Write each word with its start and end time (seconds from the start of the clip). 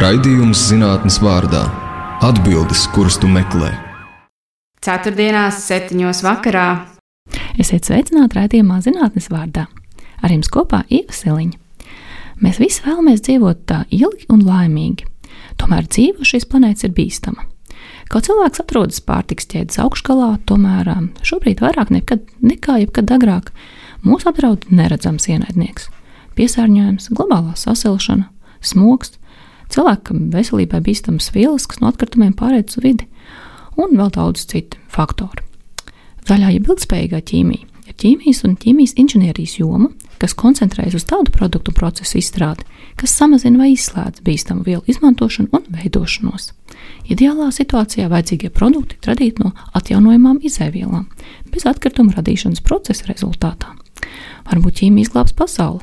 Raidījums 0.00 0.56
zinātnes 0.70 1.18
vārdā- 1.20 1.66
atbildes, 2.28 2.86
kuras 2.94 3.18
tu 3.20 3.28
meklē. 3.28 3.68
Ceturtdienās, 4.80 5.58
septiņos 5.66 6.22
vakarā. 6.24 6.86
Esiet 7.60 7.84
sveicināti 7.84 8.38
raidījumā 8.38 8.78
zinātnes 8.80 9.28
vārdā. 9.28 9.66
Ar 10.22 10.30
jums 10.32 10.48
kopā 10.48 10.86
Ieva 10.88 11.12
Siliņa. 11.12 11.58
Mēs 12.40 12.62
visi 12.62 12.80
vēlamies 12.80 13.20
dzīvot 13.20 13.66
tā 13.66 13.84
ilgi 13.90 14.24
un 14.30 14.40
laimīgi. 14.40 15.04
Tomēr 15.60 15.84
dzīve 15.84 16.24
šīs 16.24 16.48
planētas 16.48 16.88
ir 16.88 16.96
bīstama. 16.96 17.44
Kaut 18.08 18.24
cilvēks 18.24 18.64
atrodas 18.64 19.04
pārtiks 19.04 19.52
ķēdes 19.52 19.76
augšgalā, 19.84 20.38
tomēr 20.46 20.88
um, 20.96 21.12
šobrīd 21.20 21.60
vairāk 21.60 21.90
nekad, 21.90 22.24
nekā 22.40 22.80
jebkad 22.86 23.12
agrāk 23.12 23.52
mūs 24.00 24.24
apdraud 24.24 24.64
neredzams 24.70 25.28
ienaidnieks- 25.28 25.90
piesārņojums, 26.36 27.12
globālā 27.12 27.52
sasilšana, 27.52 28.30
smogs, 28.62 29.19
cilvēkam 29.74 30.28
veselībai 30.34 30.82
bīstamas 30.84 31.30
vielas, 31.34 31.66
kas 31.70 31.80
no 31.82 31.90
atkritumiem 31.90 32.34
pārēdz 32.38 32.78
uz 32.78 32.84
vidi, 32.84 33.08
un 33.80 33.96
vēl 33.96 34.12
daudz 34.14 34.44
citu 34.50 34.80
faktoru. 34.90 35.44
Zaļā 36.28 36.52
jeb 36.54 36.68
ilgspējīgā 36.68 37.22
ķīmija 37.30 37.66
ir 37.90 37.96
ķīmijas 37.98 38.44
un 38.46 38.56
ķīmijas 38.60 38.96
inženierijas 39.00 39.56
joma, 39.58 39.90
kas 40.20 40.36
koncentrējas 40.36 40.98
uz 40.98 41.06
tādu 41.08 41.32
produktu 41.34 41.72
procesu 41.74 42.18
izstrādi, 42.20 42.66
kas 43.00 43.14
samazina 43.16 43.62
vai 43.62 43.72
izslēdz 43.72 44.22
bīstamu 44.26 44.66
vielu 44.66 44.84
izmantošanu 44.90 45.48
un 45.56 45.64
veidošanos. 45.74 46.50
Ideālā 47.10 47.48
situācijā 47.54 48.10
vajadzīgie 48.12 48.52
produkti 48.54 48.98
ir 48.98 49.10
radīti 49.10 49.44
no 49.44 49.54
atjaunojamām 49.78 50.42
izēvielām, 50.46 51.08
bez 51.50 51.66
atkrituma 51.66 52.14
radīšanas 52.18 52.62
procesa 52.66 53.08
rezultātā. 53.08 53.72
Varbūt 54.50 54.82
ķīmija 54.82 55.08
izglābs 55.08 55.34
pasauli. 55.36 55.82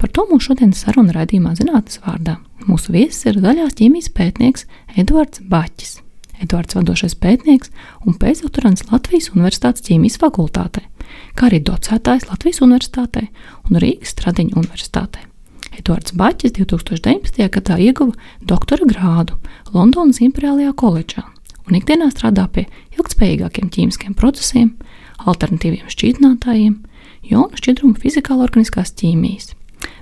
Par 0.00 0.10
to 0.10 0.26
mūsu 0.30 0.50
šodienas 0.50 0.82
saruna 0.84 1.14
raidījumā 1.16 1.54
zinātnes 1.58 2.00
vārdā. 2.04 2.38
Mūsu 2.68 2.94
viesis 2.94 3.26
ir 3.28 3.40
zaļās 3.44 3.76
ķīmijas 3.78 4.10
pētnieks 4.16 4.66
Edvards 5.00 5.42
Baķis. 5.50 5.98
Edvards 6.42 6.76
vadošais 6.76 7.14
pētnieks 7.20 7.70
un 8.04 8.16
pēcdoktorants 8.20 8.86
Latvijas 8.90 9.30
Universitātes 9.34 9.84
ķīmijas 9.86 10.18
fakultātē, 10.22 10.82
kā 11.38 11.48
arī 11.48 11.60
docētājs 11.64 12.26
Latvijas 12.30 12.62
Universitātē 12.64 13.28
un 13.68 13.78
Rīgas 13.82 14.16
Stradiņa 14.16 14.58
Universitātē. 14.58 15.28
Edvards 15.78 16.14
Baķis 16.14 16.54
2019. 16.58 17.46
gadā 17.54 17.78
ieguva 17.82 18.14
doktora 18.40 18.86
grādu 18.88 19.38
Londonas 19.74 20.20
Imperiālajā 20.22 20.74
koledžā 20.78 21.24
un 21.68 21.78
ikdienā 21.78 22.10
strādā 22.12 22.44
pie 22.52 22.66
ilgspējīgākiem 22.98 23.70
ķīmiskiem 23.72 24.16
procesiem, 24.18 24.74
alternatīviem 25.24 25.90
šķīdinātājiem, 25.90 26.78
jonu 27.30 27.60
šķidrumu 27.60 28.00
fizikālo-organiskās 28.02 28.92
ķīmijas. 29.00 29.54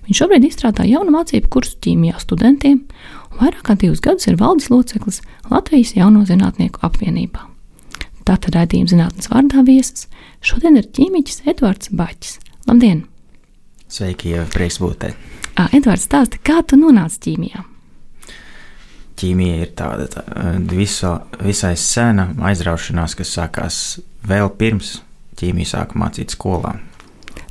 Viņš 0.02 0.18
šobrīd 0.18 0.48
izstrādā 0.48 0.84
jaunu 0.88 1.14
mācību 1.14 1.50
kursu 1.52 1.76
ķīmijā 1.84 2.18
studentiem, 2.22 2.80
un 3.30 3.38
vairāk 3.38 3.62
kā 3.68 3.76
divus 3.78 4.02
gadus 4.02 4.26
ir 4.26 4.38
valdes 4.40 4.66
loceklis 4.72 5.20
Latvijas 5.50 5.94
Jauno 5.94 6.24
Zinātnieku 6.26 6.82
apvienībā. 6.82 7.46
Tātad 8.26 8.56
raidījuma 8.56 8.90
zinātnes 8.90 9.30
vārdā 9.30 9.62
viesis 9.66 10.08
šodien 10.42 10.78
ir 10.78 10.90
ķīmiķis 10.94 11.44
Edvards 11.50 11.90
Baķis. 11.94 12.38
Labdien! 12.66 13.04
Sveiki, 13.92 14.34
jau 14.34 14.46
prieks 14.50 14.80
būt 14.82 14.98
te. 15.04 15.12
Edvards, 15.70 16.08
stāsti, 16.08 16.40
kā 16.42 16.62
tu 16.66 16.78
nonāci 16.80 17.20
ķīmijā? 17.26 17.64
Ķīmija 19.22 19.58
ir 19.62 19.74
tāda 19.78 20.06
tā, 20.10 20.22
viso, 20.72 21.12
visai 21.42 21.74
sena 21.78 22.30
aizraušanās, 22.50 23.14
kas 23.18 23.34
sākās 23.36 23.82
vēl 24.26 24.50
pirms 24.58 24.96
ķīmija 25.38 25.76
sāka 25.76 26.00
mācīt 26.00 26.34
skolā 26.34 26.78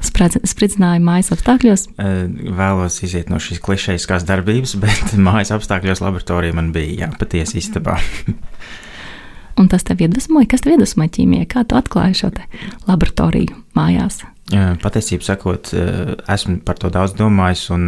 spridzināja 0.05 1.01
mājas 1.03 1.31
apstākļos? 1.35 1.87
Vēlos 1.97 2.99
iziet 3.05 3.31
no 3.31 3.39
šīs 3.41 3.61
klišejiskās 3.63 4.25
darbības, 4.27 4.75
bet 4.83 5.15
mājas 5.19 5.53
apstākļos 5.55 6.03
laboratorija 6.03 6.57
man 6.57 6.73
bija 6.75 7.05
jā, 7.05 7.11
patiesi 7.21 7.61
istabā. 7.61 7.99
Un 9.59 9.67
tas 9.69 9.83
tev 9.85 9.99
iedvesmoja, 10.01 10.47
kas 10.49 10.63
tev 10.63 10.77
iedvesmoja 10.77 11.11
ķīmijā? 11.17 11.47
Kā 11.51 11.65
tu 11.67 11.77
atklāji 11.77 12.21
šo 12.23 12.31
laboratoriju 12.87 13.57
mājās? 13.77 14.23
Patiesībā 14.81 15.25
sakot, 15.27 15.71
esmu 16.31 16.61
par 16.65 16.79
to 16.79 16.89
daudz 16.91 17.13
domājis, 17.19 17.67
un 17.75 17.83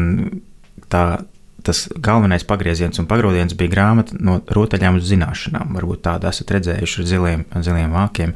tā, 0.91 1.24
tas 1.63 1.85
galvenais 2.03 2.45
pagrieziens 2.47 3.00
un 3.01 3.07
pagrodiens 3.09 3.56
bija 3.57 3.72
grāmata 3.72 4.19
no 4.19 4.38
rotaļām 4.57 5.00
uz 5.00 5.09
zināšanām. 5.09 5.74
Varbūt 5.80 6.03
tādu 6.07 6.30
esat 6.30 6.53
redzējuši 6.56 7.01
ar 7.01 7.09
ziliem, 7.09 7.45
ziliem 7.66 7.95
vākiem 7.95 8.35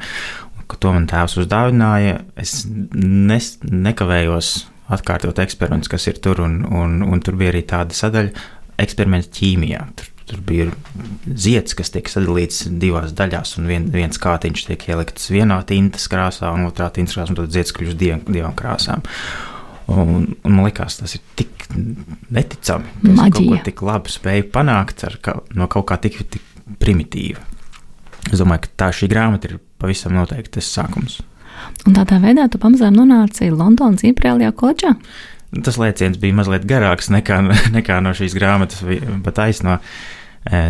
ka 0.68 0.80
to 0.84 0.94
man 0.96 1.08
tēvs 1.10 1.38
uzdāvināja. 1.44 2.22
Es 2.40 2.62
nes, 2.68 3.56
nekavējos 3.64 4.52
atkārtot 4.94 5.40
eksperimentus, 5.44 5.92
kas 5.92 6.08
ir 6.12 6.22
tur, 6.24 6.42
un, 6.46 6.62
un, 6.66 7.02
un 7.08 7.24
tur 7.24 7.38
bija 7.40 7.54
arī 7.54 7.64
tāda 7.68 7.96
sadaļa 7.96 8.46
eksperiments 8.84 9.32
ķīmijā. 9.36 9.82
Tur, 9.98 10.12
tur 10.28 10.44
bija 10.48 10.68
zieds, 11.28 11.76
kas 11.78 11.92
tiek 11.94 12.10
sadalīts 12.12 12.66
divās 12.82 13.14
daļās, 13.18 13.58
un 13.60 13.70
vien, 13.72 13.90
viens 13.94 14.20
kātiņš 14.22 14.66
tiek 14.70 14.88
ielikts 14.92 15.32
vienā 15.34 15.60
tintas 15.68 16.08
krāsā, 16.12 16.52
un 16.56 16.68
otrā 16.70 16.90
tintas 16.96 17.18
krāsā, 17.18 17.34
un 17.34 17.42
tad 17.42 17.56
zieds 17.56 17.76
kļūst 17.76 18.00
div, 18.00 18.24
divām 18.28 18.56
krāsām. 18.58 19.04
Un, 19.88 20.34
un 20.44 20.52
man 20.52 20.66
liekas, 20.68 21.00
tas 21.00 21.16
ir 21.16 21.24
tik 21.40 21.70
neticami. 22.36 22.92
Tas 23.06 23.22
kaut 23.32 23.38
ko 23.40 23.60
tik 23.64 23.84
labi 23.88 24.12
spēju 24.12 24.50
panākt 24.52 25.06
ar, 25.08 25.16
ka, 25.24 25.38
no 25.56 25.70
kaut 25.72 25.88
kā 25.92 26.00
tik, 26.04 26.20
tik 26.36 26.76
primitīva. 26.82 27.44
Es 28.32 28.42
domāju, 28.42 28.66
ka 28.66 28.74
tā 28.84 28.92
šī 28.96 29.10
grāmata 29.12 29.50
ir 29.50 29.58
pavisam 29.82 30.16
noteikti 30.18 30.58
tas 30.58 30.70
sākums. 30.74 31.20
Un 31.88 31.96
tādā 31.96 32.20
veidā 32.22 32.48
tu 32.52 32.60
pamazām 32.62 32.96
nonāci 32.96 33.50
Londonas 33.54 34.06
Imperiālajā 34.08 34.54
koledžā? 34.58 34.94
Tas 35.64 35.80
lēciens 35.80 36.20
bija 36.20 36.36
mazliet 36.36 36.68
garāks 36.68 37.12
nekā, 37.14 37.40
nekā 37.78 38.00
no 38.04 38.14
šīs 38.18 38.36
grāmatas, 38.38 38.84
bet 39.24 39.42
aizno. 39.44 39.80
E, 40.48 40.64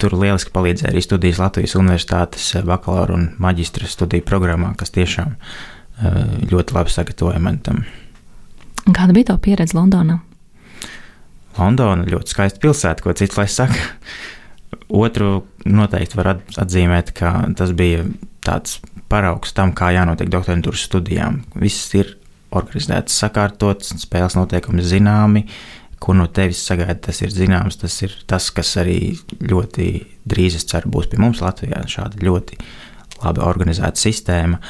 tur 0.00 0.16
lieliski 0.16 0.52
palīdzēja 0.54 0.94
arī 0.94 1.02
studijas 1.04 1.40
Latvijas 1.42 1.76
Universitātes 1.78 2.48
bakalaura 2.66 3.18
un 3.18 3.28
maģistra 3.42 3.88
studiju 3.90 4.24
programmā, 4.26 4.72
kas 4.80 4.94
tiešām 4.96 5.34
e, 5.36 6.12
ļoti 6.50 6.76
labi 6.76 6.94
sagatavoja 6.94 7.42
man 7.42 7.60
tam. 7.64 7.84
Kāda 8.88 9.14
bija 9.14 9.32
tā 9.32 9.38
pieredze 9.44 9.76
Londonā? 9.76 10.18
Londona 11.58 12.06
ļoti 12.08 12.32
skaista 12.32 12.62
pilsēta, 12.62 13.04
ko 13.04 13.14
cits 13.16 13.38
lai 13.38 13.46
saka. 13.50 13.82
Otru 14.90 15.44
noteikti 15.70 16.18
var 16.18 16.34
atzīmēt, 16.58 17.12
ka 17.14 17.34
tas 17.56 17.74
bija 17.76 18.04
tāds 18.44 18.80
paraugs 19.10 19.54
tam, 19.54 19.74
kā 19.76 19.92
jānotiek 19.94 20.30
doktorantūras 20.32 20.86
studijām. 20.88 21.42
Viss 21.60 21.92
ir 21.98 22.16
organizēts, 22.56 23.14
sakārtots, 23.22 23.94
spēles 24.02 24.36
noteikumi 24.38 24.82
zināmi, 24.82 25.44
ko 26.00 26.14
no 26.16 26.26
tevis 26.32 26.62
sagaida, 26.66 26.96
tas 27.06 27.20
ir 27.22 27.32
zināms. 27.34 27.78
Tas 27.80 27.98
ir 28.02 28.14
tas, 28.30 28.48
kas 28.54 28.72
arī 28.80 29.14
ļoti 29.44 29.88
drīz, 30.30 30.56
es 30.58 30.66
ceru, 30.70 30.90
būs 30.94 31.10
pie 31.10 31.20
mums 31.22 31.42
Latvijā. 31.44 31.82
Šāda 31.90 32.22
ļoti 32.24 32.58
labi 33.20 33.44
organizēta 33.44 34.00
sistēma. 34.00 34.60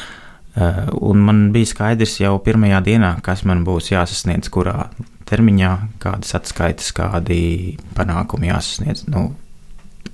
Eh, 0.50 0.80
un 1.06 1.22
man 1.22 1.44
bija 1.54 1.70
skaidrs 1.70 2.18
jau 2.20 2.34
pirmajā 2.42 2.80
dienā, 2.88 3.14
kas 3.22 3.44
man 3.46 3.62
būs 3.64 3.92
jāsasniedz, 3.92 4.50
kurā 4.50 4.90
termiņā, 5.30 5.74
kādas 6.02 6.34
atskaites, 6.34 6.90
kādi 6.96 7.78
panākumi 7.94 8.50
jāsasniedz. 8.50 9.06
Nu, 9.12 9.28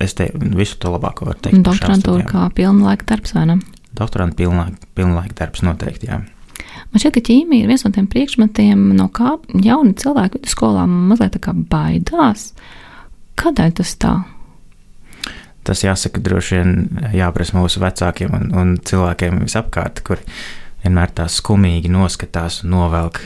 es 0.03 0.17
te 0.19 0.29
visu 0.35 0.79
to 0.83 0.93
labāko 0.95 1.29
varu 1.29 1.41
teikt. 1.47 1.63
Doktorantūra 1.67 2.27
kā 2.29 2.47
pilna 2.57 2.91
laika 2.91 3.09
darbs, 3.13 3.35
vai 3.37 3.47
ne? 3.51 3.59
Doktoranta 3.97 4.37
pilnlaika, 4.37 4.89
pilnlaika 4.97 5.39
darbs 5.39 5.65
noteikti, 5.65 6.11
jā. 6.11 6.21
Man 6.93 7.03
šķiet, 7.03 7.17
ka 7.17 7.23
ķīmija 7.29 7.65
ir 7.65 7.71
viens 7.71 7.85
no 7.85 7.91
tiem 7.95 8.07
priekšmetiem, 8.13 8.83
no 8.97 9.09
kā 9.13 9.37
jauni 9.65 9.97
cilvēki 9.99 10.41
vidusskolā 10.41 10.85
mazliet 10.89 11.35
tā 11.37 11.43
kā 11.47 11.55
baidās. 11.57 12.51
Kādēļ 13.41 13.73
tas 13.81 13.95
tā? 14.01 14.13
Tas 15.67 15.83
jāsaka, 15.83 16.23
droši 16.23 16.61
vien 16.61 16.77
jāprasa 17.17 17.57
mūsu 17.57 17.83
vecākiem 17.83 18.37
un, 18.39 18.47
un 18.55 18.77
cilvēkiem 18.87 19.43
visapkārt, 19.43 20.05
kur 20.07 20.23
vienmēr 20.85 21.13
tā 21.17 21.27
skumīgi 21.33 21.91
noskatās 21.91 22.63
un 22.65 22.77
novelk. 22.77 23.21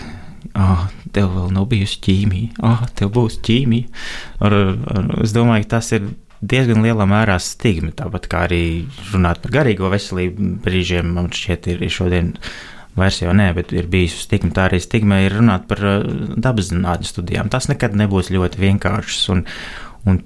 Oh, 0.56 0.86
tev 1.14 1.28
vēl 1.34 1.52
nav 1.54 1.68
bijusi 1.70 2.00
ķīmija, 2.06 2.62
oh, 2.66 2.86
tev 2.96 3.12
būs 3.14 3.36
ķīmija. 3.44 3.90
Ar, 4.46 4.56
ar, 4.56 5.10
es 5.22 5.34
domāju, 5.36 5.66
ka 5.66 5.76
tas 5.76 5.92
ir 5.98 6.08
diezgan 6.40 6.84
lielā 6.84 7.06
mērā 7.08 7.36
stigma. 7.42 7.92
Tāpat 7.96 8.28
kā 8.30 8.44
arī 8.48 8.62
runāt 9.12 9.42
par 9.44 9.54
garīgo 9.60 9.90
veselību, 9.92 10.54
brīžiem 10.64 11.12
man 11.16 11.30
šķiet, 11.34 11.68
ir 11.74 11.84
šodien 11.92 12.32
vairs 12.98 13.20
jau 13.22 13.34
nē, 13.36 13.50
bet 13.56 13.74
ir 13.76 13.90
bijusi 13.90 14.24
stigma. 14.24 14.52
Tā 14.56 14.66
arī 14.70 14.80
stigma 14.82 15.20
ir 15.24 15.36
runāt 15.38 15.68
par 15.70 15.84
uh, 15.84 16.00
dabas 16.36 16.72
zinātņu 16.72 17.10
studijām. 17.10 17.52
Tas 17.52 17.70
nekad 17.70 17.96
nebūs 17.98 18.32
ļoti 18.34 18.66
vienkāršs. 18.66 19.22
Un, 19.36 19.46
Un, 20.08 20.16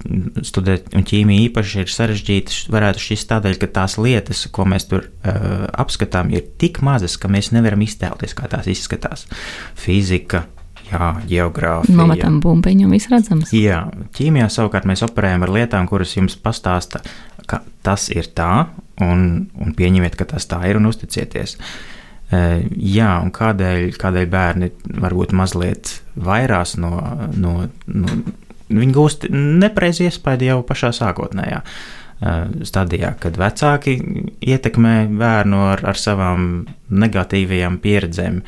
studēt, 0.46 0.92
un 0.94 1.02
ķīmija 1.02 1.48
īpaši 1.48 1.80
ir 1.82 1.88
sarežģīta. 1.90 2.58
Varētu 2.70 3.00
šis 3.08 3.24
tādēļ, 3.26 3.56
ka 3.58 3.68
tās 3.74 3.96
lietas, 3.98 4.44
ko 4.54 4.62
mēs 4.70 4.86
tur 4.86 5.08
uh, 5.08 5.64
apskatām, 5.82 6.30
ir 6.30 6.44
tik 6.62 6.78
mazas, 6.86 7.16
ka 7.18 7.26
mēs 7.26 7.50
nevaram 7.50 7.82
iztēloties, 7.82 8.36
kā 8.38 8.46
tās 8.52 8.68
izskatās. 8.70 9.26
Fizika, 9.74 10.44
Jā, 10.90 11.10
geogrāfija. 11.28 11.96
Nometam 11.96 12.40
bumbiņu 12.44 12.86
un 12.88 12.94
viss 12.94 13.10
redzams. 13.12 13.52
Jā, 13.56 13.84
ķīmijā 14.16 14.50
savukārt 14.52 14.86
mēs 14.88 15.04
operējam 15.06 15.46
ar 15.46 15.54
lietām, 15.54 15.88
kuras 15.90 16.12
jums 16.16 16.36
pastāsta, 16.40 17.00
ka 17.50 17.62
tas 17.86 18.10
ir 18.12 18.28
tā, 18.36 18.68
un, 19.04 19.26
un 19.60 19.74
pieņemiet, 19.76 20.16
ka 20.18 20.28
tas 20.34 20.46
tā 20.50 20.60
ir, 20.68 20.80
un 20.80 20.90
uzticieties. 20.90 21.56
Jā, 22.34 23.10
un 23.22 23.30
kādēļ, 23.34 23.90
kādēļ 24.00 24.30
bērni 24.32 24.70
varbūt 25.02 25.34
mazliet 25.36 25.98
vairās 26.16 26.74
no, 26.80 26.96
no, 27.36 27.68
no 27.86 28.16
viņi 28.68 28.94
gūst 28.96 29.28
nepareizi 29.30 30.08
iespēju 30.08 30.48
jau 30.48 30.62
pašā 30.66 30.90
sākotnējā 30.96 31.60
stadijā, 32.64 33.12
kad 33.20 33.36
vecāki 33.36 33.98
ietekmē 34.40 34.94
bērnu 35.18 35.60
ar, 35.74 35.82
ar 35.92 35.98
savām 36.00 36.64
negatīvajām 36.88 37.80
pieredzēm. 37.82 38.40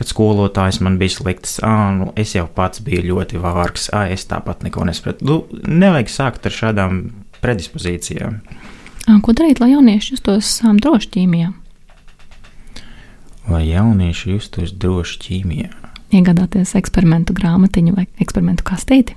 Kad 0.00 0.08
skolotājs 0.08 0.80
man 0.80 0.96
bija 1.00 1.12
slikts, 1.18 1.58
ah, 1.66 1.90
nu, 1.92 2.06
es 2.16 2.32
jau 2.32 2.46
pats 2.48 2.80
biju 2.80 3.04
ļoti 3.10 3.40
vārgs, 3.42 3.90
ah, 3.92 4.08
es 4.08 4.24
tāpat 4.30 4.64
neko 4.64 4.86
nesapratu. 4.88 5.26
Nu, 5.28 5.42
nevajag 5.68 6.08
sākt 6.08 6.48
ar 6.48 6.56
šādām 6.56 7.02
predispozīcijām. 7.44 8.40
Ko 9.20 9.34
darīt, 9.36 9.60
lai 9.60 9.74
jaunieši 9.74 10.14
justos 10.14 10.54
droši 10.80 11.10
ķīmijā? 11.16 11.52
Lai 13.50 13.64
jaunieši 13.66 14.34
justos 14.36 14.72
droši 14.72 15.20
ķīmijā? 15.26 15.70
Iegādāties 16.16 16.72
eksperimentu 16.78 17.34
grāmatiņu 17.36 17.94
vai 17.96 18.06
eksperimentu 18.22 18.64
kastīti. 18.66 19.16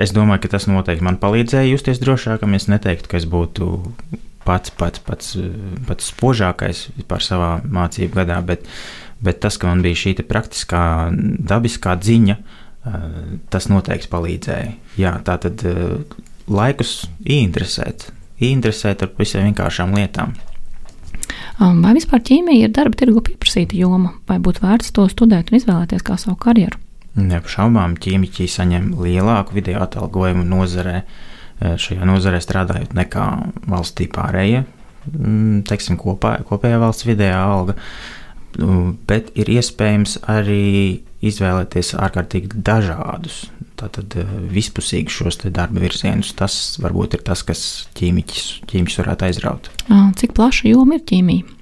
Es 0.00 0.14
domāju, 0.16 0.44
ka 0.44 0.54
tas 0.54 0.68
noteikti 0.70 1.04
man 1.04 1.18
palīdzēja 1.20 1.68
justies 1.68 2.00
drošākam. 2.00 2.54
Es 2.56 2.68
neteiktu, 2.70 3.10
ka 3.10 3.18
es 3.18 3.26
būtu 3.28 3.68
pats, 4.46 4.72
pats, 4.78 5.02
pats, 5.04 5.34
pats 5.88 6.08
spožākais 6.12 6.86
vispār 6.96 7.24
savā 7.24 7.50
mācību 7.66 8.22
gadā, 8.22 8.38
bet, 8.46 8.64
bet 9.22 9.40
tas, 9.44 9.58
ka 9.58 9.70
man 9.70 9.82
bija 9.84 9.98
šī 9.98 10.16
praktiskā, 10.28 10.84
dabiskā 11.48 11.96
ziņa, 12.02 12.36
eh, 12.36 13.08
tas 13.50 13.68
noteikti 13.70 14.10
palīdzēja. 14.12 14.72
Jā, 15.00 15.16
tā 15.24 15.38
tad 15.42 15.64
eh, 15.68 16.16
laikus 16.50 17.02
ieinteresēt, 17.24 18.10
ieinteresēt 18.42 19.06
ar 19.06 19.12
visiem 19.18 19.50
vienkāršām 19.50 19.94
lietām. 19.96 20.34
Um, 21.62 21.82
vai 21.84 21.92
vispār 21.94 22.22
ķīmija 22.24 22.66
ir 22.66 22.72
darba 22.74 22.98
tirgu 22.98 23.22
pieprasīta 23.24 23.76
joma, 23.78 24.16
vai 24.26 24.38
būtu 24.42 24.64
vērts 24.64 24.94
to 24.96 25.04
studēt 25.10 25.52
un 25.52 25.60
izvēlēties 25.60 26.02
kā 26.06 26.16
savu 26.18 26.34
karjeru? 26.40 26.80
Neapšaubām 27.12 27.98
ķīmiķi 28.00 28.48
saņem 28.48 28.88
lielāku 28.98 29.58
video 29.58 29.82
atalgojumu 29.84 30.46
nozarē, 30.48 31.02
e, 31.02 31.74
šajā 31.84 32.08
nozarē 32.08 32.40
strādājot 32.40 32.96
nekā 32.96 33.26
valstī 33.68 34.08
pārējie, 34.10 34.64
mm, 35.12 35.62
teiksim, 35.68 36.00
kopā, 36.00 36.38
kopējā 36.48 36.80
valsts 36.80 37.06
vidējā 37.06 37.36
alga. 37.36 37.76
Nu, 37.76 38.21
bet 39.08 39.32
ir 39.38 39.50
iespējams 39.52 40.18
arī 40.30 41.02
izvēlēties 41.22 41.94
ārkārtīgi 42.02 42.62
dažādus, 42.66 43.44
tātad 43.78 44.14
e, 44.18 44.24
vispusīgus 44.52 45.20
šos 45.20 45.40
darba 45.48 45.82
virzienus. 45.82 46.34
Tas 46.38 46.58
varbūt 46.82 47.16
ir 47.18 47.24
tas, 47.26 47.44
kas 47.46 47.64
ķīmiķis, 47.98 48.46
ķīmiķis 48.70 49.00
varētu 49.02 49.28
aizraut. 49.28 49.70
Cik 50.18 50.34
plaša 50.38 50.72
joma 50.72 50.98
ir 50.98 51.04
ķīmija? 51.08 51.58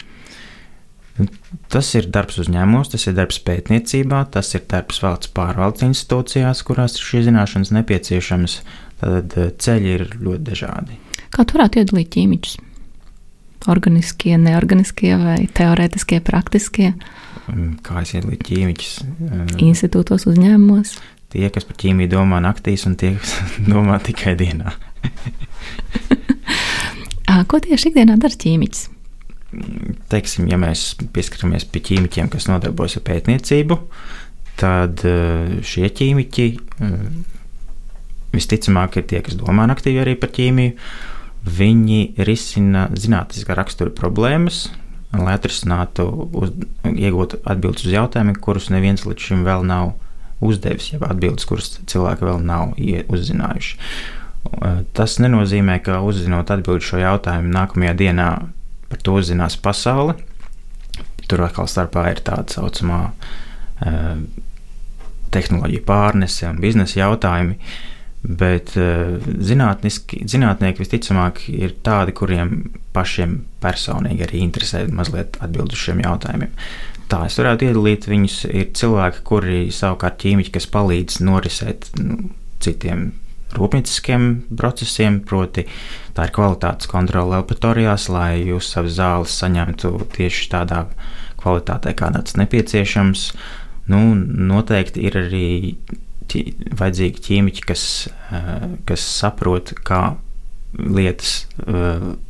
Tas 1.71 1.91
ir 1.99 2.09
darbs 2.09 2.39
uzņēmumos, 2.41 2.93
tas 2.95 3.05
ir 3.11 3.17
darbs 3.19 3.41
pētniecībā, 3.45 4.23
tas 4.33 4.55
ir 4.57 4.65
darbs 4.71 5.03
valsts 5.05 5.33
pārvaldes 5.37 5.85
institūcijās, 5.85 6.65
kurās 6.65 6.97
šīs 6.97 7.29
zināšanas 7.29 7.75
nepieciešamas. 7.77 8.57
Tad 9.01 9.37
eh, 9.41 9.53
ceļi 9.57 9.95
ir 9.97 10.09
ļoti 10.21 10.43
dažādi. 10.51 10.99
Kā 11.33 11.45
tu 11.45 11.57
varētu 11.57 11.81
iedalīt 11.81 12.11
ķīmiķus? 12.17 12.59
Organiskie, 13.69 14.37
neorganiskie 14.41 15.13
vai 15.21 15.49
teorētiskie, 15.53 16.21
praktiskie? 16.25 16.95
Mm, 17.51 17.75
kā 17.85 18.01
es 18.05 18.15
iedalītu 18.15 18.47
ķīmiķus? 18.49 18.93
Eh, 19.03 19.57
Institūtos, 19.67 20.25
uzņēmumos. 20.31 20.95
Tie, 21.31 21.45
kas 21.53 21.67
par 21.69 21.77
ķīmiju 21.83 22.15
domā 22.15 22.41
naktīs, 22.45 22.87
un 22.89 22.97
tie, 23.01 23.17
kas 23.21 23.37
domā 23.73 24.01
tikai 24.05 24.37
dienā. 24.41 24.73
Ko 27.51 27.61
tieši 27.63 27.93
ikdienā 27.93 28.17
dara 28.19 28.35
ķīmiķis? 28.35 28.89
teiksim, 30.11 30.47
ja 30.51 30.59
mēs 30.61 30.95
pieskaramies 31.15 31.67
pie 31.71 31.83
ķīmiķiem, 31.89 32.31
kas 32.31 32.49
nodarbojas 32.51 32.99
ar 33.01 33.05
pētniecību, 33.09 33.79
tad 34.61 35.05
eh, 35.09 35.61
šie 35.67 35.91
ķīmiķi 35.97 36.47
eh, 36.51 36.99
visticamāk 38.35 39.01
ir 39.01 39.09
tie, 39.11 39.23
kas 39.27 39.39
domā 39.41 39.67
aktīvi 39.73 40.03
arī 40.05 40.17
par 40.21 40.33
ķīmiju. 40.37 40.77
Viņi 41.41 42.01
risina 42.21 42.89
zinātniskā 42.93 43.57
rakstura 43.57 43.93
problēmas, 43.97 44.69
lai 45.17 45.35
atrisinātu, 45.39 46.05
uz, 46.37 46.53
iegūtu 46.85 47.41
atbildes 47.49 47.87
uz 47.87 47.95
jautājumiem, 47.95 48.37
kurus 48.45 48.69
neviens 48.71 49.07
līdz 49.09 49.31
šim 49.31 49.45
vēl 49.49 49.65
nav 49.67 49.95
uzdevis, 50.45 50.93
jeb 50.93 51.05
atbildes, 51.09 51.47
kuras 51.49 51.75
cilvēki 51.91 52.29
vēl 52.29 52.43
nav 52.45 52.75
uzzinājuši. 52.77 53.79
Eh, 54.51 54.83
tas 54.97 55.19
nenozīmē, 55.21 55.79
ka 55.85 56.01
uzzinot 56.05 56.51
atbildi 56.53 56.87
šo 56.87 57.01
jautājumu 57.03 57.53
nākamajā 57.55 57.97
dienā 57.97 58.29
par 58.91 59.03
to 59.05 59.17
uzzinās 59.21 59.59
pasaule. 59.61 60.17
Tur 61.31 61.45
atkal 61.47 61.69
starpā 61.71 62.09
ir 62.11 62.23
tāda 62.27 62.51
saucamā 62.51 62.99
uh, 63.07 64.23
tehnoloģija 65.31 65.85
pārnese 65.87 66.49
un 66.49 66.59
biznesa 66.59 66.99
jautājumi. 66.99 67.55
Bet 68.21 68.75
uh, 68.77 69.17
zinātnieki 69.41 70.83
visticamāk 70.83 71.47
ir 71.49 71.73
tādi, 71.87 72.13
kuriem 72.17 72.51
pašiem 72.93 73.39
personīgi 73.63 74.27
arī 74.27 74.43
interesē 74.45 74.85
mazliet 74.93 75.39
atbildēt 75.41 75.77
uz 75.77 75.85
šiem 75.87 76.03
jautājumiem. 76.05 76.53
Tā 77.11 77.25
es 77.27 77.39
varētu 77.41 77.67
iedalīt 77.67 78.07
viņus. 78.11 78.43
Ir 78.53 78.69
cilvēki, 78.77 79.25
kuri 79.27 79.63
savukārt 79.75 80.21
ķīmiķi, 80.23 80.53
kas 80.55 80.69
palīdz 80.71 81.19
norisēt 81.27 81.89
nu, 81.99 82.31
citiem 82.63 83.09
rūpnieciskiem 83.57 84.29
procesiem, 84.59 85.19
proti, 85.27 85.65
tā 86.15 86.29
ir 86.29 86.35
kvalitātes 86.37 86.91
kontrole 86.91 87.41
laboratorijās, 87.41 88.07
lai 88.13 88.45
jūs 88.45 88.71
savas 88.75 88.95
zāles 88.99 89.35
saņemtu 89.43 89.97
tieši 90.15 90.47
tādā 90.53 90.85
kvalitātē, 91.41 91.97
kādā 91.99 92.23
tas 92.27 92.39
nepieciešams. 92.39 93.27
Nu, 93.91 94.01
noteikti 94.15 95.03
ir 95.09 95.19
arī 95.19 95.49
vajadzīgi 96.81 97.25
ķīmiķi, 97.27 97.65
kas, 97.69 97.85
kas 98.89 99.07
saprot, 99.21 99.75
kā 99.87 100.03
lietas 100.79 101.47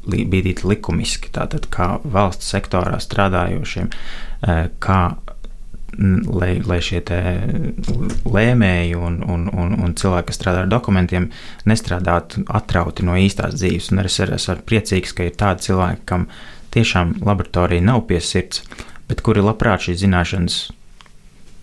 bīdīt 0.09 0.65
likumiski, 0.65 1.33
tātad 1.35 1.69
kā 1.73 1.93
valsts 2.05 2.49
sektorā 2.55 2.97
strādājošiem, 3.03 3.91
kā 4.81 5.01
lai, 6.31 6.53
lai 6.65 6.79
šie 6.85 7.01
lēmēji 8.31 8.97
un, 8.97 9.21
un, 9.27 9.47
un, 9.51 9.75
un 9.85 9.95
cilvēki, 9.99 10.29
kas 10.31 10.41
strādā 10.41 10.65
ar 10.65 10.71
dokumentiem, 10.71 11.29
nestrādātu 11.69 12.45
atrauti 12.49 13.07
no 13.07 13.19
īstās 13.19 13.59
dzīves. 13.59 13.91
Un 13.93 14.03
arī 14.03 14.13
es 14.13 14.21
esmu 14.27 14.61
priecīgs, 14.69 15.15
ka 15.17 15.27
ir 15.27 15.37
tādi 15.41 15.69
cilvēki, 15.69 16.07
kam 16.09 16.29
tiešām 16.75 17.19
laboratorija 17.27 17.85
nav 17.85 18.05
pie 18.09 18.21
sirds, 18.23 18.63
bet 19.11 19.25
kuri 19.27 19.43
labprāt 19.45 19.89
šīs 19.89 20.05
zināšanas 20.05 20.61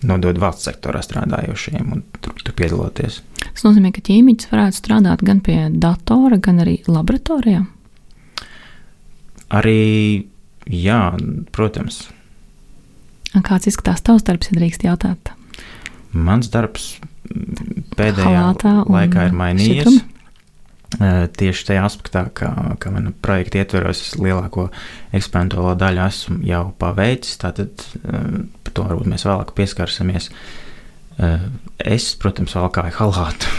nodod 0.05 0.37
valsts 0.41 0.67
sektorā 0.69 1.01
strādājošiem 1.05 1.93
un 1.93 2.03
tur, 2.21 2.35
tur 2.43 2.55
piedaloties. 2.57 3.21
Tas 3.47 3.65
nozīmē, 3.65 3.91
ka 3.95 4.03
ķīmiķis 4.05 4.51
varētu 4.51 4.79
strādāt 4.81 5.23
gan 5.25 5.41
pie 5.45 5.57
datora, 5.73 6.37
gan 6.41 6.61
arī 6.65 6.79
laboratorijā. 6.89 7.63
Arī, 9.57 10.27
jā, 10.67 11.01
protams. 11.55 12.03
Kāds 13.37 13.69
izskatās 13.69 14.03
tavs 14.05 14.25
darbs, 14.27 14.51
ja 14.51 14.59
drīkst 14.59 14.85
jautāt? 14.87 15.31
Mans 16.11 16.49
darbs 16.51 16.97
pēdējā 17.97 18.43
laikā 18.87 19.27
ir 19.29 19.35
mainījies. 19.37 19.87
Šitrum? 19.87 20.13
Tieši 21.37 21.65
tajā 21.67 21.81
aspektā, 21.83 22.23
ka, 22.33 22.49
ka 22.79 22.91
mana 22.93 23.11
projekta 23.11 23.59
ietveros 23.59 24.15
lielāko 24.15 24.69
eksperimentālo 25.15 25.73
daļu 25.77 26.03
esmu 26.05 26.37
jau 26.47 26.61
paveicis, 26.79 27.35
tātad 27.41 27.83
to 28.77 28.85
varbūt 28.87 29.09
mēs 29.11 29.25
vēlāk 29.27 29.55
pieskarsimies. 29.57 30.29
Es, 31.81 32.11
protams, 32.21 32.53
valkāju 32.57 32.93
halātu, 32.99 33.51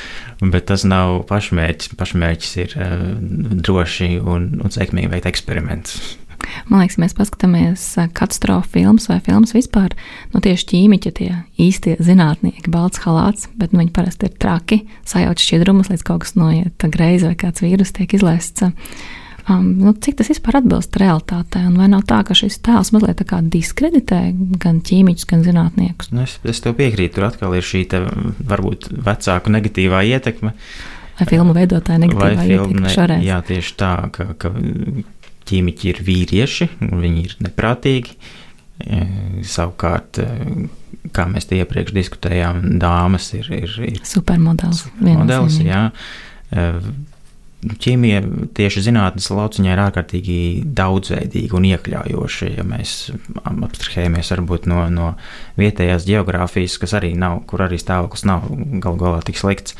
bet 0.52 0.66
tas 0.72 0.86
nav 0.88 1.22
pašmērķis. 1.30 1.94
Pašmērķis 2.00 2.52
ir 2.64 2.76
droši 3.64 4.16
un, 4.18 4.50
un 4.64 4.74
sekmīgi 4.74 5.12
veikt 5.14 5.30
eksperimentus. 5.30 6.14
Man 6.68 6.82
liekas, 6.82 6.98
mēs 7.00 7.14
paskatāmies 7.16 7.84
katastrofu 8.16 8.76
filmas 8.76 9.08
vai 9.10 9.18
filmas 9.24 9.54
vispār. 9.56 9.94
Nu, 10.34 10.42
tieši 10.44 10.68
ķīmiķi, 10.72 11.12
tie 11.18 11.30
īstie 11.60 11.96
zinātnieki, 12.02 12.70
balts 12.72 13.02
halāts, 13.04 13.48
bet 13.58 13.74
nu, 13.74 13.82
viņi 13.82 13.94
parasti 13.96 14.28
ir 14.28 14.36
traki, 14.40 14.82
sajauc 15.08 15.42
šķidrumus, 15.42 15.90
līdz 15.92 16.06
kaut 16.06 16.24
kas 16.24 16.36
noiet 16.38 16.88
greizi 16.94 17.30
vai 17.30 17.36
kāds 17.40 17.64
vīrus 17.64 17.94
tiek 17.96 18.16
izlaists. 18.16 18.68
Um, 19.44 19.66
nu, 19.76 19.92
cik 19.92 20.16
tas 20.16 20.30
vispār 20.32 20.62
atbilst 20.62 20.96
realitātei? 20.96 21.66
Un 21.68 21.76
vai 21.76 21.90
nav 21.92 22.06
tā, 22.08 22.22
ka 22.24 22.36
šis 22.38 22.56
tēls 22.64 22.94
mazliet 22.94 23.20
diskreditē 23.52 24.20
gan 24.62 24.78
ķīmiķus, 24.80 25.26
gan 25.28 25.44
zinātniekus? 25.44 26.08
Nu, 26.16 26.24
es, 26.24 26.38
es 26.48 26.62
tev 26.64 26.78
piekrītu, 26.78 27.18
tur 27.18 27.28
atkal 27.28 27.56
ir 27.58 27.66
šī 27.66 27.82
te, 27.92 28.00
varbūt 28.48 28.88
vecāku 29.04 29.52
negatīvā 29.52 30.00
ietekme. 30.14 30.54
Vai 31.18 31.28
filmu 31.28 31.52
veidotāja 31.56 32.00
negatīvā 32.06 32.46
ietekme 32.48 32.94
šoreiz? 32.96 33.26
Jā, 33.28 33.42
tieši 33.44 33.76
tā, 33.84 33.92
ka, 34.16 34.30
ka 34.40 34.54
ķīmiķi 35.50 35.92
ir 35.92 36.02
vīrieši, 36.08 36.70
un 36.88 37.04
viņi 37.04 37.28
ir 37.28 37.38
neprātīgi. 37.44 38.16
E, 38.80 39.04
savukārt, 39.46 40.24
e, 40.24 40.68
kā 41.14 41.28
mēs 41.30 41.50
te 41.50 41.60
iepriekš 41.60 41.92
diskutējām, 41.94 42.64
dāmas 42.80 43.28
ir, 43.36 43.52
ir, 43.60 43.80
ir 43.92 44.00
supermodelis. 44.08 44.86
Supermodelis, 44.88 45.60
jā. 45.68 45.90
Ķīmija 47.64 48.22
tieši 48.56 48.82
zinātnes 48.88 49.30
lauciņā 49.32 49.74
ir 49.74 49.82
ārkārtīgi 49.86 50.38
daudzveidīga 50.76 51.56
un 51.58 51.68
iekļaujoša. 51.70 52.50
Ja 52.58 52.64
mēs 52.66 52.96
abstrahējamies 53.44 54.32
varbūt 54.34 54.68
no, 54.70 54.82
no 54.92 55.12
vietējās 55.60 56.08
geogrāfijas, 56.08 56.76
kas 56.82 56.96
arī 56.98 57.14
nav, 57.18 57.42
kur 57.50 57.64
arī 57.66 57.78
stāvoklis 57.80 58.26
nav 58.28 58.48
galu 58.84 59.00
galā 59.00 59.22
tik 59.24 59.40
slikts, 59.40 59.78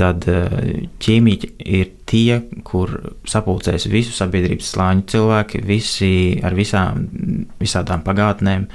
tad 0.00 0.24
eh, 0.30 0.86
ķīmija 1.02 1.50
ir 1.60 1.92
tie, 2.08 2.40
kur 2.66 2.94
sapulcēs 3.28 3.88
visu 3.92 4.14
sabiedrības 4.16 4.72
slāņu 4.74 5.06
cilvēki, 5.12 5.60
visi 5.66 6.14
ar 6.46 6.56
visām, 6.56 7.04
visādām 7.60 8.04
pagātnēm, 8.06 8.66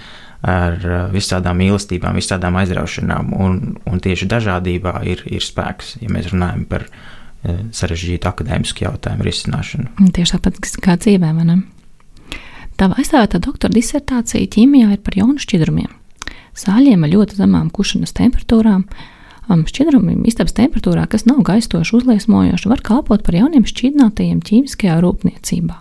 ar 0.46 0.78
eh, 0.78 1.02
visādām 1.16 1.58
mīlestībām, 1.64 2.22
visādām 2.22 2.62
aizraušanām, 2.62 3.34
un, 3.42 3.60
un 3.90 4.06
tieši 4.06 4.30
dažādībā 4.32 5.00
ir, 5.10 5.26
ir 5.32 5.46
spēks, 5.46 5.98
ja 6.04 6.14
mēs 6.14 6.30
runājam 6.34 6.68
par 6.70 6.90
viņa 6.90 7.15
sarežģītu 7.76 8.30
akadēmisku 8.30 8.86
jautājumu 8.86 9.26
risināšanu. 9.28 10.12
Tieši 10.16 10.38
tāpat 10.38 10.60
kā 10.84 10.98
dzīvē, 11.02 11.32
vai 11.38 11.48
ne? 11.48 11.58
Tava 12.76 12.98
aizstāvētā 13.00 13.40
doktora 13.44 13.72
disertācija 13.72 14.50
ķīmijā 14.52 14.90
ir 14.96 15.04
par 15.04 15.16
jaunu 15.16 15.40
šķidrumiem. 15.40 15.92
Sāļiem 16.56 17.04
ar 17.06 17.12
ļoti 17.12 17.38
zemām 17.40 17.70
kušanas 17.76 18.16
temperatūrām. 18.16 18.84
Um, 19.46 19.62
šķidrumi 19.70 20.18
istabas 20.26 20.56
temperatūrā, 20.58 21.06
kas 21.12 21.28
nav 21.30 21.44
gaistoši 21.46 21.94
uzliesmojoši, 22.00 22.70
var 22.72 22.82
kalpot 22.84 23.24
par 23.24 23.38
jauniem 23.38 23.68
šķidrinātajiem 23.70 24.42
ķīmiskajā 24.48 24.96
rūpniecībā. 25.04 25.78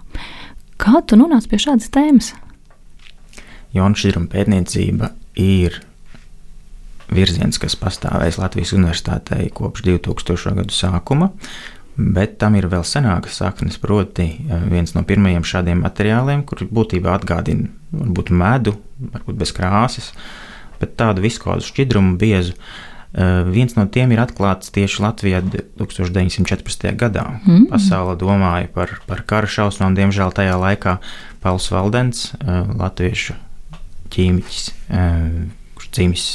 Kā 0.82 1.00
tu 1.08 1.16
nonāci 1.16 1.48
pie 1.50 1.62
šādas 1.64 1.88
tēmas? 1.94 2.34
Jaunu 3.74 3.98
šķidrumu 3.98 4.28
pētniecība 4.30 5.14
ir 5.40 5.80
virziens, 7.14 7.58
kas 7.62 7.76
pastāvēs 7.78 8.40
Latvijas 8.40 8.74
universitātei 8.76 9.48
kopš 9.54 9.84
2000. 9.86 10.54
gadu 10.60 10.74
sākuma. 10.74 11.30
Bet 11.94 12.40
tam 12.42 12.56
ir 12.58 12.66
vēl 12.66 12.82
senākas 12.82 13.36
saknes, 13.38 13.76
proti, 13.78 14.26
eh, 14.26 14.64
viens 14.70 14.96
no 14.96 15.04
pirmajiem 15.06 15.44
šādiem 15.46 15.84
materiāliem, 15.84 16.42
kurš 16.42 16.66
būtībā 16.66 17.12
atgādina 17.14 17.70
varbūt 17.94 18.32
medu, 18.34 18.74
varbūt 18.98 19.38
bez 19.38 19.52
krāsas, 19.54 20.10
bet 20.80 20.96
tādu 20.98 21.22
viskozu 21.22 21.70
šķidrumu 21.70 22.18
biezu. 22.18 22.58
Uh, 23.14 23.46
viens 23.46 23.70
no 23.76 23.84
tiem 23.86 24.10
ir 24.10 24.18
atklāts 24.18 24.72
tieši 24.74 25.04
Latvijā 25.04 25.38
1914. 25.78 26.88
gadā. 26.98 27.22
Mm. 27.46 27.68
Pasaule 27.70 28.16
domāja 28.18 28.66
par, 28.74 28.90
par 29.06 29.22
kara 29.22 29.46
šausmām. 29.46 29.94
Diemžēl 29.94 30.34
tajā 30.34 30.56
laikā 30.58 30.96
Pauls 31.38 31.68
Valdens, 31.70 32.32
uh, 32.40 32.66
latviešu 32.74 33.36
ķīmiķis, 34.10 34.66
kurš 35.78 35.92
dzimis 35.94 36.26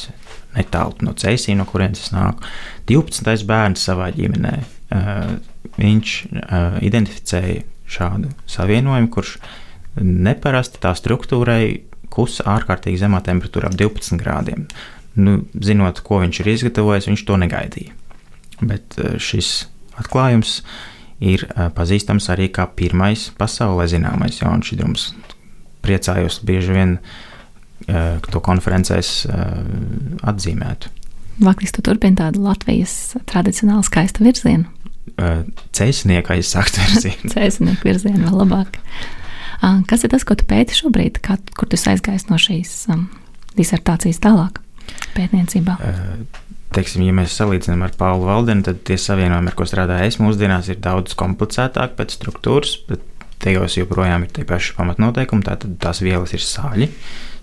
netālu 0.60 1.08
no 1.08 1.16
Cēsīs, 1.18 1.58
no 1.58 1.66
kurienes 1.70 2.06
es 2.06 2.14
nāku. 2.14 2.46
12. 2.90 3.46
bērns 3.50 3.86
savā 3.90 4.10
ģimenē. 4.16 4.56
Uh, 4.90 5.36
viņš 5.80 6.14
uh, 6.26 6.78
identificēja 6.86 7.64
šādu 7.90 8.32
savienojumu, 8.50 9.10
kurš 9.14 9.38
neparasti 10.00 10.82
tā 10.84 10.94
struktūrai 10.98 11.64
kusa 12.14 12.46
ārkārtīgi 12.56 13.02
zemā 13.02 13.22
temperatūrā, 13.26 13.70
ap 13.70 13.78
12 13.80 14.18
grādiem. 14.22 14.66
Nu, 15.20 15.40
zinot, 15.62 16.02
ko 16.06 16.22
viņš 16.24 16.42
ir 16.42 16.52
izgatavojis, 16.56 17.10
viņš 17.10 17.26
to 17.28 17.38
negaidīja. 17.42 17.96
Bet 18.62 18.98
uh, 19.00 19.18
šis 19.22 19.70
atklājums 20.00 20.62
ir 21.20 21.44
pazīstams 21.76 22.30
arī 22.32 22.46
kā 22.56 22.64
pirmais 22.80 23.26
pasaulē 23.36 23.90
zināmais 23.92 24.38
jauns 24.40 24.70
šķidrums. 24.70 25.10
Priecājos 25.84 26.38
bieži 26.48 26.72
vien 26.78 26.94
uh, 26.96 27.10
Eh, 27.20 27.28
to 27.88 28.42
konferencēs 28.44 29.12
eh, 29.30 29.54
atzīmētu. 30.28 30.92
Vakars 31.40 31.72
tu 31.76 31.84
turpini 31.86 32.20
tādu 32.20 32.44
Latvijas 32.44 33.16
tradicionālu 33.30 33.86
skaistu 33.88 34.26
virzienu. 34.26 34.68
Eh, 35.16 35.46
Cēsnieka 35.76 36.36
aizsākt 36.36 36.80
virzienu. 36.82 37.32
Cēsnieka 37.36 37.88
virzienu 37.88 38.28
vēl 38.28 38.44
labāk. 38.44 38.82
Kas 39.60 40.06
ir 40.08 40.12
tas, 40.14 40.24
ko 40.24 40.38
tu 40.40 40.46
pēti 40.48 40.78
šobrīd, 40.78 41.18
kā, 41.24 41.36
kur 41.58 41.68
tu 41.68 41.76
aizgājis 41.76 42.30
no 42.30 42.38
šīs 42.40 42.76
um, 42.94 43.10
disertācijas 43.60 44.22
tālāk 44.24 44.62
pētniecībā? 45.18 45.76
Teiksim, 46.72 47.04
ja 47.04 47.16
mēs 47.18 47.34
salīdzinām 47.36 47.82
ar 47.84 47.96
Paulu 47.98 48.28
Valdenu, 48.30 48.64
tad 48.64 48.84
tie 48.88 48.96
savienojumi, 49.02 49.52
ar 49.52 49.58
ko 49.58 49.66
strādāju 49.68 50.12
es 50.12 50.20
mūsdienās, 50.22 50.70
ir 50.70 50.80
daudz 50.84 51.16
komplicētāki 51.20 51.98
pēc 51.98 52.16
struktūras, 52.16 52.76
bet 52.88 53.04
tajos 53.44 53.80
joprojām 53.80 54.24
ir 54.26 54.34
tie 54.36 54.46
paši 54.48 54.76
pamatnoteikumi. 54.78 55.46
Tātad 55.48 55.76
tās 55.82 56.04
vielas 56.06 56.36
ir 56.38 56.46
sāļi, 56.46 56.90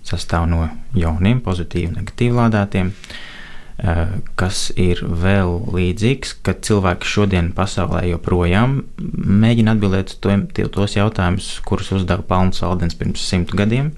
sastāv 0.07 0.47
no 0.49 0.67
jauniem, 0.97 1.41
pozitīvi, 1.45 1.91
negatīvi 1.97 2.37
lādētiem, 2.37 2.91
eh, 2.91 4.13
kas 4.39 4.71
ir 4.75 5.03
vēl 5.03 5.53
līdzīgs, 5.73 6.37
ka 6.43 6.53
cilvēki 6.53 7.11
šodien 7.13 7.51
pasaulē 7.57 8.05
joprojām 8.11 8.79
mēģina 8.97 9.75
atbildēt 9.75 10.15
uz 10.15 10.71
tos 10.71 10.97
jautājumus, 10.97 11.51
kurus 11.67 11.91
uzdeva 11.91 12.23
Palms 12.23 12.63
Valdens 12.63 12.95
pirms 12.95 13.21
simt 13.21 13.51
gadiem. 13.51 13.91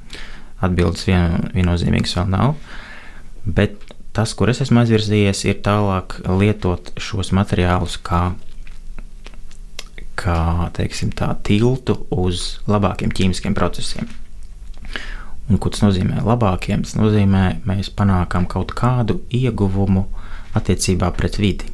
Atbildes 0.60 1.06
vien, 1.08 1.52
viennozīmīgas 1.56 2.18
vēl 2.18 2.34
nav. 2.34 2.56
Bet 3.46 3.80
tas, 4.12 4.34
kur 4.36 4.52
es 4.52 4.60
esmu 4.60 4.82
aizvirzījies, 4.82 5.46
ir 5.48 5.62
tālāk 5.64 6.20
lietot 6.28 6.92
šos 7.00 7.32
materiālus 7.32 7.96
kā, 8.04 8.34
kā 10.20 10.68
teiksim, 10.76 11.14
tā, 11.16 11.32
tiltu 11.48 12.02
uz 12.12 12.60
labākiem 12.68 13.14
ķīmiskiem 13.16 13.56
procesiem. 13.56 14.10
Un, 15.50 15.58
ko 15.58 15.72
tas 15.74 15.82
nozīmē? 15.82 16.22
Labākiem 16.26 16.84
tas 16.86 16.94
nozīmē, 17.00 17.44
mēs 17.66 17.90
panākam 17.98 18.46
kaut 18.50 18.76
kādu 18.78 19.20
ieguvumu 19.34 20.06
attiecībā 20.58 21.10
pret 21.18 21.40
vidi. 21.42 21.70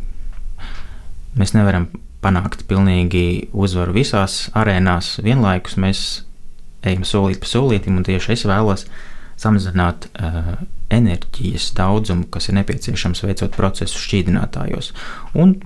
Mēs 1.35 1.51
nevaram 1.55 1.89
panākt 2.23 2.63
pilnīgi 2.69 3.49
uzvaru 3.53 3.97
visās 3.97 4.45
arēnās 4.55 5.17
vienlaikus. 5.25 5.75
Mēs 5.81 6.05
ejam 6.87 7.03
solīt 7.07 7.41
pa 7.43 7.51
solītam, 7.51 7.99
un 7.99 8.07
tieši 8.07 8.33
es 8.35 8.45
vēlos 8.47 8.87
samazināt 9.41 10.07
uh, 10.15 10.55
enerģijas 10.93 11.73
daudzumu, 11.75 12.29
kas 12.31 12.49
ir 12.49 12.55
nepieciešams 12.59 13.23
veicot 13.25 13.55
procesu 13.57 13.99
šķīdinātājos, 13.99 14.93
un 15.35 15.57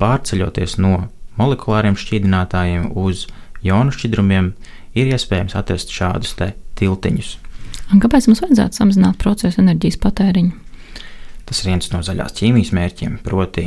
pārceļoties 0.00 0.78
no 0.80 1.08
molekulāriem 1.36 1.98
šķīdinātājiem 1.98 2.88
uz 2.98 3.26
jonu 3.64 3.92
šķidrumiem, 3.94 4.52
ir 4.94 5.12
iespējams 5.12 5.56
atrast 5.58 5.92
šādus 5.94 6.34
tiltiņus. 6.78 7.36
Un 7.92 8.00
kāpēc 8.00 8.28
mums 8.28 8.42
vajadzētu 8.44 8.78
samazināt 8.78 9.18
procesa 9.20 9.60
enerģijas 9.60 9.98
patēriņu? 10.00 10.52
Tas 11.48 11.60
ir 11.62 11.72
viens 11.72 11.90
no 11.92 12.00
zaļās 12.04 12.36
ķīmijas 12.38 12.70
mērķiem, 12.76 13.18
proti, 13.24 13.66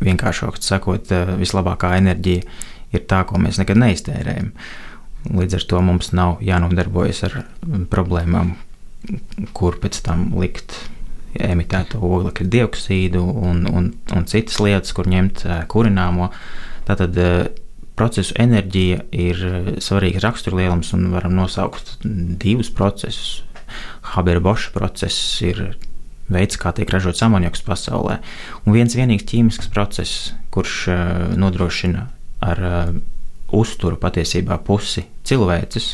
vienkāršāk 0.00 0.60
sakot, 0.62 1.10
eh, 1.12 1.34
vislabākā 1.40 1.96
enerģija 1.98 2.46
ir 2.94 3.04
tā, 3.10 3.24
ko 3.26 3.40
mēs 3.42 3.58
nekad 3.60 3.80
neiztērējam. 3.80 4.52
Līdz 5.36 5.58
ar 5.58 5.66
to 5.68 5.82
mums 5.84 6.12
nav 6.16 6.38
jānodarbojas 6.40 7.24
ar 7.28 7.42
problēmām, 7.92 8.54
kur 9.52 9.76
pēc 9.82 10.00
tam 10.06 10.30
likt 10.40 10.78
emitēto 11.34 12.00
oglekļa 12.00 12.46
dioksīdu 12.50 13.20
un, 13.20 13.66
un, 13.68 13.92
un 14.16 14.24
citas 14.26 14.58
lietas, 14.60 14.94
kur 14.96 15.10
ņemt 15.10 15.44
eh, 15.44 15.64
kurināmo. 15.68 16.30
Tātad 16.88 17.18
eh, 17.20 17.50
procesu 18.00 18.34
enerģija 18.40 19.04
ir 19.12 19.44
eh, 19.44 19.70
svarīgs 19.84 20.24
raksturlielums, 20.24 20.94
un 20.96 21.10
varam 21.12 21.36
nosaukt 21.36 21.98
divus 22.02 22.72
procesus. 22.72 23.42
Haber-Boša 24.14 24.72
process 24.74 25.18
ir 25.44 25.74
veids, 26.30 26.58
kā 26.58 26.72
tiek 26.74 26.90
ražots 26.90 27.22
amoniaks 27.26 27.62
pasaulē, 27.66 28.18
un 28.64 28.74
viens 28.74 28.96
vienīgs 28.96 29.26
ķīmisks 29.28 29.70
process, 29.74 30.30
kurš 30.54 30.76
uh, 30.90 31.00
nodrošina 31.38 32.06
ar 32.46 32.62
uh, 32.66 32.92
uzturu 33.54 33.98
patiesībā 34.00 34.58
pusi 34.66 35.04
cilvēces, 35.26 35.92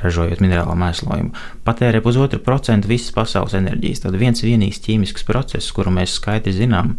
ražojot 0.00 0.40
minerālu 0.42 0.76
mēslojumu, 0.80 1.34
patērē 1.66 2.00
pusotru 2.02 2.40
procentu 2.42 2.90
visas 2.90 3.12
pasaules 3.14 3.56
enerģijas. 3.58 4.04
Tad 4.06 4.18
viens 4.18 4.42
vienīgs 4.46 4.80
ķīmisks 4.86 5.26
process, 5.28 5.74
kuru 5.76 5.92
mēs 5.98 6.16
skaidri 6.18 6.54
zinām, 6.56 6.94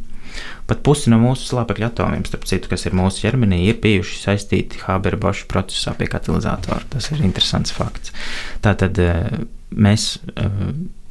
Pat 0.70 0.84
pusi 0.86 1.12
no 1.12 1.20
mūsu 1.22 1.50
slāpekļa 1.52 1.92
atomiem, 1.92 2.26
starp 2.28 2.46
citu, 2.50 2.72
kas 2.72 2.86
ir 2.88 2.96
mūsu 2.98 3.26
ķermenī, 3.26 3.64
ir 3.70 3.82
bijuši 3.84 4.22
saistīti 4.24 4.84
Haber-Boša 4.86 5.48
procesā 5.52 5.96
pie 5.98 6.08
katalizatora. 6.12 6.86
Tas 6.94 7.12
ir 7.12 7.24
interesants 7.26 7.74
fakts. 7.76 8.14
Tātad 8.66 9.00
eh, 9.02 9.42
mēs 9.72 10.14
eh, 10.36 10.64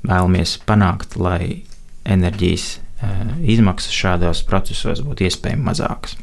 vēlamies 0.07 0.57
panākt, 0.69 1.19
lai 1.21 1.67
enerģijas 2.09 2.73
eh, 2.79 3.23
izmaksas 3.57 3.95
šādos 3.97 4.43
procesos 4.49 5.05
būtu 5.05 5.29
iespējami 5.29 5.69
mazākas. 5.69 6.19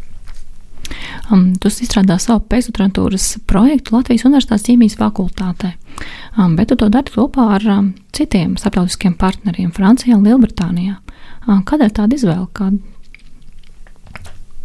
Um, 1.31 1.51
tu 1.59 1.67
izstrādā 1.67 2.15
savu 2.21 2.45
pēcdoktorantūras 2.47 3.41
projektu 3.49 3.97
Latvijas 3.97 4.23
Universitātes 4.27 4.67
ķīmijas 4.69 4.95
fakultātē, 4.99 5.73
um, 6.37 6.55
bet 6.55 6.71
tu 6.71 6.77
to 6.79 6.87
dari 6.93 7.11
kopā 7.11 7.49
ar 7.57 7.65
um, 7.73 7.89
citiem 8.15 8.55
starptautiskiem 8.59 9.17
partneriem 9.19 9.73
Francijā 9.75 10.15
un 10.15 10.23
Lielbritānijā. 10.27 10.95
Kādēļ 11.47 11.91
tāda 11.95 12.17
izvēle? 12.17 12.47
Kāda? 12.55 12.77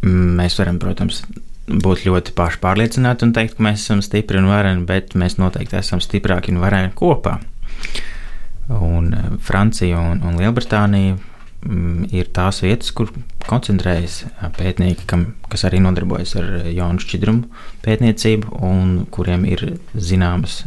Mēs 0.02 0.56
varam, 0.58 0.80
protams, 0.82 1.20
būt 1.70 2.06
ļoti 2.08 2.34
pašpārliecināti 2.34 3.26
un 3.26 3.34
teikt, 3.36 3.54
ka 3.56 3.66
mēs 3.68 3.84
esam 3.84 4.00
stipri 4.02 4.40
un 4.40 4.48
vareni, 4.50 4.86
bet 4.88 5.14
mēs 5.18 5.38
noteikti 5.38 5.78
esam 5.78 6.02
stiprāki 6.02 6.50
un 6.54 6.62
vareni 6.62 6.90
kopā. 6.98 7.36
Un 8.72 9.12
Francija 9.42 10.00
un, 10.00 10.24
un 10.26 10.40
Lielbritānija 10.40 11.14
mm, 11.14 12.08
ir 12.10 12.32
tās 12.34 12.62
vietas, 12.64 12.90
kur 12.96 13.12
koncentrējas 13.46 14.24
pētnieki, 14.58 15.06
kam, 15.06 15.28
kas 15.52 15.66
arī 15.68 15.78
nodarbojas 15.84 16.34
ar 16.40 16.50
jaunu 16.66 17.02
šķidrumu 17.02 17.46
pētniecību 17.86 18.58
un 18.66 18.98
kuriem 19.14 19.46
ir 19.50 19.64
zināmas 19.94 20.64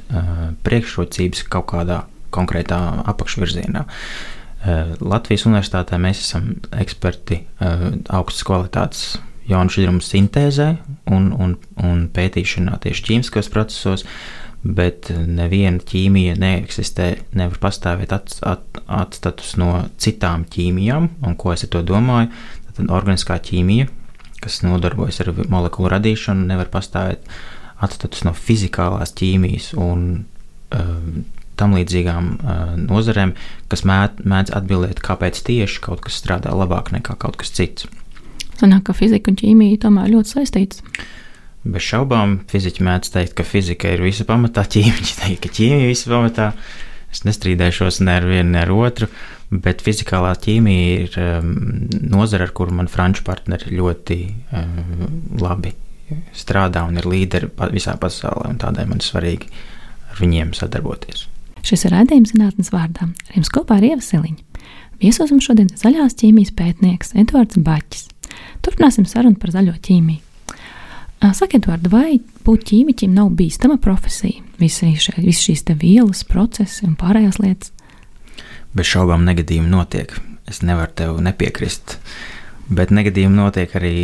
priekšrocības 0.63 1.43
kaut 1.51 1.69
kādā 1.73 2.03
konkrētā 2.35 2.79
apakšvirzienā. 3.07 3.83
Uh, 3.83 4.44
Latvijas 4.65 5.45
universitātē 5.45 5.99
mēs 6.01 6.23
esam 6.23 6.55
eksperti 6.73 7.41
uh, 7.43 7.91
augstas 8.13 8.45
kvalitātes 8.47 9.03
jaunu 9.49 9.73
šķidrumu 9.73 10.01
sintēzē 10.01 10.71
un, 11.13 11.29
un, 11.37 11.53
un 11.85 12.07
pētīšanā 12.13 12.79
tieši 12.85 13.05
ķīmiskos 13.09 13.51
procesos. 13.53 14.05
Bet 14.65 15.11
neviena 15.13 15.77
ķīmija 15.85 16.39
neeksistē, 16.41 17.11
nevar 17.37 17.59
pastāvēt 17.67 18.15
at, 18.15 18.39
at, 18.41 18.79
atstatus 18.89 19.53
no 19.61 19.83
citām 20.01 20.47
ķīmijām. 20.49 21.11
Un 21.21 21.37
ko 21.37 21.53
es 21.53 21.67
ar 21.67 21.69
to 21.75 21.83
domāju? 21.85 22.31
Tad 22.71 22.89
organiskā 22.89 23.37
ķīmija, 23.45 23.85
kas 24.41 24.63
nodarbojas 24.65 25.21
ar 25.21 25.29
molekulu 25.53 25.93
radīšanu, 25.93 26.47
nevar 26.49 26.71
pastāvēt 26.73 27.29
atstatus 27.85 28.25
no 28.25 28.33
fizikālās 28.33 29.13
ķīmijas 29.19 29.75
un 29.77 30.07
uh, 30.73 31.21
tam 31.59 31.75
līdzīgām 31.77 32.31
uh, 32.35 32.63
nozarēm, 32.79 33.35
kas 33.71 33.85
mēdz, 33.87 34.25
mēdz 34.27 34.55
atbildēt, 34.57 35.01
kāpēc 35.05 35.41
tieši 35.47 35.83
kaut 35.83 36.03
kas 36.05 36.19
strādā 36.21 36.53
labāk 36.55 36.91
nekā 36.95 37.17
kaut 37.21 37.39
kas 37.41 37.53
cits. 37.55 37.89
Sanāk, 38.59 38.85
ka 38.87 38.95
fizika 38.95 39.31
un 39.31 39.37
ķīmija 39.39 39.83
tomēr 39.83 40.11
ļoti 40.13 40.35
saistītas. 40.37 40.83
Bez 41.65 41.81
šaubām, 41.81 42.39
fiziķi 42.51 42.83
mēdz 42.85 43.13
teikt, 43.13 43.37
ka 43.39 43.45
fizika 43.47 43.95
ir 43.95 44.03
visa 44.05 44.27
pamatā, 44.27 44.65
ķīmiķi 44.75 45.15
teikt, 45.21 45.41
ka 45.45 45.53
ķīmija 45.59 45.85
ir 45.87 45.93
visa 45.93 46.11
pamatā. 46.11 46.51
Es 47.15 47.23
nestrīdēšos 47.23 48.01
ne 48.03 48.17
ar 48.19 48.25
vienu, 48.27 48.51
ne 48.51 48.59
ar 48.65 48.71
otru, 48.75 49.07
bet 49.49 49.83
fizikālā 49.85 50.33
ķīmija 50.43 50.95
ir 51.05 51.17
um, 51.21 51.53
nozara, 52.11 52.47
ar 52.47 52.51
kuru 52.55 52.75
man 52.75 52.91
franču 52.91 53.23
partneri 53.27 53.71
ļoti 53.77 54.17
um, 54.51 55.05
labi 55.39 55.71
strādā 56.35 56.83
un 56.85 56.99
ir 56.99 57.07
līderi 57.09 57.49
visā 57.73 57.95
pasaulē, 58.01 58.51
un 58.51 58.59
tādēļ 58.61 58.91
man 58.91 59.01
ir 59.01 59.07
svarīgi 59.07 59.49
ar 60.11 60.19
viņiem 60.21 60.53
sadarboties. 60.57 61.25
Šis 61.65 61.87
ir 61.87 61.95
raidījums 61.95 62.35
zinātnes 62.35 62.69
vārdā. 62.69 63.07
Ar 63.09 63.37
jums 63.39 63.49
kopā 63.49 63.79
ir 63.79 63.87
Ieva 63.89 64.03
Siliņa. 64.05 64.59
Viesos 65.01 65.31
mums 65.33 65.47
šodien 65.47 65.71
zaļās 65.73 66.13
ķīmijas 66.19 66.53
pētnieks 66.55 67.15
Edvards 67.17 67.57
Baķis. 67.57 68.05
Turpināsim 68.61 69.07
sarunu 69.09 69.39
par 69.41 69.53
zaļo 69.55 69.73
ķīmiju. 69.87 70.21
Sakiet, 71.33 71.63
Edvard, 71.63 71.87
vai 71.89 72.19
būt 72.45 72.67
ķīmiķim 72.69 73.15
nav 73.17 73.31
bīstama 73.39 73.79
profesija? 73.81 74.43
Visi 74.61 74.91
šie, 75.01 75.15
visi 75.23 75.47
šīs 75.47 75.65
vielas, 75.81 76.21
procesi 76.29 76.85
un 76.85 76.93
pārējās 76.99 77.39
lietas. 77.41 77.71
Bez 78.77 78.91
šaubām 78.91 79.25
negadījumi 79.25 79.71
notiek. 79.71 80.13
Es 80.45 80.61
nevaru 80.61 80.93
tev 80.93 81.17
nepiekrist. 81.25 81.97
Bet 82.69 82.93
negadījumi 82.93 83.39
notiek 83.39 83.73
arī 83.79 83.95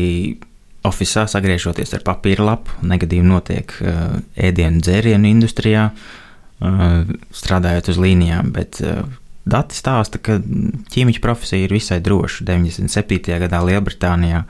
oficiālā, 0.88 1.30
sagriežoties 1.30 1.94
ar 1.94 2.02
papīra 2.08 2.48
lapu. 2.48 2.74
Negadījumi 2.90 3.30
notiek 3.36 3.78
uh, 3.84 4.18
ēdienu 4.50 4.82
dzērienu 4.82 5.30
industrijā, 5.30 5.92
uh, 5.92 6.18
strādājot 6.62 7.92
uz 7.94 8.00
līnijām. 8.02 8.52
Bet 8.56 8.82
uh, 8.86 9.06
dati 9.46 9.78
stāsta, 9.78 10.22
ka 10.22 10.40
ķīmiķa 10.94 11.24
profesija 11.24 11.66
ir 11.66 11.74
visai 11.74 12.02
droša. 12.04 12.46
97. 12.50 13.40
gadā 13.46 13.64
Lielbritānijā 13.66 14.44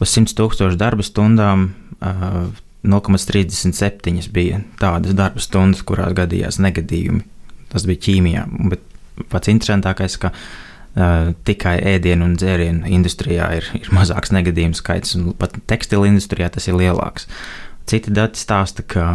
uz 0.00 0.12
100 0.12 0.36
tūkstošu 0.38 0.78
darba 0.80 1.06
stundām 1.06 1.70
uh, 1.98 2.46
0,37 2.86 4.30
bija 4.34 4.60
tādas 4.80 5.16
darba 5.18 5.42
stundas, 5.42 5.82
kurās 5.86 6.14
gadījās 6.16 6.60
negadījumi. 6.62 7.24
Tas 7.72 7.86
bija 7.88 8.04
ķīmijā. 8.06 8.46
Bet 8.70 8.84
pats 9.32 9.50
interesantākais, 9.50 10.18
ka 10.22 10.30
uh, 10.30 11.32
tikai 11.48 11.76
ēdienu 11.96 12.28
un 12.30 12.36
dzērienu 12.38 12.86
industrijā 12.98 13.50
ir, 13.58 13.70
ir 13.80 13.90
mazāks 13.96 14.32
negadījumu 14.36 14.78
skaits, 14.78 15.16
un 15.18 15.32
pat 15.38 15.58
tekstilu 15.66 16.06
industrijā 16.12 16.52
tas 16.54 16.68
ir 16.70 16.78
lielāks. 16.78 17.26
Citi 17.86 18.10
dati 18.14 18.38
stāsta, 18.38 18.82
ka, 18.82 19.08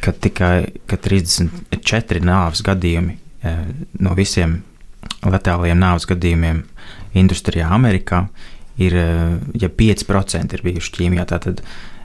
ka 0.00 0.12
tikai 0.12 0.80
ka 0.90 0.98
34 1.00 2.24
nāves 2.24 2.64
gadījumi 2.64 3.16
uh, 3.16 3.66
no 4.00 4.14
visiem 4.18 4.62
letāliem 5.24 5.78
nāves 5.80 6.06
gadījumiem 6.08 6.62
industrijā 7.18 7.70
Amerikā 7.72 8.26
ir 8.76 8.96
eh, 8.98 9.34
ja 9.60 9.70
5% 9.70 10.56
ir 10.56 10.64
bijuši 10.64 10.94
ķīmijā. 10.98 11.26
Tad 11.30 11.62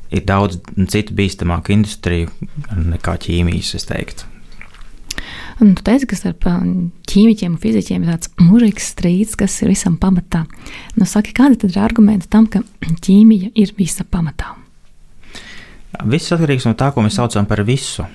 ir 0.09 0.25
daudz 0.25 0.59
citu 0.91 1.15
bīstamāku 1.17 1.73
industriju 1.75 2.29
nekā 2.75 3.17
ķīmijas, 3.25 3.75
es 3.79 3.89
teiktu. 3.89 4.27
Un 5.59 5.73
tu 5.75 5.83
teici, 5.83 6.07
ka 6.07 6.15
starp 6.15 6.45
um, 6.47 6.89
ķīmiķiem 7.09 7.57
un 7.57 7.59
fiziķiem 7.59 8.05
ir 8.05 8.13
tāds 8.13 8.31
mūžīgs 8.39 8.93
strīds, 8.93 9.35
kas 9.39 9.57
ir 9.63 9.73
visam 9.73 9.97
pamatā. 9.99 10.45
Nu, 10.95 11.07
saki, 11.09 11.35
kādi 11.35 11.59
tad 11.59 11.73
ir 11.73 11.83
argumenti 11.83 12.31
tam, 12.31 12.47
ka 12.47 12.63
ķīmija 13.05 13.51
ir 13.59 13.75
visa 13.77 14.07
pamatā? 14.07 14.55
Viss 16.09 16.33
atkarīgs 16.35 16.67
no 16.69 16.75
tā, 16.77 16.91
ko 16.93 17.03
mēs 17.05 17.17
saucam 17.17 17.47
par 17.49 17.63
visu. 17.67 18.05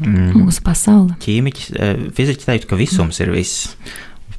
Mm. 0.00 0.44
Mūsu 0.44 0.62
pasaule. 0.64 1.16
Ķīmiķis, 1.22 1.70
eh, 1.74 2.04
fiziķis 2.16 2.48
teiktu, 2.48 2.68
ka 2.70 2.78
visums 2.78 3.18
ir 3.24 3.32
viss. 3.34 3.72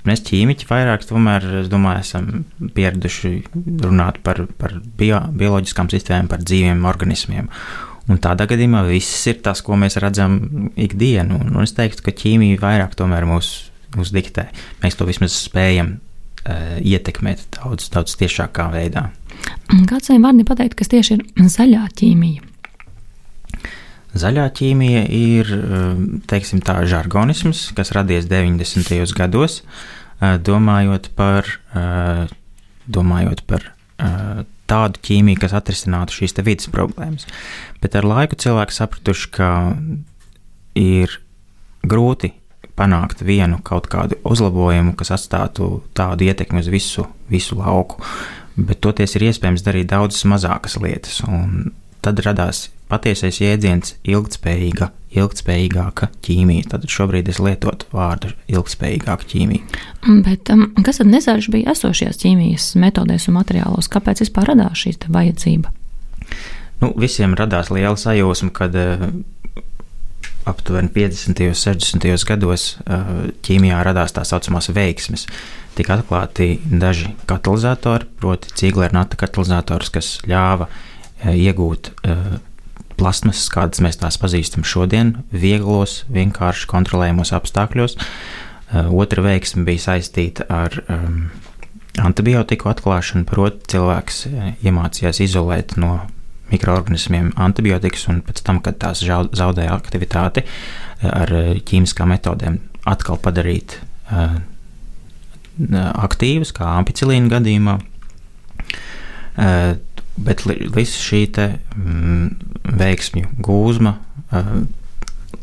Mēs 0.08 0.22
ķīmiķi 0.24 0.70
vairāk 0.70 1.04
tomēr, 1.04 1.44
es 1.64 1.68
domāju, 1.72 2.06
esam 2.06 2.46
pieraduši 2.78 3.32
runāt 3.84 4.22
par, 4.24 4.46
par 4.60 4.78
bio, 5.00 5.20
bioloģiskām 5.36 5.90
sistēmām, 5.92 6.30
par 6.32 6.46
dzīviem 6.46 6.86
organismiem. 6.88 7.50
Un 8.08 8.22
tādā 8.24 8.48
gadījumā 8.48 8.86
viss 8.88 9.28
ir 9.28 9.42
tas, 9.44 9.60
ko 9.66 9.76
mēs 9.76 10.00
redzam 10.00 10.38
ikdienu. 10.80 11.42
Un, 11.44 11.58
es 11.66 11.76
teiktu, 11.76 12.06
ka 12.06 12.16
ķīmija 12.16 12.62
vairāk 12.62 12.96
tomēr 12.96 13.28
mūs, 13.28 13.72
mūs 13.98 14.14
diktē. 14.16 14.48
Mēs 14.84 14.96
to 14.96 15.08
vismaz 15.10 15.36
spējam 15.36 15.98
uh, 15.98 16.78
ietekmēt 16.80 17.44
daudz, 17.58 17.90
daudz 17.92 18.16
tiešākā 18.22 18.70
veidā. 18.72 19.10
Kāds 19.90 20.08
saviem 20.08 20.24
vārdiem 20.24 20.48
pateikt, 20.48 20.78
kas 20.80 20.94
tieši 20.94 21.18
ir 21.18 21.26
zaļā 21.58 21.84
ķīmija? 22.00 22.48
Zaļā 24.18 24.48
ķīmija 24.58 25.04
ir 25.14 25.50
teiksim, 26.30 26.62
tā 26.66 26.80
žargonisms, 26.90 27.68
kas 27.78 27.94
radies 27.96 28.26
90. 28.30 29.14
gados. 29.18 29.62
Eh, 30.18 30.38
domājot 30.42 31.12
par, 31.14 31.46
eh, 31.78 32.28
domājot 32.90 33.44
par 33.46 33.62
eh, 34.00 34.44
tādu 34.68 35.02
ķīmiju, 35.06 35.40
kas 35.42 35.54
atrisinātu 35.54 36.16
šīs 36.16 36.34
vidas 36.42 36.70
problēmas. 36.74 37.28
Bet 37.82 37.96
ar 37.96 38.04
laiku 38.04 38.36
cilvēki 38.36 38.74
sapratuši, 38.74 39.30
ka 39.32 39.78
ir 40.76 41.20
grūti 41.86 42.34
panākt 42.78 43.22
vienu 43.22 43.62
kaut 43.62 43.88
kādu 43.90 44.18
uzlabojumu, 44.26 44.96
kas 44.98 45.14
atstātu 45.14 45.84
tādu 45.94 46.26
ietekmi 46.26 46.62
uz 46.62 46.68
visu, 46.68 47.08
visu 47.30 47.58
lauku. 47.58 48.02
Bet 48.58 48.82
toties 48.82 49.16
ir 49.16 49.30
iespējams 49.30 49.66
darīt 49.66 49.94
daudzas 49.94 50.26
mazākas 50.26 50.80
lietas, 50.82 51.22
un 51.30 51.74
tad 52.08 52.24
radās 52.24 52.68
patiesais 52.88 53.42
jēdziens 53.42 53.96
ilgspējīga, 54.08 54.90
ilgspējīgāka 55.18 56.10
ķīmija. 56.24 56.70
Tad 56.72 56.88
šobrīd 56.92 57.30
es 57.32 57.42
lietotu 57.44 57.90
vārdu 57.92 58.32
ilgspējīgāka 58.52 59.28
ķīmija. 59.34 59.82
Bet 60.26 60.52
um, 60.54 60.70
kas 60.86 61.02
tad 61.02 61.12
nezaļš 61.12 61.50
bija 61.54 61.74
esošajās 61.76 62.22
ķīmijas 62.24 62.70
metodēs 62.80 63.28
un 63.28 63.40
materiālos? 63.42 63.92
Kāpēc 63.92 64.24
vispār 64.24 64.54
radās 64.54 64.86
šī 64.86 64.96
vajadzība? 65.12 65.74
Nu, 66.82 66.94
visiem 67.00 67.34
radās 67.38 67.72
liela 67.74 67.98
sajūsma, 68.00 68.52
kad 68.56 68.76
uh, 68.78 69.08
aptuveni 70.48 70.92
50. 70.94 71.48
un 71.50 71.58
60. 71.58 72.28
gados 72.30 72.68
uh, 72.86 73.24
ķīmijā 73.44 73.80
radās 73.84 74.16
tā 74.16 74.24
saucamās 74.28 74.72
veiksmes. 74.72 75.28
Tika 75.78 76.00
atklāti 76.00 76.56
daži 76.66 77.12
katalizatori, 77.30 78.08
proti, 78.18 78.54
cīglera 78.58 78.96
nata 78.96 79.20
katalizators, 79.20 79.92
kas 79.94 80.14
ļāva 80.26 80.70
iegūt 81.26 81.92
uh, 82.06 82.38
plasmasas, 82.98 83.48
kādas 83.54 83.82
mēs 83.84 84.00
tās 84.02 84.18
pazīstam 84.22 84.66
šodien, 84.68 85.18
vieglos, 85.32 86.04
vienkārši 86.14 86.70
kontrolējamos 86.72 87.34
apstākļos. 87.38 87.98
Uh, 87.98 88.92
otra 89.00 89.24
veiksme 89.26 89.66
bija 89.68 89.86
saistīta 89.90 90.48
ar 90.52 90.76
um, 90.88 91.28
antibiotiku 92.04 92.70
atklāšanu, 92.72 93.26
proti, 93.30 93.74
cilvēks 93.74 94.26
iemācījās 94.66 95.22
izolēt 95.26 95.78
no 95.82 96.02
mikroorganismiem 96.52 97.34
antibiotikas, 97.44 98.06
un 98.12 98.22
pēc 98.26 98.44
tam, 98.46 98.62
kad 98.64 98.78
tās 98.80 99.02
zaudēja 99.04 99.74
aktivitāti, 99.76 100.46
ar 101.04 101.34
ķīmiskām 101.68 102.14
metodēm 102.14 102.62
atkal 102.88 103.20
padarīt 103.20 103.80
uh, 104.12 104.38
aktīvas, 106.08 106.54
kā 106.56 106.70
ampicilīna 106.78 107.34
gadījumā. 107.36 107.76
Uh, 109.38 109.76
Bet 110.18 110.44
visa 110.48 110.98
šī 110.98 111.22
te, 111.36 111.48
mm, 111.78 112.74
veiksmju 112.80 113.30
gūzma 113.46 113.94
uh, 113.98 114.54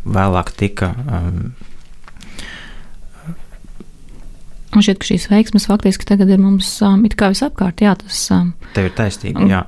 vēlāk 0.04 0.50
tika 0.58 0.90
um, 1.04 1.54
Man 4.74 4.82
šķiet, 4.82 4.98
ka 4.98 5.06
šīs 5.06 5.28
veiksmes 5.30 5.68
faktiski 5.70 6.06
tagad 6.08 6.30
ir 6.34 6.40
mums 6.42 6.68
um, 6.82 7.04
it 7.06 7.14
kā 7.18 7.28
visapkārt. 7.30 7.82
Jā, 7.84 7.94
tas 8.00 8.18
um, 8.34 8.50
Tev 8.74 8.88
ir 8.88 8.94
taisnība, 8.98 9.44
jā. 9.46 9.60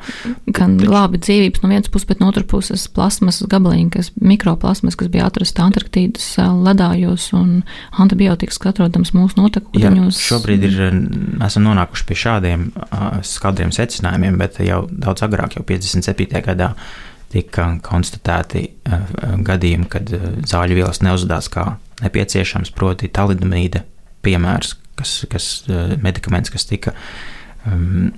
gan 0.56 0.74
glābi 0.80 1.20
dzīvības 1.22 1.62
no 1.62 1.70
vienas 1.70 1.90
puses, 1.94 2.08
bet 2.08 2.22
no 2.22 2.30
otras 2.32 2.48
puses 2.50 2.86
plasmasas 2.90 3.46
gabaliņi, 3.52 3.90
kas 3.94 4.10
mikroplasmas, 4.18 4.98
kas 4.98 5.10
bija 5.12 5.28
atrasta 5.30 5.62
Antarktīdas 5.66 6.26
uh, 6.42 6.50
ledājos 6.66 7.28
un 7.38 7.60
antibiotikas, 8.02 8.58
kas 8.58 8.74
atrodams 8.74 9.14
mūsu 9.14 9.38
notekūdeņos. 9.38 10.22
Šobrīd 10.26 10.66
ir, 10.66 10.78
esam 11.46 11.68
nonākuši 11.68 12.08
pie 12.08 12.20
šādiem 12.26 12.70
uh, 12.72 13.18
skadriem 13.26 13.70
secinājumiem, 13.74 14.40
bet 14.42 14.58
jau 14.66 14.84
daudz 14.90 15.22
agrāk, 15.26 15.54
jau 15.60 15.62
57. 15.66 16.42
gadā, 16.46 16.72
tika 17.30 17.68
konstatēti 17.86 18.64
uh, 18.66 19.36
gadījumi, 19.46 19.86
kad 19.92 20.10
uh, 20.18 20.32
zāļu 20.46 20.80
vielas 20.80 21.02
neuzvedās 21.06 21.50
kā 21.52 21.76
nepieciešams, 22.02 22.74
proti, 22.76 23.08
talidomīda 23.12 23.84
piemērs, 24.26 24.74
kas, 24.98 25.18
kas 25.32 25.50
medikaments, 26.02 26.52
kas 26.52 26.66
tika 26.68 26.94
um, 27.66 28.11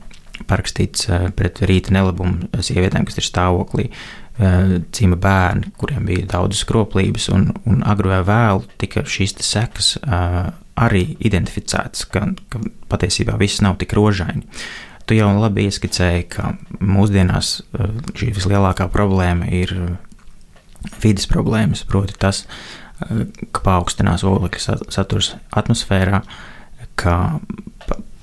parakstīts 0.49 1.09
uh, 1.11 1.29
pret 1.37 1.63
rīta 1.67 1.95
nelabumu 1.95 2.51
sievietēm, 2.63 3.07
kas 3.09 3.21
ir 3.21 3.27
stāvoklī. 3.27 3.89
Uh, 4.39 4.79
cīma 4.95 5.19
bērni, 5.19 5.73
kuriem 5.81 6.07
bija 6.07 6.29
daudzas 6.31 6.63
kroplības, 6.69 7.29
un, 7.35 7.49
un 7.67 7.83
agri 7.89 8.13
vai 8.13 8.21
vēlu 8.27 8.67
tika 8.79 9.03
šīs 9.03 9.35
sekas 9.43 9.97
uh, 9.99 10.53
arī 10.79 11.17
identificētas, 11.27 12.07
ka, 12.13 12.29
ka 12.53 12.63
patiesībā 12.93 13.35
viss 13.41 13.65
nav 13.65 13.81
tik 13.81 13.97
rožaini. 13.99 14.47
Tu 15.09 15.17
jau 15.17 15.31
labi 15.41 15.65
ieskicēji, 15.67 16.29
ka 16.37 16.53
mūsdienās 16.79 17.55
uh, 17.59 17.97
šī 18.15 18.31
vislielākā 18.37 18.87
problēma 18.95 19.51
ir 19.51 19.75
vidas 21.03 21.27
problēmas, 21.27 21.83
proti 21.89 22.15
tas, 22.21 22.45
ka 22.99 23.63
paaugstinās 23.65 24.25
oglekļa 24.27 24.79
saturs 24.93 25.33
atmosfērā, 25.57 26.23
ka 26.99 27.15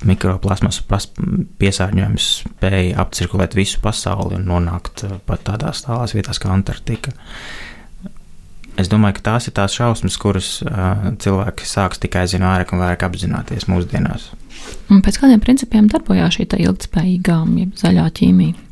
mikroplasmas 0.06 0.82
piesārņojums 1.60 2.26
spēja 2.44 3.00
apcirkulēt 3.02 3.56
visu 3.58 3.80
pasauli 3.84 4.38
un 4.40 4.50
nonākt 4.50 5.06
pat 5.26 5.46
tādās 5.48 5.86
tālās 5.86 6.14
vietās 6.16 6.42
kā 6.42 6.52
Antarktika. 6.54 7.16
Es 8.76 8.90
domāju, 8.92 9.18
ka 9.18 9.24
tās 9.30 9.48
ir 9.48 9.56
tās 9.56 9.76
šausmas, 9.78 10.18
kuras 10.20 10.50
uh, 10.66 11.08
cilvēki 11.24 11.68
sāks 11.68 12.02
tikai 12.04 12.26
aizvien 12.26 12.44
vairāk 12.44 12.74
un 12.76 12.84
vairāk 12.84 13.06
apzināties 13.08 13.70
mūsdienās. 13.72 14.34
Un 14.92 15.00
pēc 15.06 15.22
kādiem 15.22 15.40
principiem 15.44 15.88
darbojās 15.92 16.36
šī 16.36 16.50
ilgspējīgā, 16.66 17.40
zaļā 17.80 18.06
ķīmija? 18.20 18.66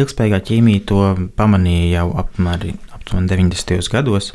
Ilgspējīgā 0.00 0.42
ķīmija 0.50 0.84
to 0.90 1.00
pamanīja 1.40 2.02
jau 2.02 2.10
apmēram 2.20 2.76
90. 3.10 3.80
gados, 3.90 4.30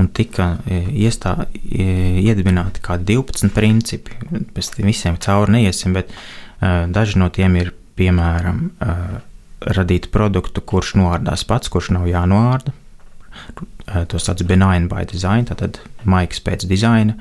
un 0.00 0.08
tika 0.08 0.56
e, 0.64 0.80
iestā, 1.04 1.34
e, 1.52 1.84
iedibināti 2.22 2.82
kādi 2.84 3.16
12 3.18 3.52
principi. 3.52 4.16
Pēc 4.54 4.72
tam 4.76 4.88
visiem 4.88 5.18
cauri 5.20 5.58
neiesim, 5.58 5.92
bet 5.96 6.12
uh, 6.12 6.86
daži 6.88 7.20
no 7.20 7.28
tiem 7.34 7.58
ir 7.60 7.72
piemēram 7.98 8.70
radīt 9.62 10.08
produktu, 10.14 10.62
kurš 10.64 10.94
noārdās 10.98 11.44
pats, 11.46 11.70
kurš 11.72 11.92
nav 11.98 12.08
jānoārda. 12.08 12.72
Uh, 12.72 14.04
to 14.08 14.20
sauc 14.22 14.40
benign 14.48 14.88
by 14.90 15.04
design, 15.08 15.44
tātad 15.48 15.82
maigs 16.04 16.40
pēc 16.44 16.66
dizaina. 16.68 17.18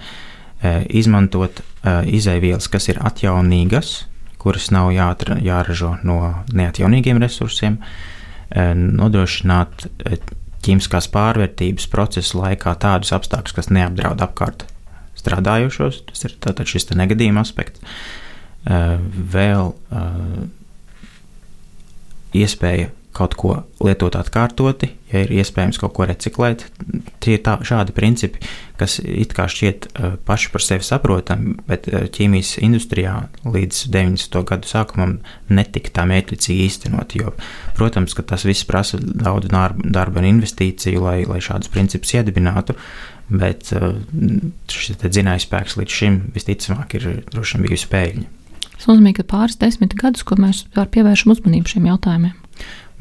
Izmantot 0.93 1.63
izaivielas, 2.05 2.67
kas 2.69 2.85
ir 2.91 2.99
atjaunīgas, 3.01 4.03
kuras 4.37 4.67
nav 4.69 4.91
jāatra, 4.93 5.39
jāražo 5.41 5.95
no 6.05 6.19
neatjaunīgiem 6.53 7.17
resursiem, 7.17 7.79
nodrošināt 8.53 9.87
ķīmiskās 10.65 11.09
pārvērtības 11.13 11.87
procesa 11.91 12.37
laikā 12.37 12.75
tādus 12.81 13.13
apstākļus, 13.15 13.55
kas 13.57 13.71
neapdraud 13.73 14.21
apkārt 14.23 14.67
strādājošos. 15.19 16.03
Tas 16.09 16.25
ir 16.27 16.37
tātad 16.43 16.69
šis 16.69 16.89
negadījuma 16.93 17.43
aspekts. 17.45 17.83
Eh, 18.69 18.97
vēl 19.33 19.71
eh, 19.73 20.41
iespēja 22.43 22.91
kaut 23.15 23.35
ko 23.35 23.55
lietot 23.83 24.15
atkārtoti, 24.15 24.87
ja 25.11 25.23
ir 25.25 25.31
iespējams 25.41 25.79
kaut 25.81 25.93
ko 25.97 26.05
reciklēt. 26.07 26.63
Tie 27.23 27.35
ir 27.35 27.43
tā, 27.43 27.57
šādi 27.67 27.93
principi, 27.95 28.39
kas 28.79 28.97
it 29.03 29.35
kā 29.35 29.47
šķiet 29.51 29.87
uh, 29.91 30.15
paši 30.27 30.51
par 30.53 30.63
sevi 30.63 30.87
saprotami, 30.87 31.57
bet 31.67 31.89
uh, 31.91 32.05
ķīmijas 32.13 32.55
industrijā 32.63 33.17
līdz 33.43 33.83
90. 33.91 34.39
gadu 34.47 34.71
sākumam 34.71 35.17
netika 35.51 35.93
tā 35.99 36.07
mērķiecīgi 36.09 36.67
īstenot. 36.69 37.15
Jo, 37.19 37.35
protams, 37.77 38.15
ka 38.15 38.25
tas 38.31 38.47
viss 38.47 38.67
prasa 38.67 38.99
daudz 39.01 39.51
darba 39.51 40.23
un 40.23 40.29
investīciju, 40.31 41.03
lai, 41.03 41.21
lai 41.27 41.41
šādus 41.43 41.71
principus 41.73 42.15
iedibinātu. 42.15 42.77
Bet 43.31 43.73
uh, 43.75 43.91
šis 44.71 45.01
dzinējs 45.03 45.49
spēks 45.49 45.79
līdz 45.79 45.97
šim 45.99 46.21
visticamāk 46.35 46.95
ir 46.99 47.09
droši 47.31 47.57
vien 47.57 47.67
bijusi 47.67 47.91
pēļņa. 47.91 48.29
Tas 48.71 48.87
nozīmē, 48.89 49.11
ka 49.13 49.27
pāris 49.29 49.59
desmit 49.61 49.93
gadus, 49.99 50.23
ko 50.25 50.39
mēs 50.39 50.63
pievēršam 50.73 51.35
uzmanību 51.35 51.75
šiem 51.75 51.91
jautājumiem 51.91 52.37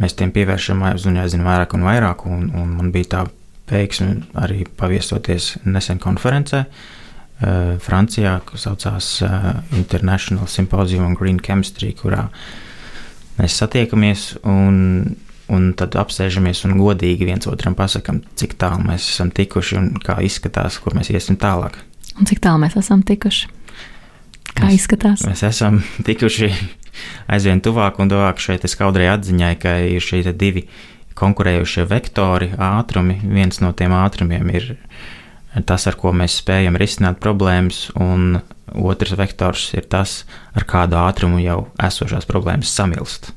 mēs 0.00 0.16
tiem 0.16 0.32
pievēršam 0.34 0.82
aizvien 0.90 1.44
vairāk 1.46 1.76
un 1.76 1.84
vairāk. 1.86 2.24
Un, 2.28 2.48
un 2.56 2.72
man 2.78 2.90
bija 2.94 3.12
tā 3.14 3.26
veiksme 3.70 4.24
arī 4.40 4.64
paviesoties 4.78 5.56
nesen 5.68 6.00
konferencē. 6.02 6.64
Uh, 7.40 7.76
Francijā, 7.80 8.34
kas 8.44 8.66
saucās 8.66 9.06
uh, 9.24 9.52
International 9.72 10.48
Symposium 10.50 11.06
on 11.06 11.14
Green 11.16 11.38
Chemistry, 11.40 11.94
kurā 11.96 12.26
mēs 13.38 13.56
satiekamies 13.62 14.24
un, 14.44 15.14
un 15.48 15.70
tad 15.78 15.96
apsēžamies 15.96 16.66
un 16.68 16.76
godīgi 16.76 17.30
viens 17.30 17.48
otram 17.48 17.76
pasakām, 17.78 18.20
cik 18.36 18.58
tālu 18.60 18.84
mēs 18.90 19.08
esam 19.14 19.32
tikuši 19.32 19.78
un 19.80 19.88
kā 20.04 20.18
izskatās, 20.26 20.76
kur 20.84 20.98
mēs 20.98 21.14
iesim 21.14 21.40
tālāk. 21.40 21.80
Un 22.20 22.28
cik 22.28 22.42
tālu 22.44 22.60
mēs 22.66 22.76
esam 22.76 23.06
tikuši? 23.08 23.48
Kā 24.50 24.66
mēs, 24.66 24.82
izskatās? 24.82 25.24
Mēs 25.24 25.46
esam 25.46 25.80
tikuši 26.08 26.50
aizvien 27.30 27.60
tuvāk 27.64 28.00
un 28.02 28.10
tuvāk 28.10 28.40
šai 28.42 28.58
skaudrai 28.70 29.10
atziņai, 29.14 29.54
ka 29.60 29.76
ir 29.90 30.04
šie 30.04 30.24
divi 30.32 30.66
konkurējošie 31.20 31.86
vektori, 31.90 32.52
ātrumi. 32.56 33.20
Viens 33.24 33.60
no 33.64 33.72
tiem 33.76 33.94
ātrumiem 33.96 34.52
ir 34.54 34.70
tas, 35.66 35.86
ar 35.90 35.98
ko 36.00 36.14
mēs 36.16 36.38
spējam 36.40 36.78
risināt 36.80 37.20
problēmas, 37.22 37.88
un 37.98 38.40
otrs 38.70 39.16
vektors 39.18 39.70
ir 39.74 39.88
tas, 39.90 40.22
ar 40.54 40.66
kādu 40.68 40.98
ātrumu 41.00 41.42
jau 41.42 41.64
esošās 41.82 42.28
problēmas 42.30 42.72
samilst. 42.72 43.34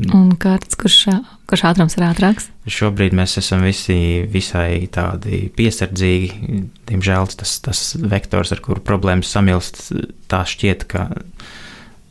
Un 0.00 0.30
kāds, 0.40 0.78
kurš, 0.80 1.10
kurš 1.50 1.62
ātrums 1.68 1.98
ir 1.98 2.06
ātrāks? 2.06 2.46
Šobrīd 2.72 3.12
mēs 3.16 3.36
esam 3.36 3.66
visi 3.66 4.24
visai 4.32 4.86
tādi 4.92 5.42
piesardzīgi. 5.52 6.60
Diemžēl 6.88 7.28
tas, 7.36 7.58
tas 7.60 7.82
vektors, 8.00 8.54
ar 8.54 8.62
kuru 8.64 8.80
problēmas 8.84 9.28
samilst, 9.28 9.90
tā 10.32 10.40
šķiet, 10.48 10.86
ka 10.88 11.10
Eh, 11.10 11.59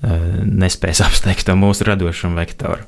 nespēs 0.03 1.03
apsteigt 1.07 1.47
to 1.47 1.57
mūsu 1.59 1.87
radošumu 1.89 2.39
vektoru. 2.39 2.87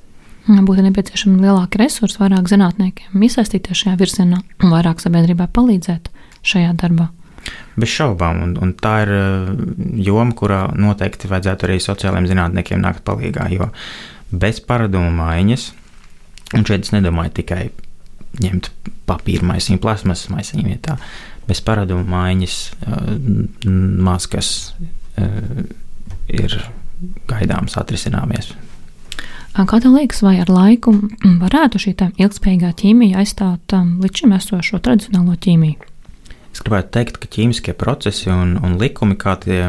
Būtu 0.49 0.81
nepieciešami 0.87 1.37
lielāki 1.43 1.77
resursi, 1.83 2.17
vairāk 2.17 2.49
zinātniekiem 2.49 3.25
iesaistīties 3.27 3.83
šajā 3.83 3.97
virzienā 3.99 4.39
un 4.41 4.71
vairāk 4.73 5.03
sabiedrībai 5.03 5.45
palīdzēt 5.53 6.09
šajā 6.41 6.71
darbā. 6.81 7.11
Bez 7.77 7.93
šaubām, 7.93 8.41
un, 8.45 8.55
un 8.61 8.73
tā 8.77 8.95
ir 9.05 9.11
eh, 9.15 9.51
joma, 10.05 10.33
kurā 10.37 10.63
noteikti 10.77 11.29
vajadzētu 11.29 11.67
arī 11.67 11.77
sociālajiem 11.81 12.29
zinātniekiem 12.31 12.81
nākt 12.81 13.05
palīdzīgā. 13.07 13.47
Jo 13.53 13.69
bez 14.31 14.61
paradumu 14.65 15.11
maiņas, 15.13 15.69
un 16.57 16.67
šeit 16.67 16.87
es 16.87 16.93
nedomāju 16.95 17.35
tikai 17.41 17.63
ņemt 18.41 18.71
papīra 19.09 19.45
maisiņu, 19.49 19.81
plasmas 19.83 20.25
maisiņu 20.31 20.67
vietā, 20.67 20.97
bez 21.49 21.61
paradumu 21.65 22.05
maiņas 22.09 22.59
eh, 22.71 23.15
maskas 24.09 24.53
ir 26.31 26.53
gaidāms 27.31 27.77
atrisināmies. 27.79 28.53
Kā 29.51 29.81
tev 29.83 29.97
liekas, 29.97 30.21
vai 30.23 30.37
ar 30.39 30.49
laiku 30.51 30.93
varētu 31.41 31.79
šī 31.83 31.95
ilgspējīgā 32.23 32.69
ķīmija 32.81 33.19
aizstāt 33.19 33.75
um, 33.75 33.97
līdz 34.03 34.21
šim 34.21 34.35
esošo 34.37 34.79
tradicionālo 34.79 35.35
ķīmiju? 35.35 35.89
Es 36.51 36.63
gribētu 36.63 36.91
teikt, 36.95 37.19
ka 37.19 37.27
ķīmiskie 37.31 37.75
procesi 37.79 38.31
un, 38.31 38.55
un 38.63 38.77
likumi, 38.79 39.17
kā, 39.19 39.35
tie, 39.43 39.59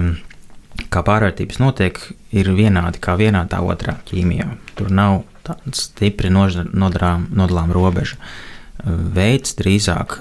kā 0.93 1.03
pārvērtības 1.07 1.59
notiek, 1.63 1.99
ir 2.35 2.53
vienādi 2.55 3.03
kā 3.03 3.17
vienā 3.19 3.43
tā 3.51 3.59
otrā 3.67 3.97
ķīmijā. 4.07 4.49
Tur 4.79 4.95
nav 4.95 5.23
tāda 5.47 5.75
stipri 5.79 6.31
nodalām, 6.31 7.27
nodalām 7.35 7.75
robeža. 7.75 8.19
Veids 8.83 9.55
drīzāk, 9.59 10.19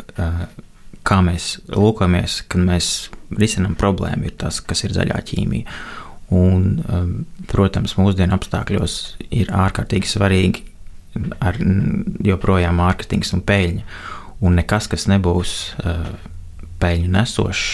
kā 1.08 1.22
mēs 1.26 1.56
lūkojamies, 1.70 2.42
kad 2.50 2.66
mēs 2.66 2.92
risinām 3.38 3.78
problēmu, 3.80 4.30
ir 4.30 4.38
tas, 4.42 4.62
kas 4.66 4.86
ir 4.86 4.94
zaļā 4.98 5.22
ķīmija. 5.32 5.82
Un, 6.32 6.68
um, 6.88 7.14
protams, 7.52 7.98
mūsdienu 8.00 8.38
apstākļos 8.38 8.98
ir 9.36 9.50
ārkārtīgi 9.52 10.08
svarīgi 10.08 10.64
ar, 11.44 11.58
joprojām 12.24 12.80
mārketings 12.80 13.34
un 13.36 13.44
peļņa. 13.44 13.84
Un 14.42 14.56
nekas, 14.58 14.88
kas 14.90 15.10
nebūs 15.12 15.56
uh, 15.84 16.06
peļņu 16.82 17.12
nesošs, 17.14 17.66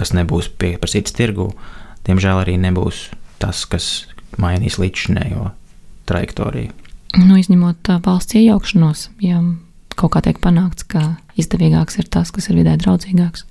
kas 0.00 0.14
nebūs 0.16 0.48
pieprasīts 0.58 1.14
tirgu, 1.14 1.50
diemžēl 2.08 2.42
arī 2.42 2.56
nebūs 2.58 3.10
tas, 3.42 3.66
kas 3.68 3.90
mainīs 4.40 4.80
līdzinējo 4.80 5.50
trajektoriju. 6.08 6.72
Nu, 7.20 7.36
izņemot 7.36 7.92
uh, 7.92 8.00
valsts 8.02 8.40
iejaukšanos, 8.40 9.10
ja 9.22 9.42
kaut 10.00 10.14
kā 10.16 10.22
tiek 10.24 10.40
panākts, 10.42 10.88
ka 10.88 11.18
izdevīgāks 11.38 12.00
ir 12.00 12.08
tas, 12.12 12.32
kas 12.34 12.48
ir 12.48 12.58
vidē 12.62 12.78
draudzīgāks. 12.80 13.44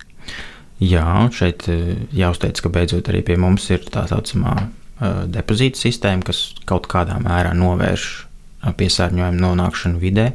Jā, 0.81 1.05
un 1.21 1.29
šeit 1.29 1.67
jāuzteic, 2.17 2.57
ka 2.57 2.69
beidzot 2.73 3.09
arī 3.11 3.21
pie 3.25 3.37
mums 3.37 3.67
ir 3.69 3.83
tā 3.93 4.07
saucamā 4.09 4.55
depozīta 5.29 5.77
sistēma, 5.77 6.25
kas 6.25 6.51
kaut 6.69 6.87
kādā 6.89 7.19
mērā 7.21 7.53
novērš 7.57 8.07
piesārņojumu 8.77 9.41
nonākšanu 9.41 10.01
vidē. 10.01 10.31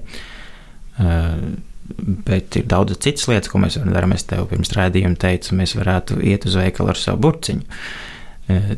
Bet 2.26 2.58
ir 2.58 2.66
daudz 2.66 2.98
citas 2.98 3.26
lietas, 3.30 3.50
ko 3.50 3.62
mēs 3.62 3.78
varam 3.78 3.94
darīt. 3.94 4.18
Es 4.18 4.26
tev 4.30 4.46
pirms 4.50 4.74
rādījuma 4.74 5.18
teicu, 5.22 5.54
mēs 5.58 5.74
varētu 5.78 6.20
iet 6.26 6.46
uz 6.46 6.58
veikalu 6.58 6.94
ar 6.94 7.00
savu 7.00 7.22
burciņu. 7.26 7.80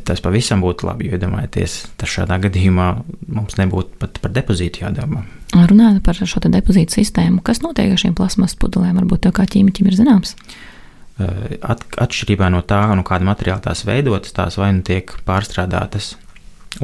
Tas 0.05 0.21
pavisam 0.25 0.63
būtu 0.65 0.87
labi, 0.89 1.05
jo 1.05 1.17
iedomājieties, 1.17 1.75
tas 2.01 2.09
šādā 2.09 2.39
gadījumā 2.47 2.87
mums 3.29 3.57
nebūtu 3.59 3.99
pat 4.01 4.17
par 4.23 4.33
depozītu 4.33 4.81
jādomā. 4.81 5.21
Runājot 5.53 6.01
par 6.05 6.17
šo 6.17 6.41
depozītu 6.49 6.97
sistēmu, 6.97 7.43
kas 7.45 7.61
notiek 7.61 7.93
ar 7.93 8.01
šīm 8.01 8.17
plasmas 8.17 8.57
pudelēm, 8.57 8.97
varbūt 8.97 9.27
tev 9.27 9.37
kā 9.37 9.45
ķīmiķim 9.49 9.91
ir 9.91 9.97
zināms? 10.01 10.33
Eh, 10.33 10.78
at, 11.19 11.83
atšķirībā 11.99 12.49
no 12.53 12.61
tā, 12.67 12.81
no 12.95 13.03
kāda 13.07 13.27
materiāla 13.27 13.63
tās 13.69 13.83
veidotas, 13.87 14.33
tās 14.35 14.57
vai 14.59 14.71
nu 14.77 14.83
tiek 14.85 15.11
pārstrādātas 15.27 16.13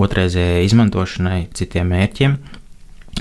otrreizējai 0.01 0.65
izmantošanai, 0.65 1.39
citiem 1.55 1.91
mērķiem, 1.93 2.35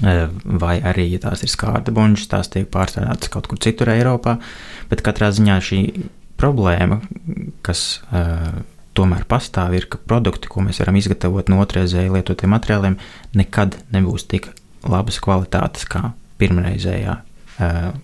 eh, 0.02 0.26
vai 0.44 0.74
arī, 0.80 1.06
ja 1.12 1.22
tās 1.28 1.44
ir 1.44 1.52
skārta 1.52 1.94
buļbuļs, 1.94 2.28
tās 2.32 2.50
tiek 2.52 2.68
pārstrādātas 2.72 3.30
kaut 3.32 3.48
kur 3.50 3.60
citur 3.62 3.92
Eiropā. 3.94 4.38
Bet 4.90 5.04
katrā 5.06 5.30
ziņā 5.34 5.58
šī 5.62 5.80
problēma, 6.40 6.98
kas 7.62 8.02
uh, 8.10 8.64
tomēr 8.98 9.22
pastāv, 9.30 9.76
ir, 9.78 9.86
ka 9.86 10.00
produkti, 10.02 10.50
ko 10.50 10.64
mēs 10.66 10.80
varam 10.82 10.98
izgatavot 10.98 11.48
no 11.48 11.60
otrreizēji 11.62 12.10
lietotiem 12.10 12.50
materiāliem, 12.50 12.96
nekad 13.38 13.78
nebūs 13.94 14.26
tik 14.28 14.50
labas 14.82 15.20
kvalitātes 15.22 15.86
kā 15.88 16.10
pirmreizējā 16.42 17.14
uh, 17.14 17.94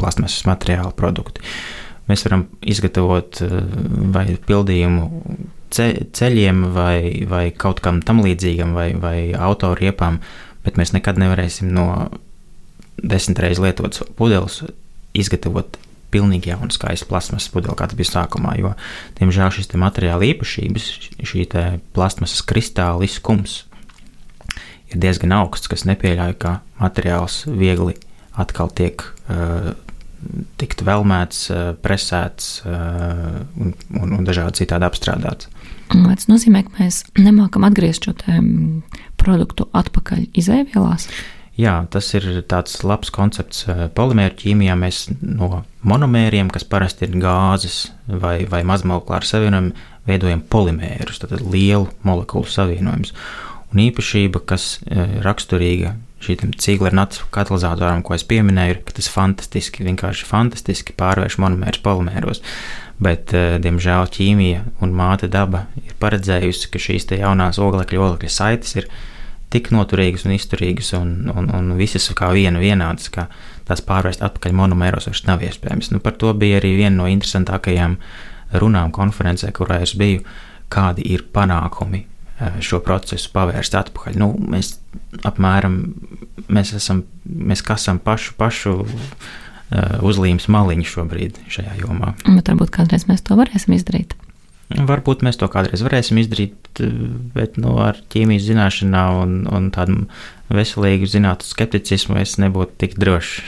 plasmasas 0.00 0.48
materiāla 0.48 0.96
produkti. 0.96 1.44
Uh, 1.44 1.81
Mēs 2.10 2.24
varam 2.26 2.46
izgatavot 2.66 3.42
eh, 3.44 3.58
vai 4.14 4.26
pildījumu 4.48 5.06
ceļiem, 5.72 6.66
vai, 6.74 7.24
vai 7.28 7.46
kaut 7.56 7.80
kam 7.84 8.02
tam 8.04 8.20
līdzīgam, 8.24 8.74
vai, 8.76 8.90
vai 8.98 9.32
autoriepām, 9.32 10.18
bet 10.66 10.76
mēs 10.76 10.92
nekad 10.92 11.20
nevarēsim 11.20 11.70
no 11.72 11.86
desmit 13.02 13.40
reizes 13.40 13.62
lietotas 13.62 14.04
pudeles 14.18 14.60
izgatavot 15.16 15.78
pilnīgi 16.12 16.52
jaunu 16.52 16.72
skaistu 16.74 17.08
plasmasas 17.08 17.48
pudeli, 17.52 17.74
kā 17.78 17.88
tas 17.88 17.96
bija 17.96 18.10
sākumā. 18.10 18.54
Jo, 18.60 18.74
diemžēl, 19.18 19.48
šis 19.56 19.72
materiāla 19.80 20.28
īpašības, 20.28 20.88
šī 21.24 21.46
plasmasas 21.96 22.44
kristāliskums 22.48 23.62
ir 24.92 25.00
diezgan 25.00 25.32
augsts, 25.38 25.70
kas 25.72 25.86
nepieļauj, 25.88 26.36
ka 26.42 26.58
materiāls 26.80 27.42
viegli 27.48 27.96
atkal 28.36 28.70
tiek 28.76 29.04
uh, 29.04 29.72
tikt 30.60 30.84
velmēts, 30.86 31.44
eh, 31.50 31.68
presēts 31.82 32.62
eh, 32.66 33.42
un, 33.58 33.74
un, 33.98 34.16
un 34.18 34.26
dažādi 34.26 34.62
citādi 34.62 34.88
apstrādāts. 34.88 35.50
Tas 35.92 36.28
nozīmē, 36.30 36.62
ka 36.64 36.78
mēs 36.78 37.02
nemākam 37.20 37.66
atgriezt 37.68 38.06
šo 38.06 38.14
produktu 39.20 39.66
atpakaļ 39.76 40.24
izēvielās. 40.40 41.08
Jā, 41.60 41.74
tas 41.92 42.06
ir 42.16 42.24
tāds 42.48 42.78
labs 42.86 43.12
koncepts. 43.12 43.66
Eh, 43.68 43.86
polimēru 43.92 44.38
ķīmijā 44.40 44.76
mēs 44.78 45.04
no 45.20 45.64
monomēriem, 45.84 46.50
kas 46.52 46.64
parasti 46.64 47.08
ir 47.08 47.18
gāzes 47.20 47.90
vai, 48.08 48.42
vai 48.48 48.62
mazmolekulāru 48.68 49.28
savienojumu, 49.28 49.88
veidojam 50.08 50.42
polimērus, 50.50 51.20
tātad 51.22 51.44
lielu 51.46 51.90
molekulu 52.06 52.48
savienojumus. 52.50 53.12
Un 53.72 53.80
īpašība, 53.80 54.42
kas 54.44 54.82
raksturīga 55.24 55.94
šīm 56.22 56.54
cīklernacu 56.60 57.26
katalizatoram, 57.34 58.02
ko 58.06 58.16
es 58.16 58.24
pieminēju, 58.28 58.76
ir, 58.76 58.82
tas 58.96 59.10
fantastiski, 59.12 59.84
vienkārši 59.86 60.26
fantastiski 60.28 60.96
pārvērš 60.98 61.38
monomērus 61.42 61.82
polimēros. 61.84 62.42
Bet, 63.02 63.32
uh, 63.34 63.56
diemžēl, 63.62 64.10
ķīmija 64.14 64.66
un 64.84 64.92
māte 64.96 65.30
daba 65.32 65.66
ir 65.82 65.96
paredzējusi, 66.02 66.68
ka 66.70 66.82
šīs 66.82 67.08
jaunās 67.18 67.58
oglekļa, 67.62 68.04
oglekļa 68.06 68.30
saites 68.30 68.76
ir 68.78 68.86
tik 69.52 69.72
noturīgas 69.74 70.24
un 70.24 70.36
izturīgas 70.36 70.92
un, 70.96 71.16
un, 71.32 71.50
un 71.52 71.74
visas 71.76 72.06
kā 72.16 72.30
viena 72.32 72.62
vienādas, 72.62 73.10
ka 73.12 73.26
tās 73.68 73.82
pārvērst 73.84 74.22
atpakaļ 74.24 74.54
monomēros 74.62 75.10
vairs 75.10 75.26
nav 75.28 75.44
iespējams. 75.44 75.90
Nu, 75.92 76.00
par 76.04 76.16
to 76.20 76.32
bija 76.38 76.62
arī 76.62 76.76
viena 76.78 77.02
no 77.02 77.10
interesantākajām 77.10 77.98
runām 78.62 78.94
konferencē, 78.94 79.52
kurā 79.56 79.82
es 79.84 79.96
biju, 79.98 80.24
kādi 80.72 81.04
ir 81.12 81.26
panākumi 81.34 82.06
Eh, 82.06 82.11
šo 82.64 82.80
procesu 82.84 83.30
pavērst 83.34 83.76
atpakaļ. 83.78 84.18
Nu, 84.20 84.32
mēs 84.52 84.76
apmēram 85.28 85.78
mēs 86.52 86.74
esam, 86.76 87.04
mēs 87.24 87.62
kasam 87.66 88.00
pašu, 88.02 88.34
pašu 88.38 88.74
uh, 88.82 90.02
uzlīmes 90.04 90.48
maliņu 90.52 90.88
šobrīd 90.88 91.40
šajā 91.52 91.78
jomā. 91.82 92.14
Bet 92.26 92.50
varbūt 92.50 92.72
kādreiz 92.74 93.08
mēs 93.10 93.24
to 93.26 93.38
varēsim 93.38 93.76
izdarīt. 93.76 94.16
Varbūt 94.72 95.20
mēs 95.26 95.36
to 95.36 95.48
kādreiz 95.52 95.82
varēsim 95.84 96.20
izdarīt, 96.22 96.80
bet 97.34 97.58
nu, 97.60 97.74
ar 97.82 97.98
ķīmijas 98.12 98.46
zināšanām 98.46 99.18
un, 99.20 99.34
un 99.52 99.68
tādu 99.74 100.06
veselīgu 100.52 101.08
zinātnē 101.12 101.44
skepticismu 101.44 102.16
es 102.22 102.38
nebūtu 102.40 102.78
tik 102.80 102.96
drošs. 103.00 103.42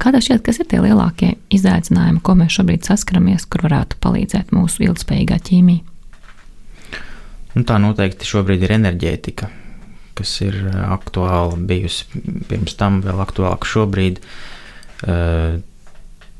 Kādā 0.00 0.20
šķiet, 0.24 0.42
kas 0.44 0.58
ir 0.60 0.68
tie 0.68 0.80
lielākie 0.80 1.34
izaicinājumi, 1.52 2.22
ko 2.24 2.34
mēs 2.36 2.56
šobrīd 2.56 2.86
saskaramies, 2.88 3.44
kur 3.48 3.66
varētu 3.66 4.00
palīdzēt 4.04 4.52
mūsu 4.56 4.86
ilgspējīgā 4.88 5.38
ķīmija? 5.48 5.93
Nu, 7.54 7.62
tā 7.66 7.78
noteikti 7.78 8.26
šobrīd 8.26 8.64
ir 8.66 8.74
enerģētika, 8.76 9.50
kas 10.18 10.32
ir 10.42 10.58
eh, 10.70 10.80
aktuāla 10.94 11.58
bijusi 11.58 12.24
pirms 12.50 12.74
tam, 12.78 13.00
vēl 13.04 13.22
aktuālāka 13.24 13.70
šobrīd. 13.70 14.20
Uh, 15.04 15.58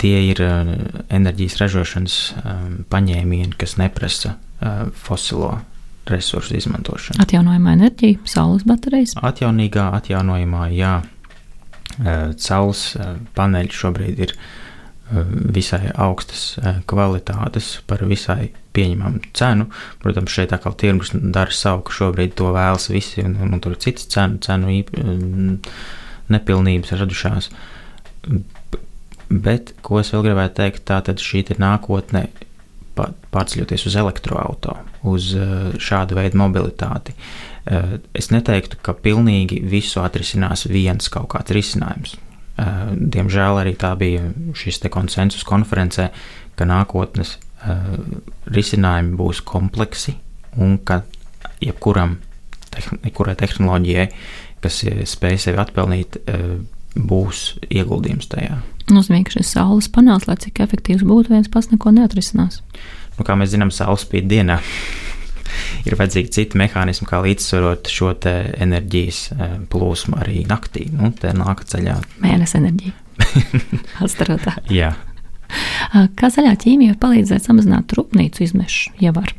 tie 0.01 0.15
ir 0.31 0.39
uh, 0.41 0.71
enerģijas 1.13 1.59
ražošanas 1.61 2.15
um, 2.39 2.77
paņēmieni, 2.89 3.53
kas 3.61 3.75
neprasa 3.77 4.37
uh, 4.39 4.87
fosilo 4.97 5.51
resursu 6.09 6.57
izmantošanu. 6.57 7.21
Atjaunojamā 7.21 7.75
enerģija, 7.77 8.23
saules 8.29 8.65
baterijas. 8.69 9.17
Atjaunīgā, 9.21 9.91
atjaunojamā, 10.01 10.69
jā. 10.77 10.99
Saules 12.43 12.81
paneļi 13.37 13.77
šobrīd 13.79 14.23
ir 14.25 14.33
visai 15.55 15.91
augstas 16.01 16.55
kvalitātes 16.89 17.75
par 17.89 18.05
visai 18.09 18.53
pieņemamu 18.75 19.21
cenu. 19.37 19.69
Protams, 20.03 20.33
šeit 20.33 20.55
atkal 20.57 20.75
tirgus 20.81 21.13
dara 21.15 21.53
savu, 21.55 21.85
ka 21.87 21.95
šobrīd 21.99 22.35
to 22.39 22.51
vēlas 22.55 22.89
visi, 22.93 23.23
un, 23.25 23.37
un, 23.37 23.55
un 23.57 23.63
tur 23.63 23.77
ir 23.77 23.83
citas 23.85 24.09
cenu, 24.11 24.41
cenu 24.45 24.73
īp, 24.81 24.95
nepilnības 26.33 26.95
radušās. 26.97 27.51
Bet, 29.29 29.75
ko 29.85 30.01
es 30.01 30.13
vēl 30.15 30.29
gribētu 30.29 30.61
teikt, 30.63 30.85
tā 30.89 31.01
tad 31.05 31.23
šī 31.23 31.45
ir 31.53 31.61
nākotne 31.63 32.27
pārceļoties 32.95 33.89
uz 33.91 33.97
elektroautorātu, 33.99 35.01
uz 35.11 35.33
šādu 35.83 36.19
veidu 36.19 36.39
mobilitāti. 36.39 37.17
Es 38.15 38.31
neteiktu, 38.31 38.79
ka 38.85 38.95
pilnīgi 38.95 39.61
visu 39.69 40.03
atrisinās 40.05 40.67
viens 40.71 41.09
kaut 41.13 41.33
kāds 41.35 41.55
risinājums. 41.57 42.15
Diemžēl 42.55 43.61
arī 43.65 43.75
tā 43.79 43.95
bija 43.99 44.29
šis 44.55 44.83
konsensus 44.93 45.43
konferencē, 45.47 46.11
ka 46.55 46.67
nākotnes 46.69 47.37
uh, 47.37 47.97
risinājumi 48.47 49.17
būs 49.19 49.43
kompleksi 49.47 50.15
un 50.63 50.79
ka 50.87 51.03
jebkuram 51.65 52.19
tehn 52.75 53.01
tehnoloģijai, 53.39 54.07
kas 54.63 54.81
spēj 55.11 55.41
sevi 55.45 55.61
atpelnīt, 55.61 56.19
būs 56.95 57.43
ieguldījums 57.71 58.31
tajā. 58.31 58.61
Nozīmē, 58.93 59.23
ka 59.25 59.39
šis 59.39 59.55
saules 59.57 59.89
panels, 59.93 60.27
lai 60.29 60.37
cik 60.41 60.61
efektīvs 60.65 61.05
būtu, 61.09 61.33
viens 61.33 61.51
pats 61.51 61.71
neko 61.73 61.93
neatrisinās. 61.97 62.61
Nu, 63.17 63.27
kā 63.27 63.37
mēs 63.39 63.55
zinām, 63.55 63.73
saules 63.75 64.05
spīd 64.05 64.29
dienā. 64.31 64.59
Ir 65.85 65.97
vajadzīgi 66.01 66.35
citi 66.35 66.61
mehānismi, 66.61 67.09
kā 67.09 67.23
līdzsvarot 67.25 67.91
šo 67.93 68.13
enerģijas 68.25 69.23
plūsmu 69.73 70.21
arī 70.21 70.45
naktī. 70.51 70.89
Nu, 70.93 71.13
tā 71.19 71.35
nāk 71.37 71.65
ceļā. 71.71 71.99
Mēnesis 72.25 72.61
enerģija. 72.61 72.95
Astarotā. 74.05 74.59
Jā. 74.73 74.95
Kā 76.19 76.31
zaļā 76.33 76.55
ķīmija 76.61 76.95
var 76.95 77.01
palīdzēt 77.07 77.47
samazināt 77.47 77.93
rūpnīcu 77.95 78.43
izmešus, 78.47 78.95
ja 79.03 79.13
var? 79.15 79.35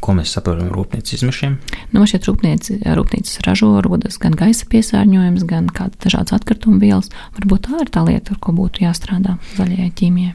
Ko 0.00 0.14
mēs 0.14 0.30
saprotam 0.36 0.68
par 0.70 0.78
rūpnīcas 0.78 1.16
izmešiem? 1.18 1.56
Nu, 1.90 1.98
man 1.98 2.08
šķiet, 2.08 2.28
rūpnīca, 2.28 2.78
rūpnīcas 2.96 3.40
ražo 3.46 3.72
rodas 3.84 4.20
gan 4.22 4.36
gaisa 4.38 4.68
piesārņojums, 4.70 5.46
gan 5.50 5.70
kādas 5.74 5.98
dažādas 6.04 6.36
atkrituma 6.36 6.78
vielas. 6.82 7.10
Varbūt 7.38 7.66
tā 7.66 7.80
ir 7.82 7.92
tā 7.92 8.04
lieta, 8.06 8.36
ar 8.36 8.42
ko 8.42 8.54
būtu 8.56 8.84
jāstrādā 8.86 9.38
zaļajai 9.56 9.92
ķīmijai. 9.98 10.34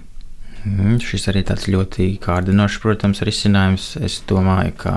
Mm, 0.65 0.99
šis 1.01 1.27
arī 1.31 1.41
tāds 1.47 1.65
ļoti 1.71 2.11
kārdinošs, 2.21 2.79
protams, 2.83 3.23
risinājums. 3.25 3.95
Es 4.03 4.19
domāju, 4.29 4.75
ka 4.83 4.95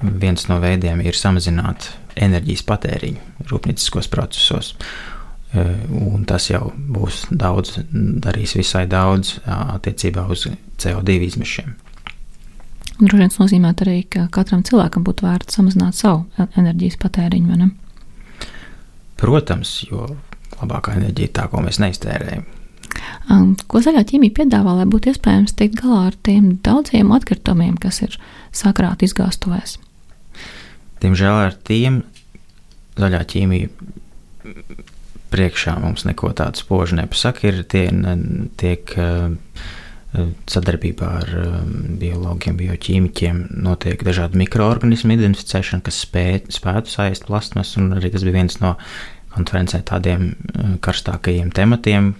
viens 0.00 0.46
no 0.48 0.60
veidiem 0.62 1.02
ir 1.02 1.18
samazināt 1.18 1.90
enerģijas 2.20 2.62
patēriņu 2.68 3.48
rūpnīciskos 3.50 4.10
procesos. 4.12 4.74
Eh, 5.50 5.74
un 5.90 6.24
tas 6.30 6.46
jau 6.46 6.70
būs 6.76 7.24
daudz, 7.34 7.80
darīs 7.90 8.54
visai 8.54 8.84
daudz 8.86 9.40
attiecībā 9.46 10.28
uz 10.30 10.46
CO2 10.78 11.18
izmešiem. 11.26 11.74
Droši 13.00 13.16
vien 13.16 13.32
tas 13.32 13.40
nozīmē 13.40 13.72
arī, 13.80 14.02
ka 14.12 14.26
katram 14.30 14.62
cilvēkam 14.62 15.02
būtu 15.06 15.24
vērts 15.24 15.56
samazināt 15.56 15.96
savu 15.96 16.26
enerģijas 16.60 17.00
patēriņu. 17.00 17.70
Protams, 19.20 19.72
jo 19.88 20.06
labākā 20.60 20.94
enerģija 21.00 21.30
ir 21.30 21.34
tā, 21.36 21.48
ko 21.50 21.64
mēs 21.64 21.80
neiztērējam. 21.80 22.59
Um, 23.30 23.54
ko 23.70 23.82
zaļā 23.84 24.04
ķīmija 24.10 24.36
piedāvā, 24.40 24.74
lai 24.80 24.86
būtu 24.90 25.12
iespējams 25.12 25.56
tikt 25.58 25.80
galā 25.82 26.06
ar 26.10 26.18
tiem 26.26 26.52
daudziem 26.66 27.12
atkritumiem, 27.14 27.76
kas 27.80 28.02
ir 28.06 28.16
sakrāti 28.56 29.08
izgāstuvēs? 29.08 29.78
Diemžēl 31.00 31.42
ar 31.46 31.56
tiem 31.64 32.02
zaļā 33.00 33.20
ķīmija 33.30 33.70
priekšā 35.30 35.76
mums 35.80 36.04
neko 36.08 36.32
tādu 36.36 36.60
spožu 36.60 36.98
nepasaka. 36.98 37.46
Ir 37.50 37.62
tie, 37.70 37.86
tiek 38.60 38.94
uh, 38.98 39.30
sadarbībā 40.50 41.10
ar 41.20 41.34
um, 41.38 41.74
biologiem, 42.00 42.58
bioķīmiķiem 42.58 43.44
notiek 43.62 44.02
dažādu 44.06 44.40
mikroorganismu 44.40 45.14
identificēšana, 45.14 45.84
kas 45.86 46.02
spēj, 46.06 46.42
spētu 46.50 46.90
saist 46.90 47.28
plasmas, 47.28 47.76
un 47.78 47.92
arī 47.98 48.10
tas 48.14 48.26
bija 48.26 48.40
viens 48.40 48.58
no 48.62 48.74
konferencē 49.30 49.84
tādiem 49.86 50.32
karstākajiem 50.82 51.52
tematiem, 51.54 52.14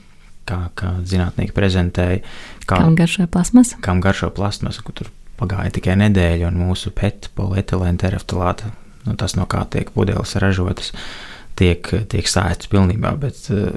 kā, 0.50 0.60
kā 0.78 0.92
zinātnieki 1.06 1.54
prezentēja. 1.56 2.20
Kā, 2.66 2.82
kam 2.82 2.98
garšo 2.98 3.26
plasmas? 3.30 3.74
Kam 3.84 4.02
garšo 4.04 4.30
plasmas, 4.34 4.82
kur 4.84 4.96
tur 5.00 5.10
pagāja 5.40 5.72
tikai 5.78 5.96
nedēļa, 6.02 6.50
un 6.50 6.60
mūsu 6.66 6.92
PET, 6.96 7.30
polietilēna 7.38 8.02
tereftalāta, 8.02 8.74
nu, 9.06 9.16
tas 9.20 9.36
no 9.38 9.46
kā 9.50 9.64
tiek 9.72 9.92
pudeles 9.94 10.36
ražotas, 10.42 10.92
tiek, 11.60 11.86
tiek 12.12 12.28
sāstas 12.28 12.70
pilnībā, 12.72 13.14
bet 13.20 13.46
uh, 13.54 13.72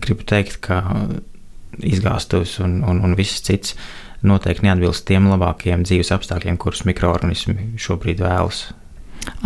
gribu 0.00 0.26
teikt, 0.28 0.60
ka 0.64 0.82
izgāstus 1.86 2.58
un, 2.60 2.80
un, 2.86 3.00
un 3.06 3.16
viss 3.18 3.42
cits 3.46 3.76
noteikti 4.26 4.66
neatbilst 4.66 5.06
tiem 5.08 5.30
labākajiem 5.30 5.86
dzīves 5.86 6.12
apstākļiem, 6.16 6.58
kurus 6.60 6.84
mikroorganismi 6.88 7.72
šobrīd 7.80 8.20
vēlas. 8.20 8.66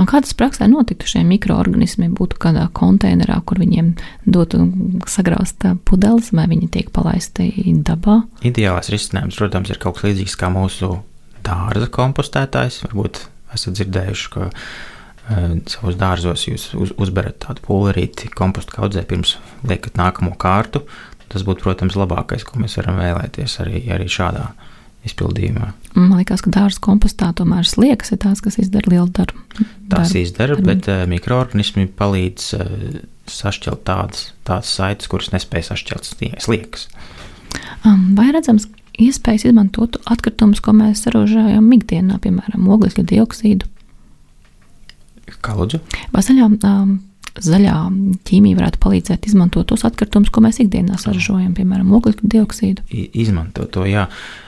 Kā 0.04 0.20
tas 0.22 0.34
praksē 0.36 0.68
notiktu 0.70 1.08
šiem 1.10 1.28
mikroorganismiem? 1.32 2.14
Būtu 2.18 2.38
kādā 2.42 2.66
konteinerā, 2.76 3.40
kur 3.46 3.58
viņiem 3.62 3.92
dotu 4.26 4.66
sagraust 5.10 5.64
pudeles, 5.88 6.30
vai 6.36 6.46
viņi 6.50 6.70
tiek 6.76 6.90
palaisti 6.94 7.50
dabā? 7.86 8.20
Ideālais 8.46 8.90
risinājums, 8.92 9.38
protams, 9.40 9.72
ir 9.72 9.80
kaut 9.82 9.98
kas 9.98 10.08
līdzīgs 10.10 10.36
kā 10.38 10.50
mūsu 10.54 10.96
dārza 11.46 11.88
kompostētājs. 11.94 12.82
Varbūt 12.86 13.24
esat 13.54 13.78
dzirdējuši, 13.78 14.28
ka 14.34 14.50
uh, 14.50 14.60
savos 15.70 15.98
dārzos 16.00 16.46
jūs 16.48 16.68
uz, 16.78 16.94
uzberat 17.00 17.40
tādu 17.46 17.64
pūlīti 17.64 18.30
kompostu 18.34 18.76
kaudzē 18.76 19.04
pirms 19.08 19.38
liekat 19.66 19.98
nākamo 20.00 20.34
kārtu. 20.40 20.84
Tas 21.32 21.42
būtu, 21.46 21.64
protams, 21.64 21.96
labākais, 21.98 22.44
ko 22.46 22.60
mēs 22.60 22.76
varam 22.78 23.00
vēlēties 23.00 23.58
arī, 23.64 23.80
arī 23.90 24.10
šādā 24.12 24.50
izpildījumā. 25.08 25.70
Man 25.96 26.14
liekas, 26.18 26.42
ka 26.44 26.52
dārza 26.54 26.80
kompostā 26.84 27.30
tomēr 27.36 27.66
sliekas 27.68 28.14
ir 28.14 28.20
tās, 28.24 28.42
kas 28.44 28.58
izdara 28.62 28.90
lielu 28.92 29.08
darbu. 29.14 29.42
Tās 29.90 30.10
darbu. 30.10 30.22
izdara, 30.22 30.56
darbu. 30.56 30.68
bet 30.70 30.88
uh, 30.90 31.04
mikroorganismi 31.10 31.86
palīdz 31.98 32.48
uh, 32.58 32.96
sašķelt 33.30 33.84
tādas, 33.88 34.30
tādas 34.48 34.72
saites, 34.74 35.10
kuras 35.12 35.32
nespēj 35.34 35.68
sašķelt 35.70 36.10
sliekas. 36.44 36.88
Um, 37.84 38.12
vai 38.18 38.30
redzams 38.34 38.66
iespējas 39.00 39.48
izmantot 39.50 39.98
atkritumus, 40.10 40.62
ko 40.64 40.74
mēs 40.76 41.04
saražojam 41.06 41.66
ikdienā, 41.76 42.18
piemēram, 42.22 42.68
oglekļa 42.76 43.06
dioksīdu? 43.14 43.70
Kā 45.44 45.56
lūdzu? 45.56 45.80
Vai 46.12 46.22
zaļā 46.24 46.46
um, 46.52 46.98
zaļā 47.42 47.74
ķīmija 48.28 48.58
varētu 48.60 48.80
palīdzēt 48.82 49.28
izmantot 49.28 49.66
tos 49.70 49.84
atkritumus, 49.86 50.30
ko 50.30 50.42
mēs 50.44 50.60
ikdienā 50.62 50.98
saražojam, 51.00 51.54
piemēram, 51.56 51.90
oglekļa 51.96 52.30
dioksīdu. 52.36 52.84
Izmantot 53.24 53.72
to, 53.74 53.86
jā. 53.88 54.06
Eh, 54.06 54.43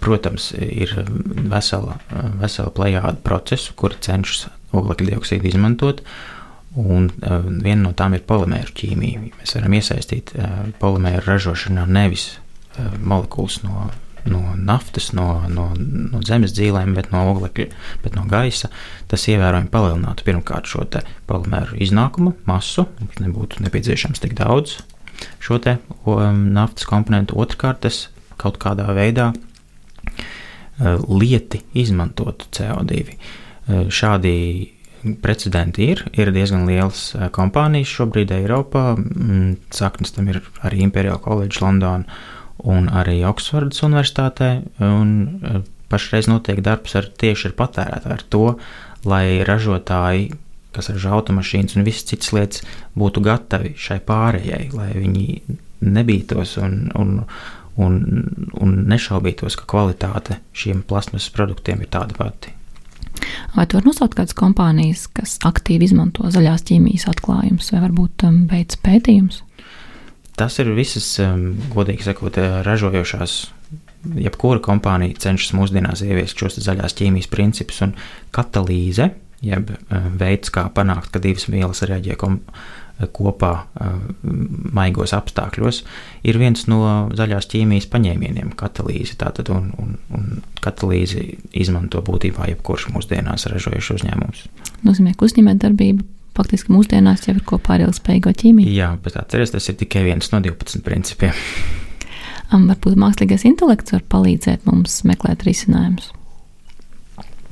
protams, 0.00 0.52
ir 0.58 0.92
vesela, 1.50 1.98
vesela 2.40 2.72
plejāda 2.74 3.16
procesu, 3.24 3.74
kuri 3.78 3.98
cenšas 4.04 4.48
oglekļa 4.76 5.14
dioksīdu 5.14 5.50
izmantot. 5.50 6.02
Un 6.78 7.08
uh, 7.08 7.46
viena 7.48 7.80
no 7.88 7.94
tām 7.96 8.14
ir 8.14 8.26
polimēru 8.28 8.74
ķīmija. 8.76 9.22
Mēs 9.40 9.56
varam 9.56 9.78
iesaistīt 9.78 10.34
polimēru 10.82 11.24
ražošanā 11.26 11.88
nevis 11.90 12.36
molekulas 13.02 13.62
no 13.64 13.88
no 14.28 14.54
naftas, 14.56 15.12
no, 15.12 15.26
no, 15.48 15.70
no 15.78 16.20
zemes 16.26 16.52
dzīvēm, 16.56 16.94
bet 16.96 17.10
no 17.14 17.24
oglekļa, 17.32 17.66
bet 18.04 18.16
no 18.18 18.24
gaisa, 18.28 18.70
tas 19.10 19.26
ievērojami 19.30 19.70
palielinātu 19.72 20.26
pirmkārt 20.26 20.68
šo 20.70 20.84
polimēru 21.28 21.78
iznākumu, 21.84 22.34
masu, 22.48 22.86
mums 23.00 23.20
nebūtu 23.22 23.64
nepieciešams 23.64 24.22
tik 24.24 24.36
daudz 24.38 24.78
šo 25.42 25.58
te 25.62 25.78
um, 26.06 26.44
naftas 26.54 26.86
komponentu. 26.86 27.38
Otrkārt, 27.42 27.82
tas 27.86 28.06
kaut 28.38 28.60
kādā 28.62 28.86
veidā 28.94 29.32
lieti 31.08 31.62
izmantotu 31.78 32.50
CO2. 32.54 33.04
Uh, 33.04 33.86
šādi 33.92 34.34
precedenti 35.22 35.92
ir. 35.92 36.04
Ir 36.18 36.32
diezgan 36.34 36.66
liels 36.68 37.12
uh, 37.14 37.28
kompānijas 37.34 37.92
šobrīd 37.94 38.34
Eiropā. 38.34 38.92
Mm, 38.98 39.56
saknes 39.74 40.14
tam 40.16 40.30
ir 40.32 40.42
arī 40.62 40.82
Imperial 40.86 41.20
College 41.22 41.62
London 41.64 42.06
un 42.68 42.88
arī 42.90 43.20
Oksfordas 43.26 43.84
Universitātē. 43.86 44.52
Un, 44.82 45.64
pašreiz 45.88 46.28
notiek 46.28 46.60
darbs 46.64 46.96
ar 46.98 47.08
tieši 47.20 47.50
ar 47.50 47.56
patērētāju, 47.58 48.14
ar 48.14 48.24
to, 48.32 48.44
lai 49.08 49.40
ražotāji, 49.46 50.32
kas 50.76 50.90
ražo 50.92 51.14
automašīnas 51.16 51.78
un 51.78 51.86
visas 51.86 52.06
citas 52.10 52.34
lietas, 52.36 52.64
būtu 52.98 53.22
gatavi 53.24 53.74
šai 53.78 53.98
pārējai, 54.08 54.68
lai 54.76 54.90
viņi 54.96 55.26
nebītos 55.88 56.56
un, 56.60 56.80
un, 56.98 57.14
un, 57.78 57.98
un 58.58 58.76
nešaubītos, 58.90 59.56
ka 59.58 59.66
kvalitāte 59.70 60.40
šiem 60.56 60.84
plasmasas 60.86 61.32
produktiem 61.34 61.82
ir 61.84 61.92
tāda 61.94 62.16
pati. 62.18 62.54
Vai 63.54 63.66
tu 63.66 63.78
vari 63.78 63.88
nosaukt 63.88 64.16
kādas 64.18 64.36
kompānijas, 64.38 65.06
kas 65.14 65.36
aktīvi 65.46 65.88
izmanto 65.88 66.28
zaļās 66.32 66.64
ķīmijas 66.68 67.08
atklājumus, 67.10 67.72
vai 67.74 67.82
varbūt 67.86 68.24
um, 68.28 68.42
veids 68.50 68.78
pētījumus? 68.84 69.42
Tas 70.38 70.58
ir 70.62 70.70
visas, 70.76 71.06
um, 71.24 71.56
godīgi 71.74 72.06
sakot, 72.06 72.38
uh, 72.38 72.60
ražojošās. 72.66 73.38
Jebkura 74.22 74.62
kompānija 74.62 75.18
cenšas 75.24 75.56
mūsdienās 75.58 76.04
ieviest 76.06 76.38
šos 76.38 76.60
zaļās 76.62 76.94
ķīmijas 77.00 77.30
principus, 77.32 77.80
un 77.86 77.96
katalīze, 78.34 79.10
jeb 79.42 79.72
uh, 79.74 80.06
veids, 80.20 80.52
kā 80.54 80.68
panākt, 80.74 81.10
ka 81.14 81.22
divas 81.22 81.48
vielas 81.50 81.82
reaģē 81.88 82.18
kom, 82.20 82.38
kopā 83.14 83.52
maigos 84.74 85.14
apstākļos, 85.14 85.82
ir 86.26 86.38
viens 86.40 86.66
no 86.70 87.08
zaļās 87.14 87.46
ķīmijas 87.52 87.88
paņēmieniem- 87.92 88.52
katalīze. 88.62 89.16
Tātad, 89.20 89.50
un, 89.54 89.70
un, 89.78 89.96
un 90.14 90.42
katalīzi 90.64 91.38
izmanto 91.52 92.02
būtībā 92.02 92.50
jebkurš 92.54 92.90
mūsdienās 92.94 93.46
ražojušs 93.52 93.94
uzņēmums. 93.98 94.46
Nozīmē, 94.86 95.14
ka 95.14 95.28
uzņēmējdarbība 95.28 96.06
faktiski 96.38 96.72
mūsdienās 96.74 97.26
jau 97.26 97.34
ir 97.36 97.42
kopā 97.46 97.76
ar 97.76 97.88
ilgspējīgo 97.88 98.32
ķīmiju. 98.42 98.70
Jā, 98.74 98.92
bet 99.02 99.18
atcerieties, 99.18 99.54
tas 99.56 99.68
ir 99.70 99.78
tikai 99.80 100.04
viens 100.06 100.30
no 100.34 100.42
12 100.44 100.84
principiem. 100.86 101.34
um, 102.52 102.68
varbūt 102.70 102.98
mākslīgais 103.00 103.46
intelekts 103.48 103.94
var 103.96 104.04
palīdzēt 104.14 104.68
mums 104.68 105.02
meklēt 105.08 105.44
risinājumus. 105.48 106.12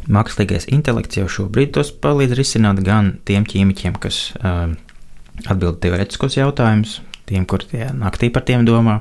Mākslīgais 0.06 0.68
intelekts 0.70 1.18
jau 1.18 1.26
šobrīd 1.26 1.72
tos 1.74 1.90
palīdz 1.90 2.36
risināt 2.38 2.82
gan 2.86 3.16
tiem 3.26 3.46
ķīmiķiem, 3.48 3.96
kas 3.98 4.20
um, 4.38 4.76
atbild 5.44 5.80
teorētiskos 5.84 6.38
jautājumus, 6.38 7.00
tiem, 7.28 7.44
kuriem 7.48 8.00
naktī 8.00 8.30
par 8.32 8.46
tiem 8.48 8.64
domā, 8.66 9.00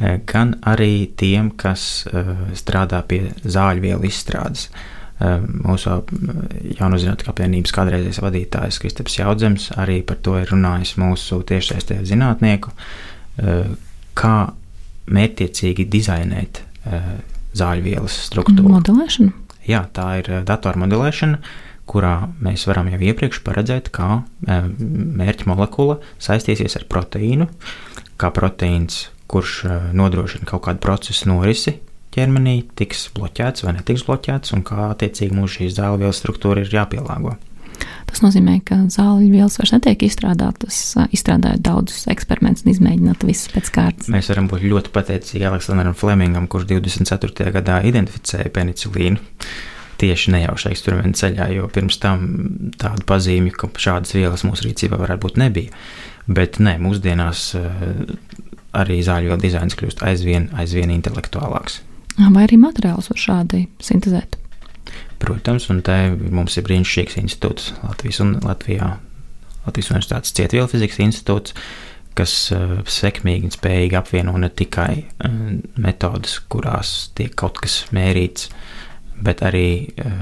eh, 0.00 0.20
gan 0.26 0.56
arī 0.64 1.10
tiem, 1.16 1.50
kas 1.56 2.06
uh, 2.08 2.32
strādā 2.56 3.02
pie 3.06 3.26
zāļu 3.44 3.84
vielu 3.84 4.08
izstrādes. 4.08 4.68
Uh, 4.70 4.88
Mūsu 5.20 5.98
jaunuzinātņu 6.78 7.28
apvienības 7.28 7.74
kādreizējais 7.76 8.20
vadītājs 8.24 8.78
Kristaps 8.80 9.18
Jaudzems 9.18 9.66
arī 9.76 9.98
par 10.06 10.16
to 10.24 10.38
ir 10.40 10.48
runājis 10.48 10.94
mūsu 11.00 11.42
tiešsaistē 11.44 11.98
zinātnieku, 12.08 12.72
kā 14.16 14.36
mērķiecīgi 15.12 15.84
dizainēt 15.92 16.62
zāļvielas 17.60 18.16
struktūru. 18.30 18.72
Modelēšana? 18.78 19.34
Jā, 19.68 19.82
tā 19.92 20.08
ir 20.22 20.32
datormodelēšana, 20.48 21.42
kurā 21.90 22.14
mēs 22.42 22.66
varam 22.70 22.88
jau 22.92 23.00
iepriekš 23.10 23.42
paredzēt, 23.46 23.90
kā 23.94 24.22
mērķa 24.46 25.50
molekula 25.50 25.98
saistīsies 26.22 26.78
ar 26.78 26.86
proteīnu, 26.90 27.50
kā 28.20 28.30
proteīns, 28.34 29.08
kurš 29.30 29.60
nodrošina 29.96 30.48
kaut 30.48 30.66
kādu 30.68 30.82
procesu 30.82 31.30
norisi 31.30 31.78
ķermenī 32.14 32.56
tiks 32.78 33.08
bloķēts 33.14 33.64
vai 33.66 33.76
netiks 33.76 34.02
bloķēts, 34.08 34.54
un 34.56 34.64
kā 34.66 34.90
attiecīgi 34.90 35.36
mūsu 35.36 35.60
šīs 35.60 35.76
zāļu 35.78 36.02
vielas 36.02 36.18
struktūra 36.22 36.64
ir 36.64 36.74
jāpielāgo. 36.74 37.36
Tas 38.10 38.24
nozīmē, 38.24 38.56
ka 38.66 38.76
zāļu 38.90 39.28
vielas 39.30 39.56
vairs 39.60 39.72
netiek 39.76 40.02
izstrādātas, 40.02 40.80
izstrādājot 41.14 41.62
daudzus 41.62 42.08
eksperimentus 42.10 42.66
un 42.66 42.72
izmēģināt 42.72 43.22
visus 43.28 43.52
pēc 43.54 43.70
kārtas. 43.76 44.10
Mēs 44.10 44.30
varam 44.32 44.50
būt 44.50 44.66
ļoti 44.66 44.92
pateicīgi 44.94 45.46
Aleksandram 45.46 45.94
Flemingam, 45.96 46.48
kurš 46.50 46.66
24. 46.72 47.52
gadā 47.54 47.78
identificēja 47.86 48.50
penicilīnu. 48.56 49.22
Tieši 50.00 50.32
nejauši 50.32 50.70
eksperimentu 50.70 51.20
ceļā, 51.20 51.50
jo 51.52 51.66
pirms 51.72 51.98
tam 52.00 52.22
tādu 52.80 53.04
pazīmi, 53.08 53.52
ka 53.52 53.68
šādas 53.76 54.14
vielas 54.16 54.46
mūsu 54.48 54.64
rīcībā 54.68 54.96
varētu 55.00 55.26
būt, 55.26 55.40
nebija. 55.42 55.76
Bet 56.30 56.56
nē, 56.62 56.78
mūsdienās 56.80 57.44
eh, 57.58 57.78
arī 58.80 59.00
zāļu 59.04 59.36
dizains 59.42 59.76
kļūst 59.76 60.04
aizvien, 60.06 60.48
aizvien 60.56 60.92
intelektuālāks. 60.94 61.82
Vai 62.20 62.44
arī 62.46 62.58
materiālus 62.60 63.10
var 63.12 63.20
šādi 63.20 63.64
sintēzēt? 63.82 64.40
Protams, 65.20 65.68
un 65.72 65.82
te 65.84 65.96
mums 66.32 66.56
ir 66.56 66.64
brīnišķīgs 66.66 67.18
institūts 67.20 67.70
Latvijas 67.84 68.20
un 68.24 68.34
Latvijā. 68.44 68.94
Latvijas 69.66 69.90
Universitātes 69.92 70.34
Cietvielu 70.36 70.68
fizikas 70.72 71.00
institūts, 71.04 71.54
kas 72.16 72.34
uh, 72.56 72.78
sekmīgi 72.88 73.50
un 73.50 73.54
spējīgi 73.54 73.98
apvieno 74.00 74.34
ne 74.40 74.48
tikai 74.48 74.94
uh, 75.04 75.34
metodas, 75.80 76.38
kurās 76.52 77.10
tiek 77.16 77.36
kaut 77.38 77.60
kas 77.62 77.82
mērīts, 77.94 78.48
bet 79.24 79.42
arī 79.46 79.68
uh, 80.00 80.16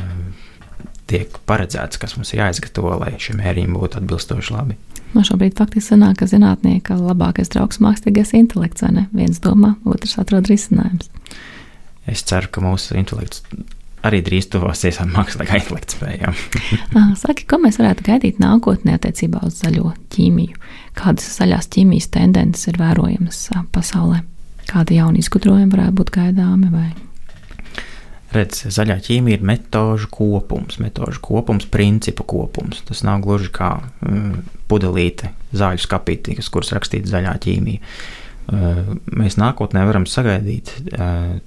tiek 1.08 1.38
paredzēts, 1.48 2.00
kas 2.00 2.16
mums 2.18 2.34
ir 2.34 2.42
jāizgatavo, 2.42 2.98
lai 3.00 3.14
šie 3.20 3.36
mērījumi 3.38 3.78
būtu 3.78 4.02
atbilstoši 4.02 4.54
labi. 4.54 4.78
Man 5.14 5.24
šobrīd 5.24 5.56
faktiski 5.56 5.94
sanāk, 5.94 6.18
ka 6.20 6.28
zinātnieka 6.28 6.98
labākais 7.00 7.48
draugs 7.54 7.80
mākslīgais 7.80 8.34
intelekts, 8.36 8.84
vai 8.84 8.92
ne? 8.98 9.06
Viens 9.16 9.40
domā, 9.40 9.72
otrs 9.88 10.18
atrod 10.20 10.50
risinājumus. 10.50 11.08
Es 12.08 12.24
ceru, 12.28 12.50
ka 12.52 12.64
mūsu 12.64 12.96
intelekts 13.00 13.42
arī 14.06 14.20
drīz 14.24 14.50
tuvosies 14.52 15.00
ar 15.02 15.08
mākslīgā 15.10 15.62
intelekta 15.62 15.96
spējām. 15.96 16.36
Ah, 16.98 17.12
saki, 17.18 17.46
ko 17.48 17.58
mēs 17.62 17.78
varētu 17.80 18.04
gaidīt 18.06 18.40
nākotnē 18.42 18.96
attiecībā 18.98 19.42
uz 19.46 19.60
zaļo 19.62 19.92
ķīmiju? 20.14 20.60
Kādas 20.98 21.28
zaļās 21.38 21.68
ķīmijas 21.74 22.10
tendences 22.14 22.68
ir 22.70 22.80
vērojamas 22.80 23.42
pasaulē? 23.74 24.22
Kādi 24.68 24.98
jauni 24.98 25.22
izgudrojumi 25.22 25.70
varētu 25.72 25.96
būt 26.00 26.12
gaidāmi? 26.14 26.72
Vai? 26.72 26.88
Redz, 28.34 28.66
zaļā 28.74 28.98
ķīmija 29.06 29.38
ir 29.38 29.44
metožu 29.48 30.10
kopums, 30.12 30.76
metožu 30.82 31.22
kopums, 31.24 31.64
principu 31.72 32.26
kopums. 32.28 32.82
Tas 32.88 33.00
nav 33.06 33.22
gluži 33.24 33.48
kā 33.54 33.70
uh, 33.80 34.26
pudelīte, 34.68 35.32
zāļu 35.56 35.80
skapīte, 35.84 36.36
kas 36.36 36.50
kuras 36.52 36.74
rakstīta 36.76 37.08
zaļā 37.08 37.34
ķīmija. 37.46 37.80
Uh, 38.48 38.92
mēs 39.08 39.38
nākotnē 39.40 39.86
varam 39.88 40.04
sagaidīt 40.08 40.74
uh, 40.92 41.38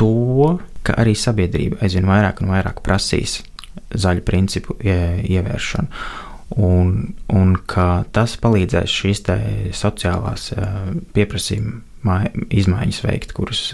to, 0.00 0.56
ka 0.88 0.96
arī 1.02 1.12
sabiedrība 1.18 1.82
aizvien 1.84 2.08
vairāk 2.08 2.40
un 2.40 2.54
vairāk 2.54 2.80
prasīs 2.84 3.42
zaļu 3.92 4.24
principu 4.24 4.76
ievēršanu. 4.80 6.02
Un, 6.60 7.12
un 7.30 7.52
ka 7.70 8.02
tas 8.10 8.32
palīdzēs 8.42 8.90
šīs 8.90 9.22
sociālās 9.78 10.48
pieprasījuma 11.14 12.16
izmaiņas 12.50 13.04
veikt, 13.04 13.34
kuras, 13.36 13.68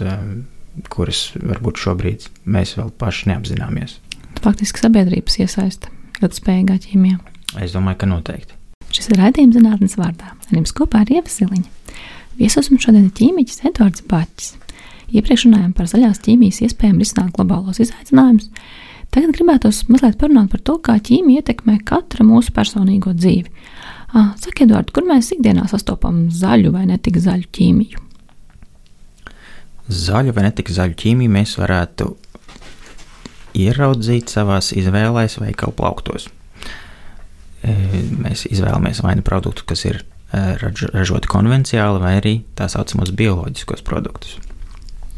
kuras 0.93 1.31
varbūt 1.37 1.81
šobrīd 1.81 2.27
mēs 2.45 2.75
vēl 2.77 2.91
paši 3.01 3.31
neapzināmies. 3.31 3.97
Faktiski 4.43 4.83
sabiedrības 4.83 5.39
iesaista 5.41 5.91
ļoti 6.21 6.41
spējīgā 6.41 6.77
ķīmijā. 6.85 7.17
Es 7.63 7.73
domāju, 7.75 8.01
ka 8.01 8.09
noteikti. 8.09 8.55
Šis 8.93 9.09
ir 9.11 9.19
raidījums 9.21 9.57
zinātnes 9.57 9.97
vārdā. 9.99 10.31
Ar 10.33 10.55
jums 10.55 10.73
kopā 10.75 11.03
ir 11.03 11.17
Ievasiliņa. 11.17 11.69
Viesos 12.37 12.69
mums 12.71 12.85
šodien 12.85 13.07
ir 13.07 13.13
ķīmiķis 13.17 13.63
Edvards 13.67 14.03
Baķis. 14.07 14.53
Iepriekš 15.15 15.47
runājām 15.47 15.71
par 15.75 15.87
zaļās 15.89 16.21
ķīmijas 16.25 16.61
iespējām 16.67 16.99
risināt 17.01 17.33
globālos 17.35 17.79
izaicinājumus. 17.83 18.49
Tagad 19.13 19.31
gribētos 19.37 19.85
mazliet 19.87 20.17
parunāt 20.19 20.51
par 20.51 20.61
to, 20.67 20.75
kā 20.83 20.97
ķīmija 20.99 21.41
ietekmē 21.41 21.79
katra 21.87 22.25
mūsu 22.27 22.51
personīgo 22.55 23.13
dzīvi. 23.15 23.51
Saka, 24.13 24.65
Edvards, 24.65 24.93
kur 24.95 25.07
mēs 25.07 25.31
ikdienā 25.35 25.67
sastopam 25.71 26.27
zaļu 26.31 26.73
vai 26.75 26.85
netik 26.89 27.19
zaļu 27.23 27.47
ķīmiju? 27.55 28.03
Zaļu 29.87 30.33
vai 30.35 30.47
netik 30.49 30.71
zaļu 30.73 30.97
ķīmiju 30.99 31.31
mēs 31.31 31.55
varētu 31.59 32.09
ieraudzīt 33.57 34.31
savās 34.31 34.73
izvēlēs 34.75 35.39
veikalu 35.41 35.75
plauktos. 35.77 36.27
Mēs 37.63 38.45
izvēlamies 38.51 39.01
vai 39.03 39.15
nu 39.19 39.25
produktu, 39.25 39.65
kas 39.67 39.85
ir 39.87 40.03
ražoti 40.31 41.29
konvencionāli, 41.31 42.03
vai 42.03 42.13
arī 42.19 42.33
tā 42.57 42.67
saucamos 42.71 43.13
bioloģiskos 43.15 43.83
produktus. 43.87 44.37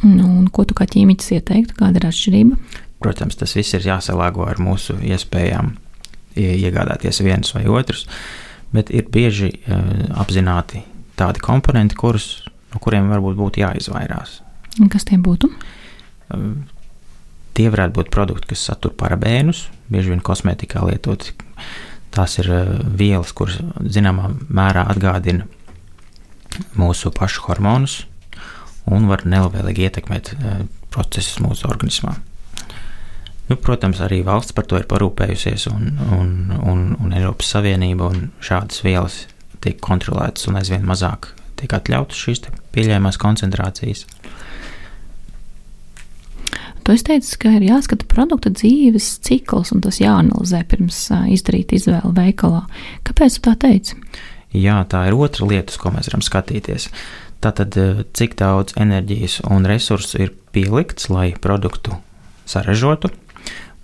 Nu, 0.06 0.46
ko 0.54 0.64
tu 0.64 0.78
kā 0.78 0.86
ķīmiķis 0.88 1.34
ieteiktu? 1.40 1.76
Kāda 1.82 2.00
ir 2.00 2.08
atšķirība? 2.08 2.60
Protams, 3.04 3.36
tas 3.40 3.56
viss 3.58 3.76
ir 3.76 3.88
jāsalāgo 3.88 4.46
ar 4.48 4.62
mūsu 4.64 4.96
iespējām 5.10 5.74
iegādāties 6.40 7.20
viens 7.26 7.52
vai 7.56 7.66
otrs, 7.68 8.06
bet 8.76 8.92
ir 8.96 9.10
bieži 9.12 9.50
uh, 9.50 9.82
apzināti 10.22 10.84
tādi 11.20 11.42
komponenti, 11.44 11.98
kurus, 12.00 12.46
no 12.72 12.80
kuriem 12.84 13.10
varbūt 13.12 13.40
būtu 13.40 13.64
jāizvairās. 13.66 14.40
Kas 14.88 15.04
tie 15.08 15.20
būtu? 15.20 15.50
Uh, 16.32 16.52
tie 17.58 17.68
varētu 17.68 17.98
būt 18.00 18.12
produkti, 18.14 18.54
kas 18.54 18.64
satur 18.70 18.94
parabēnus, 18.96 19.68
bieži 19.92 20.14
vien 20.14 20.24
kosmētikā 20.24 20.86
lietoti. 20.88 21.36
Tās 22.16 22.40
ir 22.40 22.48
uh, 22.54 22.76
vielas, 22.96 23.34
kuras 23.36 23.60
zināmā 23.84 24.32
mērā 24.48 24.88
atgādina 24.94 25.50
mūsu 26.80 27.12
pašu 27.16 27.44
hormonus, 27.48 28.04
un 28.90 29.08
var 29.10 29.26
nelabvēlīgi 29.30 29.86
ietekmēt 29.88 30.34
eh, 30.34 30.62
procesus 30.94 31.40
mūsu 31.44 31.68
organismā. 31.70 32.16
Nu, 33.50 33.58
protams, 33.58 34.02
arī 34.06 34.22
valsts 34.26 34.54
par 34.54 34.68
to 34.70 34.78
ir 34.78 34.86
parūpējusies, 34.90 35.68
un, 35.72 35.92
un, 36.14 36.32
un, 36.60 36.84
un 37.02 37.16
Eiropas 37.18 37.50
Savienība 37.56 38.10
un 38.12 38.30
šādas 38.46 38.84
vielas 38.86 39.24
tiek 39.64 39.80
kontrolētas 39.82 40.46
un 40.50 40.60
aizvien 40.60 40.86
mazāk 40.86 41.32
tiek 41.60 41.74
atļautas 41.76 42.20
šīs 42.24 42.44
pieļaujamās 42.76 43.18
koncentrācijas. 43.20 44.06
Tu 46.90 46.96
teici, 47.06 47.36
ka 47.38 47.52
ir 47.54 47.62
jāskata 47.68 48.08
produkta 48.10 48.50
dzīves 48.50 49.20
cikls, 49.22 49.70
un 49.76 49.84
tas 49.86 50.00
jāanalizē 50.02 50.64
pirms 50.72 51.04
izdarīt 51.30 51.76
izvēli 51.78 52.10
veikalā. 52.18 52.64
Kāpēc 53.06 53.36
tu 53.38 53.44
tā 53.46 53.54
teici? 53.62 53.98
Jā, 54.58 54.80
tā 54.90 55.04
ir 55.06 55.14
otra 55.14 55.46
lieta, 55.46 55.76
ko 55.78 55.92
mēs 55.94 56.10
varam 56.10 56.24
skatīties. 56.26 56.88
Tātad, 57.46 57.78
cik 58.18 58.34
daudz 58.42 58.74
enerģijas 58.82 59.38
un 59.54 59.70
resursu 59.70 60.18
ir 60.26 60.34
pielikts, 60.50 61.12
lai 61.14 61.28
produktu 61.38 61.94
saražotu, 62.50 63.14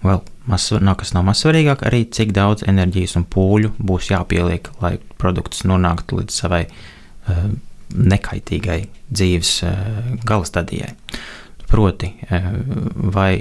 vēl 0.01 0.26
maz, 0.49 0.72
nav, 0.74 0.97
kas 0.97 1.14
nav 1.14 1.30
mazsvarīgāk, 1.30 1.86
arī 1.86 2.08
cik 2.10 2.34
daudz 2.34 2.66
enerģijas 2.66 3.20
un 3.22 3.30
pūļu 3.30 3.76
būs 3.86 4.10
jāpieliek, 4.16 4.74
lai 4.82 4.95
produkts 5.22 5.62
nonāktu 5.70 6.24
līdz 6.24 6.41
savai 6.41 6.66
uh, 6.66 7.47
nekaitīgai 7.93 8.82
dzīves 9.14 9.58
uh, 9.70 10.14
gala 10.26 10.49
stadijai. 10.49 10.95
Proti, 11.76 12.13
uh, 12.32 12.47
vai 13.11 13.34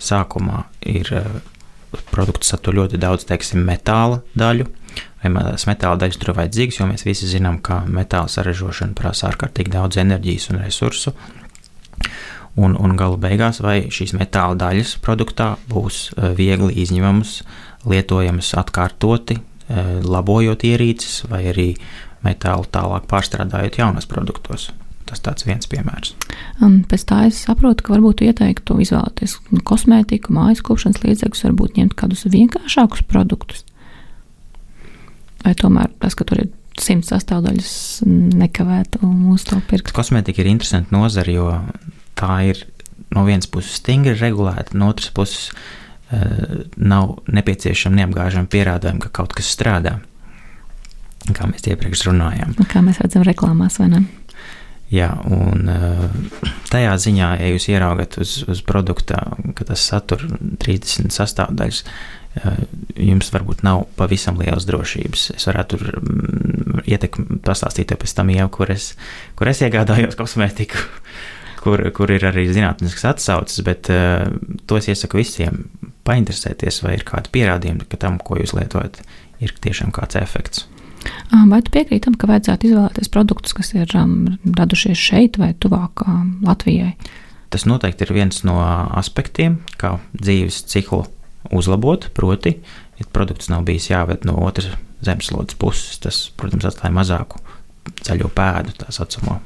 sākumā 0.00 0.64
ir 0.88 1.12
uh, 1.12 1.36
produkts 2.10 2.52
satur 2.52 2.76
ļoti 2.80 3.00
daudz, 3.00 3.26
teiksim, 3.28 3.62
metāla 3.66 4.20
daļu, 4.38 4.66
vai 5.22 5.32
metāla 5.32 5.98
daļas 6.00 6.20
tur 6.20 6.32
ir 6.32 6.38
vajadzīgas, 6.40 6.80
jo 6.80 6.88
mēs 6.90 7.06
visi 7.06 7.28
zinām, 7.30 7.60
ka 7.64 7.82
metāla 7.88 8.30
saražošana 8.32 8.96
prasa 8.98 9.30
ārkārtīgi 9.30 9.74
daudz 9.74 10.00
enerģijas 10.02 10.50
un 10.52 10.62
resursu. 10.64 11.14
Un, 12.56 12.72
un 12.80 12.96
gala 12.96 13.18
beigās, 13.20 13.60
vai 13.60 13.90
šīs 13.92 14.14
metāla 14.16 14.56
daļas 14.56 14.94
produktā 15.04 15.50
būs 15.68 16.06
e, 16.14 16.30
viegli 16.38 16.78
izņemamas, 16.80 17.34
lietojamas 17.84 18.54
atkārtoti, 18.56 19.36
labojot 20.06 20.64
ierīces, 20.64 21.26
vai 21.28 21.42
arī 21.50 21.66
metālu 22.24 22.64
tālāk 22.72 23.04
pārstrādājot 23.10 23.80
jaunos 23.82 24.08
produktos. 24.08 24.70
Tas 25.06 25.22
tāds 25.22 25.46
viens 25.46 25.68
piemērs. 25.70 26.16
Un 26.64 26.80
pēc 26.88 27.04
tā 27.06 27.20
es 27.28 27.38
saprotu, 27.46 27.84
ka 27.86 27.94
varbūt 27.94 28.24
ieteiktu 28.26 28.80
izvēlēties 28.82 29.36
kosmētiku, 29.68 30.34
mājas 30.34 30.64
kopšanas 30.66 31.04
līdzekļus, 31.04 31.44
varbūt 31.46 31.78
ņemt 31.78 31.94
kādus 31.98 32.26
vienkāršākus 32.32 33.04
produktus. 33.06 33.62
Vai 35.44 35.54
tomēr 35.54 35.92
tas, 36.02 36.16
ka 36.18 36.26
tur 36.26 36.42
ir 36.42 36.50
simts 36.82 37.12
sastāvdaļas, 37.12 37.72
nekavētu 38.42 39.06
mūsu 39.06 39.52
to 39.52 39.60
pirkt? 39.70 39.94
Kosmētika 39.94 40.42
ir 40.42 40.50
interesanta 40.50 40.96
nozara, 40.96 41.30
jo 41.32 41.46
tā 42.18 42.40
ir 42.50 42.66
no 43.14 43.22
vienas 43.28 43.46
puses 43.50 43.78
stingri 43.78 44.16
regulēta, 44.18 44.74
no 44.74 44.90
otras 44.90 45.12
puses 45.14 45.52
uh, 45.52 46.66
nav 46.76 47.20
nepieciešama 47.30 48.02
neapgāžama 48.02 48.50
pierādījuma, 48.50 49.06
ka 49.06 49.14
kaut 49.22 49.36
kas 49.38 49.54
strādā. 49.54 50.00
Kā 51.34 51.48
mēs 51.50 51.64
iepriekš 51.66 52.04
runājām. 52.06 52.52
Kā 52.70 52.82
mēs 52.86 53.00
redzam, 53.02 53.24
reklāmās 53.26 53.80
vai 53.80 53.88
ne? 53.90 54.04
Jā, 54.92 55.08
un 55.34 55.66
uh, 55.66 56.04
tajā 56.70 56.92
ziņā, 57.02 57.32
ja 57.40 57.48
jūs 57.50 57.66
ieraugat 57.72 58.20
uz, 58.22 58.36
uz 58.46 58.60
produkta, 58.62 59.18
ka 59.58 59.66
tas 59.66 59.82
satur 59.82 60.22
30 60.62 61.10
sastāvdaļas, 61.10 61.82
Eh, 62.36 62.56
jums 63.00 63.30
varbūt 63.32 63.62
nav 63.64 63.86
pavisam 63.96 64.36
liels 64.42 64.66
drošības. 64.68 65.30
Es 65.38 65.46
varētu 65.48 65.78
tur 65.78 65.96
mm, 66.02 66.82
ietekmi, 66.84 67.38
pastāstīt 67.46 67.94
pēc 67.96 68.12
tam 68.18 68.32
jau, 68.34 68.48
kur 68.52 68.72
es, 68.74 68.90
kur 69.38 69.48
es 69.48 69.62
iegādājos 69.64 70.18
kosmētiku, 70.20 70.82
kur, 71.62 71.86
kur 71.96 72.12
ir 72.12 72.26
arī 72.28 72.44
zinātnisks 72.52 73.06
atsauces, 73.08 73.62
bet 73.64 73.88
uh, 73.92 74.26
to 74.68 74.76
es 74.76 74.90
iesaku 74.92 75.22
visiem 75.22 75.64
painteresēties, 76.06 76.82
vai 76.84 76.98
ir 76.98 77.06
kādi 77.08 77.32
pierādījumi, 77.38 77.88
ka 77.88 78.00
tam, 78.04 78.20
ko 78.20 78.36
jūs 78.42 78.52
lietojat, 78.58 79.00
ir 79.40 79.56
tiešām 79.64 79.94
kāds 79.96 80.20
efekts. 80.20 80.66
Vai 81.46 81.60
tu 81.62 81.72
piekrīti 81.74 82.04
tam, 82.06 82.16
ka 82.18 82.28
vajadzētu 82.30 82.70
izvēlēties 82.70 83.10
produktus, 83.12 83.54
kas 83.56 83.72
ir 83.76 83.92
um, 83.98 84.36
radušies 84.56 84.98
šeit 84.98 85.38
vai 85.40 85.52
tuvāk 85.62 86.02
um, 86.06 86.32
Latvijai? 86.46 86.94
Tas 87.54 87.66
noteikti 87.68 88.06
ir 88.06 88.14
viens 88.16 88.42
no 88.46 88.56
aspektiem, 88.98 89.60
kā 89.78 89.96
dzīves 90.16 90.64
ciklu 90.70 91.04
uzlabot. 91.54 92.08
Proti, 92.16 92.56
ja 92.98 93.06
produkts 93.14 93.50
nav 93.52 93.66
bijis 93.68 93.90
jāved 93.92 94.26
no 94.26 94.38
otras 94.46 94.72
zemeslodes 95.06 95.58
puses, 95.60 96.00
tas, 96.02 96.24
protams, 96.38 96.66
atstāja 96.66 96.94
mazāku 96.96 97.42
zaļo 98.06 98.30
pēdu, 98.34 98.74
tā 98.80 98.90
saucamo. 98.94 99.38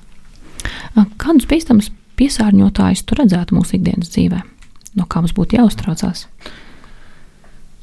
Kādus 1.21 1.49
bīstamus 1.51 1.91
piesārņotājus 2.21 3.05
tu 3.09 3.17
redzētu 3.19 3.57
mūsu 3.57 3.77
ikdienas 3.79 4.13
dzīvē? 4.15 4.41
No 4.99 5.07
kā 5.09 5.23
mums 5.23 5.37
būtu 5.37 5.59
jāuztraucās? 5.61 6.27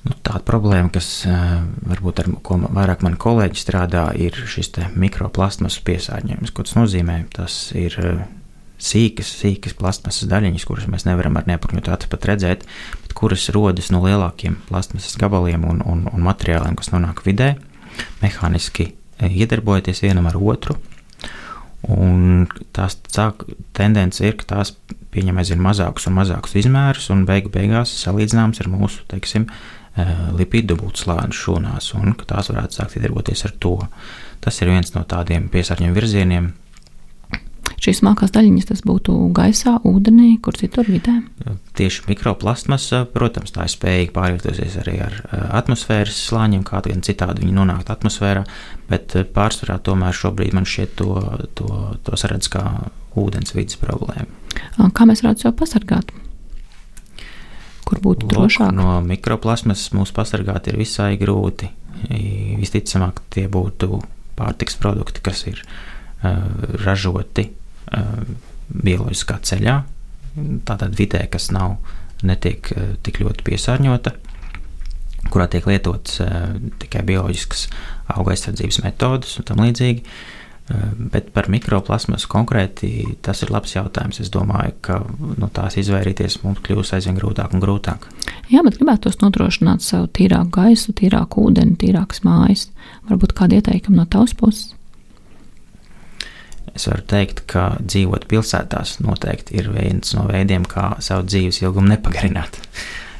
Nu, 0.07 0.15
tāda 0.23 0.39
problēma, 0.47 0.87
kas 0.95 1.25
varbūt 1.27 2.21
ar 2.23 2.29
ko 2.45 2.61
vairāk 2.63 3.03
mani 3.03 3.19
kolēģi 3.19 3.59
strādā, 3.59 4.07
ir 4.15 4.37
šis 4.47 4.71
mikroplasmas 4.95 5.79
piesārņojums. 5.83 6.53
Ko 6.55 6.63
tas 6.63 6.77
nozīmē? 6.77 7.17
Tas 7.35 7.57
ir 7.75 7.97
sīkas, 8.79 9.31
sīkas 9.41 9.75
plasmasas 9.77 10.29
daļiņas, 10.31 10.65
kuras 10.69 10.87
mēs 10.91 11.07
nevaram 11.07 11.37
ar 11.39 11.47
neapakņotu 11.49 11.91
acu 11.93 12.11
pat 12.13 12.27
redzēt, 12.29 12.65
bet 13.03 13.15
kuras 13.17 13.49
rodas 13.55 13.89
no 13.91 14.03
lielākiem 14.05 14.59
plasmasas 14.69 15.17
gabaliem 15.19 15.65
un, 15.67 15.81
un, 15.83 16.05
un 16.13 16.23
materiāliem, 16.23 16.77
kas 16.79 16.93
nonāk 16.93 17.25
vidē, 17.25 17.55
mehāniski 18.21 18.93
iedarbojoties 19.27 20.05
vienam 20.05 20.29
ar 20.29 20.37
otru. 20.39 20.77
Un 21.87 22.47
tās 22.75 22.97
sāk, 23.13 23.43
tendence 23.77 24.23
ir, 24.25 24.37
ka 24.39 24.47
tās 24.55 24.73
pieņem 25.13 25.41
aizvien 25.41 25.61
mazākus 25.63 26.07
un 26.09 26.17
mazākus 26.17 26.55
izmērus, 26.59 27.09
un 27.13 27.25
beigu 27.27 27.51
beigās 27.53 27.93
salīdzināms 28.03 28.61
ar 28.61 28.69
mūsu, 28.69 29.05
teiksim, 29.09 29.47
lipīdu 30.37 30.75
dubultslāņu 30.75 31.35
šūnās, 31.41 31.91
un 31.97 32.15
ka 32.17 32.29
tās 32.35 32.51
varētu 32.53 32.79
sākt 32.79 32.99
iedarboties 32.99 33.45
ar 33.47 33.57
to. 33.59 33.75
Tas 34.43 34.61
ir 34.61 34.71
viens 34.71 34.93
no 34.93 35.03
tādiem 35.09 35.49
piesārņojuma 35.53 35.97
virzieniem, 35.97 36.51
šīs 37.81 38.01
smalkās 38.01 38.33
daļiņas 38.35 38.69
tas 38.71 38.83
būtu 38.85 39.15
gaisā, 39.35 39.77
ūdenī, 39.87 40.35
kur 40.43 40.57
citur 40.57 40.87
vidē. 40.89 41.19
Tieši 41.77 42.07
mikroplasmas, 42.09 42.89
protams, 43.13 43.53
tā 43.55 43.67
ir 43.67 43.73
spējīga 43.73 44.15
pārvietoties 44.15 44.77
arī 44.81 44.97
ar 45.05 45.17
atmosfēras 45.61 46.17
slāņiem, 46.27 46.65
kā 46.67 46.81
gan 46.87 47.03
citādi 47.05 47.45
viņi 47.45 47.57
nonākt 47.57 47.91
atmosfērā, 47.93 48.45
bet 48.91 49.15
pārsvarā 49.35 49.79
tomēr 49.83 50.15
šobrīd 50.17 50.57
man 50.57 50.67
šķiet 50.67 50.95
to, 50.99 51.11
to, 51.59 51.81
to 52.07 52.19
saredz 52.19 52.49
kā 52.51 52.65
ūdens 53.17 53.55
vidas 53.55 53.79
problēmu. 53.81 54.29
Kā 54.93 55.07
mēs 55.07 55.23
varētu 55.23 55.47
sev 55.47 55.57
pasargāt? 55.59 56.11
Kur 57.87 58.01
būtu 58.03 58.27
Lūk, 58.27 58.33
drošāk? 58.33 58.73
No 58.75 58.97
mikroplasmas 59.05 59.87
mūs 59.95 60.11
pasargāt 60.15 60.67
ir 60.67 60.79
visai 60.79 61.13
grūti. 61.19 61.69
Visticamāk, 62.07 63.23
tie 63.33 63.47
būtu 63.51 64.01
pārtiks 64.37 64.75
produkti, 64.77 65.23
kas 65.25 65.45
ir 65.49 65.63
uh, 65.63 66.43
ražoti 66.83 67.47
Uh, 67.87 68.19
bioloģiskā 68.67 69.37
ceļā, 69.47 69.77
tātad 70.67 70.95
vidē, 70.99 71.21
kas 71.31 71.45
nav 71.55 71.77
netiek 72.27 72.67
uh, 72.73 72.89
tik 72.99 73.21
ļoti 73.21 73.45
piesārņota, 73.47 74.11
kurā 75.31 75.45
tiek 75.47 75.69
lietotas 75.71 76.19
uh, 76.25 76.57
tikai 76.81 77.05
bioloģiskas 77.07 77.69
auga 78.11 78.33
aizsardzības 78.33 78.81
metodas 78.83 79.37
un 79.39 79.47
tam 79.47 79.63
līdzīgi. 79.63 80.03
Bet 80.67 81.29
par 81.31 81.47
mikroplasmasu 81.47 82.27
konkrēti 82.27 82.89
tas 83.23 83.39
ir 83.45 83.51
labs 83.55 83.71
jautājums. 83.77 84.19
Es 84.19 84.31
domāju, 84.33 84.73
ka 84.83 84.97
no 85.07 85.29
nu, 85.45 85.47
tās 85.53 85.77
izvairīties 85.79 86.41
mums 86.43 86.59
kļūs 86.65 86.91
aizvien 86.97 87.15
grūtāk 87.15 87.55
un 87.55 87.63
grūtāk. 87.63 88.09
Jā, 88.51 88.63
bet 88.65 88.75
gribētu 88.75 89.13
nodrošināt 89.21 89.85
sev 89.85 90.09
tīrāku 90.17 90.51
gaisu, 90.59 90.95
tīrāku 90.97 91.47
ūdeni, 91.47 91.77
tīrākas 91.79 92.25
mājas. 92.27 92.67
Varbūt 93.07 93.37
kādi 93.37 93.61
ieteikumi 93.61 94.01
no 94.01 94.07
tavas 94.11 94.35
puses? 94.35 94.73
Es 96.75 96.85
varu 96.85 97.01
teikt, 97.09 97.45
ka 97.49 97.69
dzīvot 97.79 98.27
pilsētās 98.29 98.99
noteikti 99.01 99.55
ir 99.57 99.71
viens 99.73 100.11
no 100.13 100.27
veidiem, 100.27 100.67
kā 100.67 100.97
savu 101.01 101.25
dzīves 101.25 101.63
ilgumu 101.63 101.95
nepagarināt. 101.95 102.59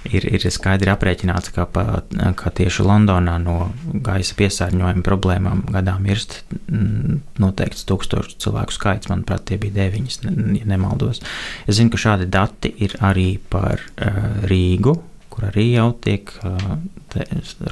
Ir, 0.07 0.25
ir 0.29 0.45
skaidri 0.53 0.91
aprēķināts, 0.93 1.51
ka, 1.55 1.65
pa, 1.69 2.01
ka 2.39 2.51
tieši 2.55 2.85
Londonā 2.85 3.35
no 3.41 3.71
gaisa 4.05 4.37
piesārņojuma 4.39 5.03
problēmām 5.05 5.65
gadā 5.73 5.97
mirst 6.01 6.39
mm, 6.67 7.19
noteikts 7.41 7.85
tūkstošu 7.89 8.37
cilvēku 8.43 8.75
skaits. 8.75 9.11
Manuprāt, 9.11 9.45
tie 9.49 9.59
bija 9.61 9.75
deviņas, 9.81 10.19
ja 10.61 10.69
nemaldos. 10.69 11.23
Es 11.67 11.79
zinu, 11.79 11.91
ka 11.93 12.01
šādi 12.01 12.29
dati 12.31 12.71
ir 12.85 12.95
arī 13.03 13.33
par 13.51 13.83
uh, 13.83 14.21
Rīgu, 14.47 14.95
kur 15.33 15.49
arī 15.51 15.71
jau 15.75 15.89
tiek 16.03 16.31
uh, 16.41 16.77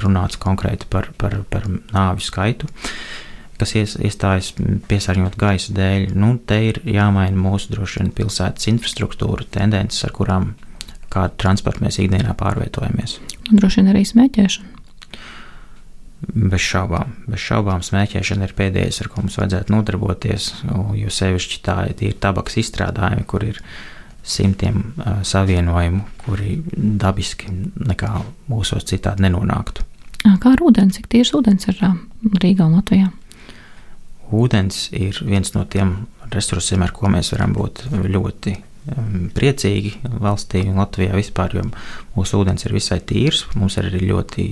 runāts 0.02 0.40
konkrēti 0.42 0.88
par, 0.90 1.10
par, 1.18 1.40
par 1.50 1.68
nāvi 1.70 2.24
skaitu. 2.24 2.68
Kas 3.56 3.72
iestājas 3.72 4.52
piesārņot 4.90 5.38
gaisa 5.40 5.72
dēļ, 5.72 6.10
nu, 6.20 6.34
te 6.44 6.58
ir 6.68 6.82
jāmaina 6.84 7.38
mūsu 7.40 7.72
droši 7.72 8.02
vien 8.02 8.12
pilsētas 8.18 8.68
infrastruktūra, 8.68 9.48
tendences, 9.54 10.04
ar 10.04 10.12
kurām 10.16 10.50
kādu 11.12 11.36
transportu 11.40 11.84
mēs 11.84 12.00
ikdienā 12.02 12.34
pārvietojamies. 12.38 13.18
Droši 13.50 13.82
vien 13.82 13.92
arī 13.92 14.04
smēķēšana. 14.08 14.72
Bez 16.26 16.62
šaubām, 16.64 17.12
bez 17.28 17.42
šaubām 17.44 17.84
smēķēšana 17.86 18.48
ir 18.48 18.54
pēdējais, 18.56 19.02
ar 19.02 19.10
ko 19.12 19.22
mums 19.22 19.36
vajadzētu 19.38 19.74
nodarboties. 19.74 20.48
Jo 20.96 21.12
sevišķi 21.12 21.60
tā 21.66 21.76
ir 21.92 22.16
tabaks 22.22 22.56
izstrādājumi, 22.62 23.26
kur 23.28 23.44
ir 23.46 23.60
simtiem 24.26 24.80
uh, 24.80 25.20
savienojumu, 25.22 26.00
kuri 26.24 26.56
dabiski 26.74 27.52
nekā 27.86 28.16
mūsos 28.50 28.88
citādi 28.88 29.26
nenonāktu. 29.28 29.84
Kā 30.26 30.56
ar 30.56 30.64
ūdeni, 30.66 30.96
cik 30.96 31.06
tīrs 31.12 31.30
ūdens 31.36 31.68
ir 31.70 31.78
Rīgā 32.42 32.66
un 32.66 32.80
Latvijā? 32.80 33.12
ūdens 34.32 34.88
ir 34.96 35.18
viens 35.26 35.52
no 35.54 35.64
tiem 35.70 36.06
resursiem, 36.32 36.82
ar 36.82 36.92
ko 36.94 37.10
mēs 37.12 37.32
varam 37.34 37.54
būt 37.56 37.86
ļoti 38.06 38.56
priecīgi 39.36 39.96
valstī 40.22 40.64
un 40.70 40.80
Latvijā 40.80 41.16
vispār, 41.16 41.56
jo 41.58 41.66
mūsu 42.16 42.40
ūdens 42.40 42.66
ir 42.66 42.74
visai 42.76 43.00
tīrs. 43.02 43.44
Mums 43.58 43.78
ir 43.80 43.90
arī 43.90 44.02
ļoti 44.10 44.46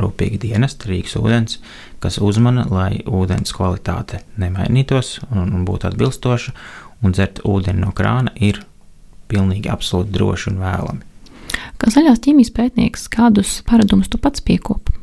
rūpīgi 0.00 0.38
dienesti, 0.46 0.90
Rīgas 0.90 1.16
ūdens, 1.18 1.58
kas 2.02 2.20
uzmana, 2.22 2.66
lai 2.70 3.02
ūdens 3.04 3.52
kvalitāte 3.56 4.22
nemainītos 4.40 5.18
un, 5.30 5.50
un 5.50 5.66
būtu 5.68 5.90
atbilstoša, 5.90 6.54
un 7.02 7.16
dzert 7.16 7.42
ūdeni 7.48 7.82
no 7.82 7.90
krāna 7.96 8.32
ir 8.38 8.62
pilnīgi 9.30 9.70
absolūti 9.70 10.14
droši 10.14 10.52
un 10.52 10.62
vēlami. 10.62 11.06
Kā 11.80 11.90
zaļās 11.90 12.22
ķīmijas 12.22 12.54
pētnieks, 12.54 13.08
kādus 13.10 13.60
paradumus 13.66 14.10
tu 14.12 14.20
pats 14.22 14.42
piekopi? 14.44 15.00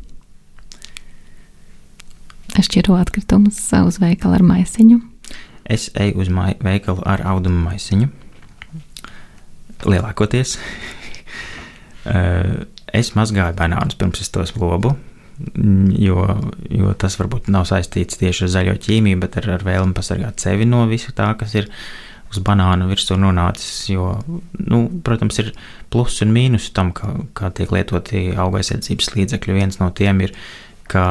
šķiro 2.58 2.96
atkritumus 2.98 3.60
uz 3.86 4.00
veikalu 4.02 4.38
ar 4.40 4.44
maisiņu? 4.46 5.00
Es 5.68 5.90
eju 6.00 6.24
uz 6.24 6.32
veikalu 6.64 7.04
ar 7.06 7.22
audumu 7.28 7.68
maisiņu. 7.68 8.08
Lielākoties. 9.86 10.58
Eh, 12.08 12.52
es 12.96 13.10
mazgāju 13.18 13.52
banānus 13.58 13.98
pirms 14.00 14.22
es 14.24 14.30
tos 14.32 14.54
lobu, 14.56 14.94
jo, 16.00 16.22
jo 16.72 16.94
tas 16.96 17.18
varbūt 17.20 17.50
nav 17.52 17.66
saistīts 17.68 18.16
tieši 18.22 18.46
ar 18.46 18.54
zaļo 18.54 18.76
ķīmiju, 18.86 19.20
bet 19.26 19.36
ar, 19.42 19.50
ar 19.58 19.66
vēlmi 19.68 19.92
pasargāt 19.98 20.40
sevi 20.40 20.64
no 20.70 20.86
visu 20.88 21.12
tā, 21.12 21.34
kas 21.36 21.58
ir 21.60 21.68
uz 22.32 22.40
banāna 22.40 22.88
virsū 22.88 23.20
nonācis. 23.20 23.90
Jo, 23.92 24.14
nu, 24.64 24.86
protams, 25.04 25.42
ir 25.44 25.52
plusi 25.92 26.24
un 26.24 26.32
mīnus 26.38 26.70
tam, 26.72 26.94
kā, 26.96 27.12
kā 27.36 27.52
tiek 27.60 27.76
lietoti 27.76 28.30
auga 28.40 28.64
aizsardzības 28.64 29.12
līdzekļi. 29.18 29.60
Viens 29.60 29.82
no 29.84 29.92
tiem 29.96 30.24
ir 30.24 30.32
uh, 30.32 30.48
ka 30.92 31.04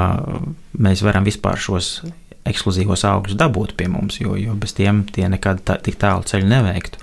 mēs 0.81 1.05
varam 1.05 1.27
vispār 1.27 1.61
šos 1.61 2.01
ekskluzīvos 2.47 3.05
augļus 3.09 3.39
dabūt 3.39 3.75
pie 3.79 3.89
mums, 3.91 4.21
jo, 4.21 4.37
jo 4.39 4.55
bez 4.59 4.75
tiem 4.77 5.05
tie 5.13 5.29
nekad 5.31 5.63
tā, 5.67 5.79
tik 5.83 5.99
tālu 6.01 6.27
ceļu 6.27 6.49
neveiktu. 6.51 7.01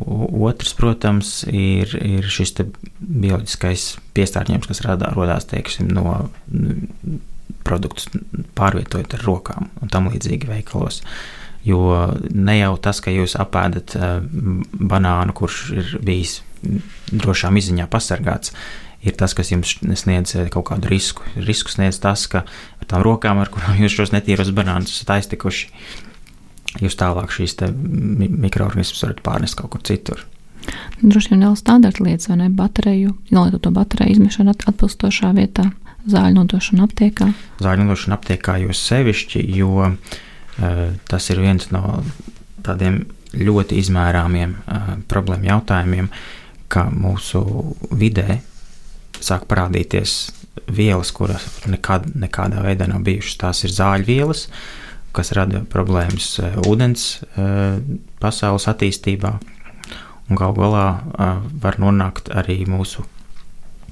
Otrs, 0.00 0.74
protams, 0.76 1.30
ir, 1.48 1.94
ir 2.04 2.26
šis 2.28 2.52
bioloģiskais 3.00 3.86
piesārņojums, 4.16 4.68
kas 4.68 4.82
radā, 4.84 5.08
radās 5.16 5.48
teiksim, 5.48 5.88
no 5.88 6.18
produktus 7.66 8.10
pārvietojot 8.58 9.16
ar 9.16 9.24
rokām 9.26 9.70
un 9.80 9.92
tam 9.92 10.10
līdzīgi 10.12 10.50
veikalos. 10.50 11.00
Jo 11.66 12.12
ne 12.30 12.58
jau 12.60 12.76
tas, 12.78 13.00
ka 13.02 13.10
jūs 13.10 13.34
apēdat 13.40 13.96
uh, 13.98 14.20
banānu, 14.76 15.34
kurš 15.34 15.62
ir 15.74 15.94
bijis 16.04 16.40
drošām 17.10 17.58
izziņā 17.58 17.88
pasargāts, 17.90 18.52
ir 19.06 19.16
tas, 19.18 19.34
kas 19.36 19.50
jums 19.52 19.76
sniedz 19.98 20.34
eh, 20.36 20.48
kaut 20.52 20.68
kādu 20.70 20.90
risku. 20.90 21.26
Risku 21.36 21.72
sniedz 21.72 21.98
tas, 22.02 22.26
ka 22.30 22.44
ar 22.46 22.88
tām 22.90 23.04
rokām, 23.06 23.40
ar 23.42 23.50
kurām 23.52 23.78
jūs 23.82 23.94
šos 23.98 24.14
netīros 24.14 24.52
banānus 24.56 24.94
esat 24.94 25.16
aiztikuši, 25.18 25.70
jūs 26.82 26.96
tālāk 26.98 27.32
šīs 27.34 27.56
mikroorganismus 27.66 29.04
varat 29.04 29.22
pārnest 29.26 29.58
kaut 29.58 29.74
kur 29.74 29.84
citur. 29.86 30.24
Droši 31.00 31.32
vien 31.32 31.44
vēl 31.46 31.56
standarta 31.58 32.02
lietas, 32.02 32.28
vai 32.30 32.40
ne? 32.40 32.48
Bateriju, 32.50 33.14
ielietot 33.30 33.62
to 33.66 33.72
bateriju 33.74 34.16
izmešanu 34.16 34.54
atbilstošā 34.56 35.30
vietā, 35.36 35.68
zāļu 36.10 36.40
nodošanu 36.40 36.86
aptiekā. 36.86 37.28
Zāļu 37.62 37.84
nodošanu 37.84 38.16
aptiekā 38.16 38.56
jo 38.64 38.74
sevišķi, 38.74 39.44
jo 39.58 39.86
uh, 39.86 40.80
tas 41.10 41.30
ir 41.30 41.42
viens 41.44 41.68
no 41.74 42.00
tādiem 42.66 43.04
ļoti 43.36 43.78
izmērāmiem 43.82 44.56
uh, 44.56 44.90
problēmu 45.10 45.50
jautājumiem, 45.52 46.10
ka 46.72 46.88
mūsu 46.90 47.44
vidē 47.94 48.40
sāk 49.22 49.46
parādīties 49.50 50.16
vielas, 50.72 51.12
kuras 51.14 51.44
nekad, 51.68 52.08
nekādā 52.18 52.62
veidā 52.64 52.88
nav 52.90 53.04
bijušas. 53.06 53.38
Tās 53.42 53.62
ir 53.66 53.74
zāļu 53.76 54.08
vielas, 54.08 54.46
kas 55.16 55.32
rada 55.36 55.64
problēmas 55.72 56.28
eh, 56.42 56.56
ūdens 56.68 57.06
eh, 57.24 57.80
pasaules 58.22 58.68
attīstībā, 58.70 59.32
un 60.28 60.38
gal 60.38 60.54
galā 60.56 60.86
eh, 60.92 61.42
var 61.62 61.80
nonākt 61.82 62.30
arī 62.34 62.62
mūsu 62.68 63.06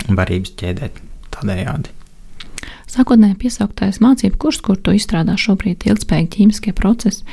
barības 0.08 0.54
ķēdē 0.60 0.90
tādējādi. 1.34 1.92
Sākotnēji 2.94 3.34
piesauktais 3.40 3.98
mācību 4.04 4.38
kurs, 4.38 4.60
kur 4.62 4.76
tu 4.78 4.92
izstrādā 4.94 5.34
šobrīd 5.40 5.86
ilgspējīgi 5.88 6.30
ķīmiskie 6.36 6.74
procesi, 6.76 7.24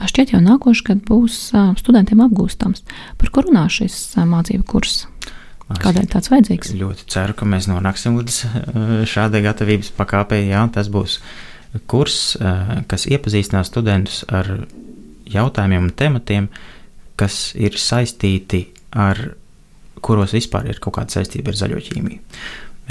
šķiet 0.00 0.32
jau 0.32 0.40
nākošais 0.40 0.86
gads 0.86 1.04
būs 1.10 1.40
studentiem 1.82 2.22
apgūstams. 2.24 2.86
Par 3.20 3.32
ko 3.34 3.44
runā 3.44 3.66
šis 3.72 3.98
mācību 4.16 4.64
kurs? 4.70 5.02
Kādēļ 5.70 6.08
tāds 6.10 6.30
vajadzīgs? 6.32 6.72
Ļoti 6.78 7.04
ceru, 7.12 7.36
ka 7.36 7.46
mēs 7.46 7.68
nonāksim 7.70 8.16
līdz 8.18 8.38
šādai 9.10 9.44
gatavības 9.44 9.92
pakāpei. 9.98 10.48
Jā, 10.48 10.64
tas 10.74 10.88
būs 10.90 11.20
kurs, 11.90 12.36
kas 12.90 13.06
iepazīstinās 13.10 13.70
studentus 13.70 14.24
ar 14.28 14.48
jautājumiem 15.30 15.86
un 15.86 15.94
tematiem, 15.96 16.48
kas 17.20 17.52
ir 17.58 17.76
saistīti 17.78 18.64
ar 18.96 19.20
kuros 20.02 20.34
vispār 20.34 20.70
ir 20.70 20.80
kaut 20.82 20.96
kāda 20.96 21.20
saistība 21.20 21.52
ar 21.52 21.60
zaļo 21.60 21.80
ķīmiju. 21.86 22.20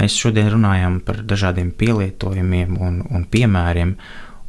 Mēs 0.00 0.16
šodien 0.16 0.48
runājam 0.54 1.00
par 1.04 1.20
dažādiem 1.28 1.74
pielietojumiem 1.76 2.78
un, 2.80 3.02
un 3.10 3.26
piemēriem. 3.28 3.96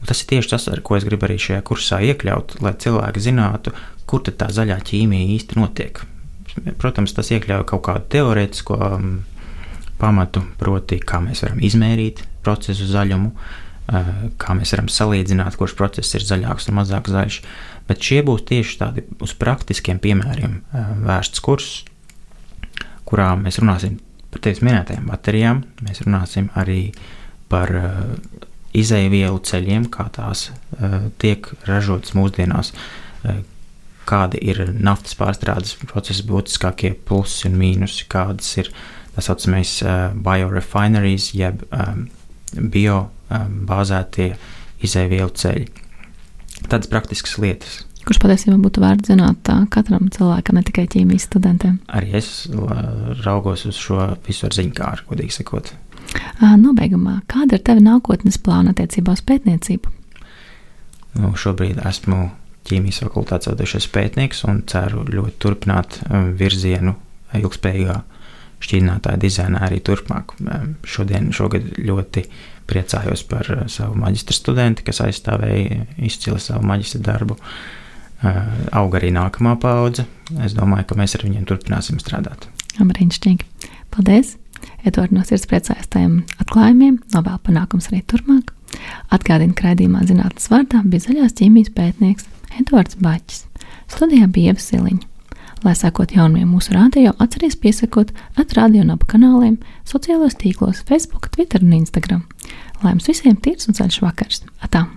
Un 0.01 0.09
tas 0.09 0.21
ir 0.23 0.29
tieši 0.29 0.53
tas, 0.53 0.67
ar 0.71 0.79
ko 0.85 0.95
es 0.95 1.05
gribu 1.05 1.27
arī 1.27 1.35
šajā 1.41 1.63
kursā 1.67 1.99
iekļaut, 2.07 2.55
lai 2.63 2.71
cilvēki 2.79 3.25
zinātu, 3.25 3.73
kur 4.07 4.23
tā 4.23 4.47
zaļā 4.53 4.77
ķīmija 4.87 5.33
īsti 5.35 5.59
notiek. 5.59 5.99
Protams, 6.79 7.11
tas 7.17 7.33
iekļauj 7.33 7.65
kaut 7.67 7.83
kādu 7.89 8.07
teorētisko 8.15 8.77
um, 8.87 9.11
pamatu, 9.99 10.43
proti, 10.59 11.01
kā 11.03 11.19
mēs 11.23 11.43
varam 11.43 11.59
izmērīt 11.67 12.23
procesu 12.45 12.87
zaļumu, 12.89 13.33
uh, 13.33 13.70
kā 13.91 14.55
mēs 14.55 14.71
varam 14.75 14.87
salīdzināt, 14.91 15.57
kurš 15.59 15.75
process 15.79 16.15
ir 16.15 16.23
zaļāks 16.27 16.69
un 16.71 16.77
mazāk 16.79 17.09
zaļš. 17.11 17.41
Bet 17.89 18.05
šie 18.05 18.21
būs 18.27 18.45
tieši 18.47 18.77
tādi 18.79 19.03
uz 19.23 19.33
praktiskiem 19.35 19.99
piemēriem 19.99 20.59
uh, 20.61 20.93
vērsts 21.07 21.43
kurs, 21.43 21.71
kurā 23.09 23.33
mēs 23.39 23.59
runāsim 23.59 23.97
par 24.31 24.45
tevis 24.45 24.63
minētajām 24.63 25.09
baterijām. 25.11 25.65
Mēs 25.83 26.05
runāsim 26.05 26.47
arī 26.55 26.85
par 27.51 27.73
uh, 27.75 28.05
izēvielu 28.77 29.41
ceļiem, 29.43 29.89
kā 29.91 30.07
tās 30.15 30.49
tiek 31.19 31.49
ražotas 31.67 32.13
mūsdienās, 32.15 32.71
kādi 34.07 34.39
ir 34.47 34.63
naftas 34.79 35.17
pārstrādes 35.19 35.75
procesa 35.89 36.23
būtiskākie 36.27 36.93
plusi 37.07 37.49
un 37.49 37.57
mīnusi, 37.59 38.07
kādas 38.11 38.47
ir 38.61 38.71
tā 39.15 39.25
saucamais 39.25 39.73
biorefineries, 40.23 41.33
jeb 41.35 41.65
bio 42.55 43.01
bāzētie 43.67 44.33
izēvielu 44.85 45.31
ceļi. 45.37 45.69
Tādas 46.67 46.89
praktiskas 46.91 47.37
lietas. 47.41 47.79
Kurš 48.01 48.17
patiesībā 48.23 48.57
būtu 48.57 48.81
vērts 48.81 49.11
zināt 49.11 49.49
katram 49.73 50.07
cilvēkam, 50.13 50.57
ne 50.57 50.65
tikai 50.65 50.87
ķīmijas 50.89 51.27
studentiem? 51.29 51.77
Arī 51.93 52.15
es 52.17 52.47
raugos 53.21 53.67
uz 53.69 53.77
šo 53.77 54.07
visu 54.25 54.47
ar 54.47 54.57
ziņkāru, 54.57 55.05
godīgi 55.11 55.37
sakot. 55.37 55.69
Nobeigumā, 56.41 57.19
kāda 57.29 57.59
ir 57.59 57.65
tava 57.65 57.83
nākotnes 57.85 58.39
plāna 58.41 58.73
attiecībā 58.73 59.13
uz 59.13 59.21
pētniecību? 59.27 59.93
Nu, 61.21 61.33
šobrīd 61.37 61.81
esmu 61.85 62.23
ķīmijas 62.67 63.01
fakultātes 63.05 63.49
vadošais 63.51 63.87
pētnieks 63.91 64.45
un 64.49 64.63
ceru 64.69 65.05
ļoti 65.09 65.37
turpināt 65.41 65.99
um, 66.07 66.31
virzienu 66.37 66.95
ilgspējīgā 67.37 67.97
šķīdinātāja 68.61 69.21
dizainā 69.21 69.63
arī 69.67 69.81
turpmāk. 69.85 70.35
Um, 70.41 70.75
šodien, 70.87 71.31
šogad 71.35 71.73
ļoti 71.81 72.25
priecājos 72.69 73.23
par 73.27 73.47
uh, 73.53 73.65
savu 73.71 73.97
maģistra 74.01 74.37
studentu, 74.37 74.85
kas 74.87 75.01
aizstāvēja 75.05 75.85
izcili 76.01 76.41
savu 76.41 76.65
maģistra 76.67 77.03
darbu. 77.11 77.37
Uh, 78.21 78.43
aug 78.77 78.93
arī 78.99 79.09
nākamā 79.15 79.55
paudze. 79.61 80.05
Es 80.45 80.53
domāju, 80.57 80.91
ka 80.91 80.99
mēs 80.99 81.17
ar 81.17 81.25
viņiem 81.25 81.47
turpināsim 81.49 81.97
strādāt. 82.01 82.47
Brīnišķīgi. 82.77 83.47
Paldies! 83.93 84.37
Edvards 84.85 85.13
no 85.13 85.23
sirds 85.25 85.47
priecājas 85.49 85.89
tajiem 85.93 86.21
atklājumiem, 86.41 86.99
novēl 87.13 87.37
panākums 87.45 87.89
arī 87.91 88.01
turpmāk. 88.09 88.53
Atgādina, 89.13 89.55
ka 89.57 89.69
raidījumā 89.69 90.03
zinātnes 90.09 90.49
vārdā 90.51 90.81
bija 90.85 91.07
zaļās 91.07 91.37
ķīmijas 91.37 91.73
pētnieks 91.77 92.27
Edvards 92.61 92.97
Baķis. 93.01 93.45
Studijā 93.91 94.29
bija 94.31 94.53
Ieva 94.53 94.63
Siliņa. 94.63 95.10
Lai 95.61 95.75
sekot 95.77 96.09
jaunumiem 96.15 96.49
mūsu 96.49 96.73
rādio, 96.73 97.11
atcerieties 97.21 97.59
piesakot 97.61 98.09
atrādio 98.41 98.81
un 98.81 98.95
ap 98.95 99.03
kanāliem, 99.09 99.59
sociālajos 99.85 100.39
tīklos, 100.41 100.81
Facebook, 100.87 101.29
Twitter 101.35 101.61
un 101.61 101.75
Instagram. 101.77 102.23
Lai 102.81 102.95
jums 102.95 103.09
visiem 103.11 103.37
tīrs 103.37 103.69
un 103.69 103.77
ceļš 103.77 103.99
vakars! 104.01 104.41
Atā! 104.65 104.87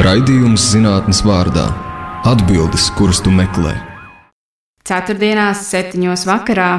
Raidījums 0.00 0.70
zinātnes 0.72 1.20
vārdā- 1.20 1.66
atbildes, 2.32 2.88
kuras 2.96 3.20
tu 3.20 3.28
meklē. 3.28 3.74
Ceturtdienās, 4.88 5.66
septiņos 5.68 6.24
vakarā 6.24 6.70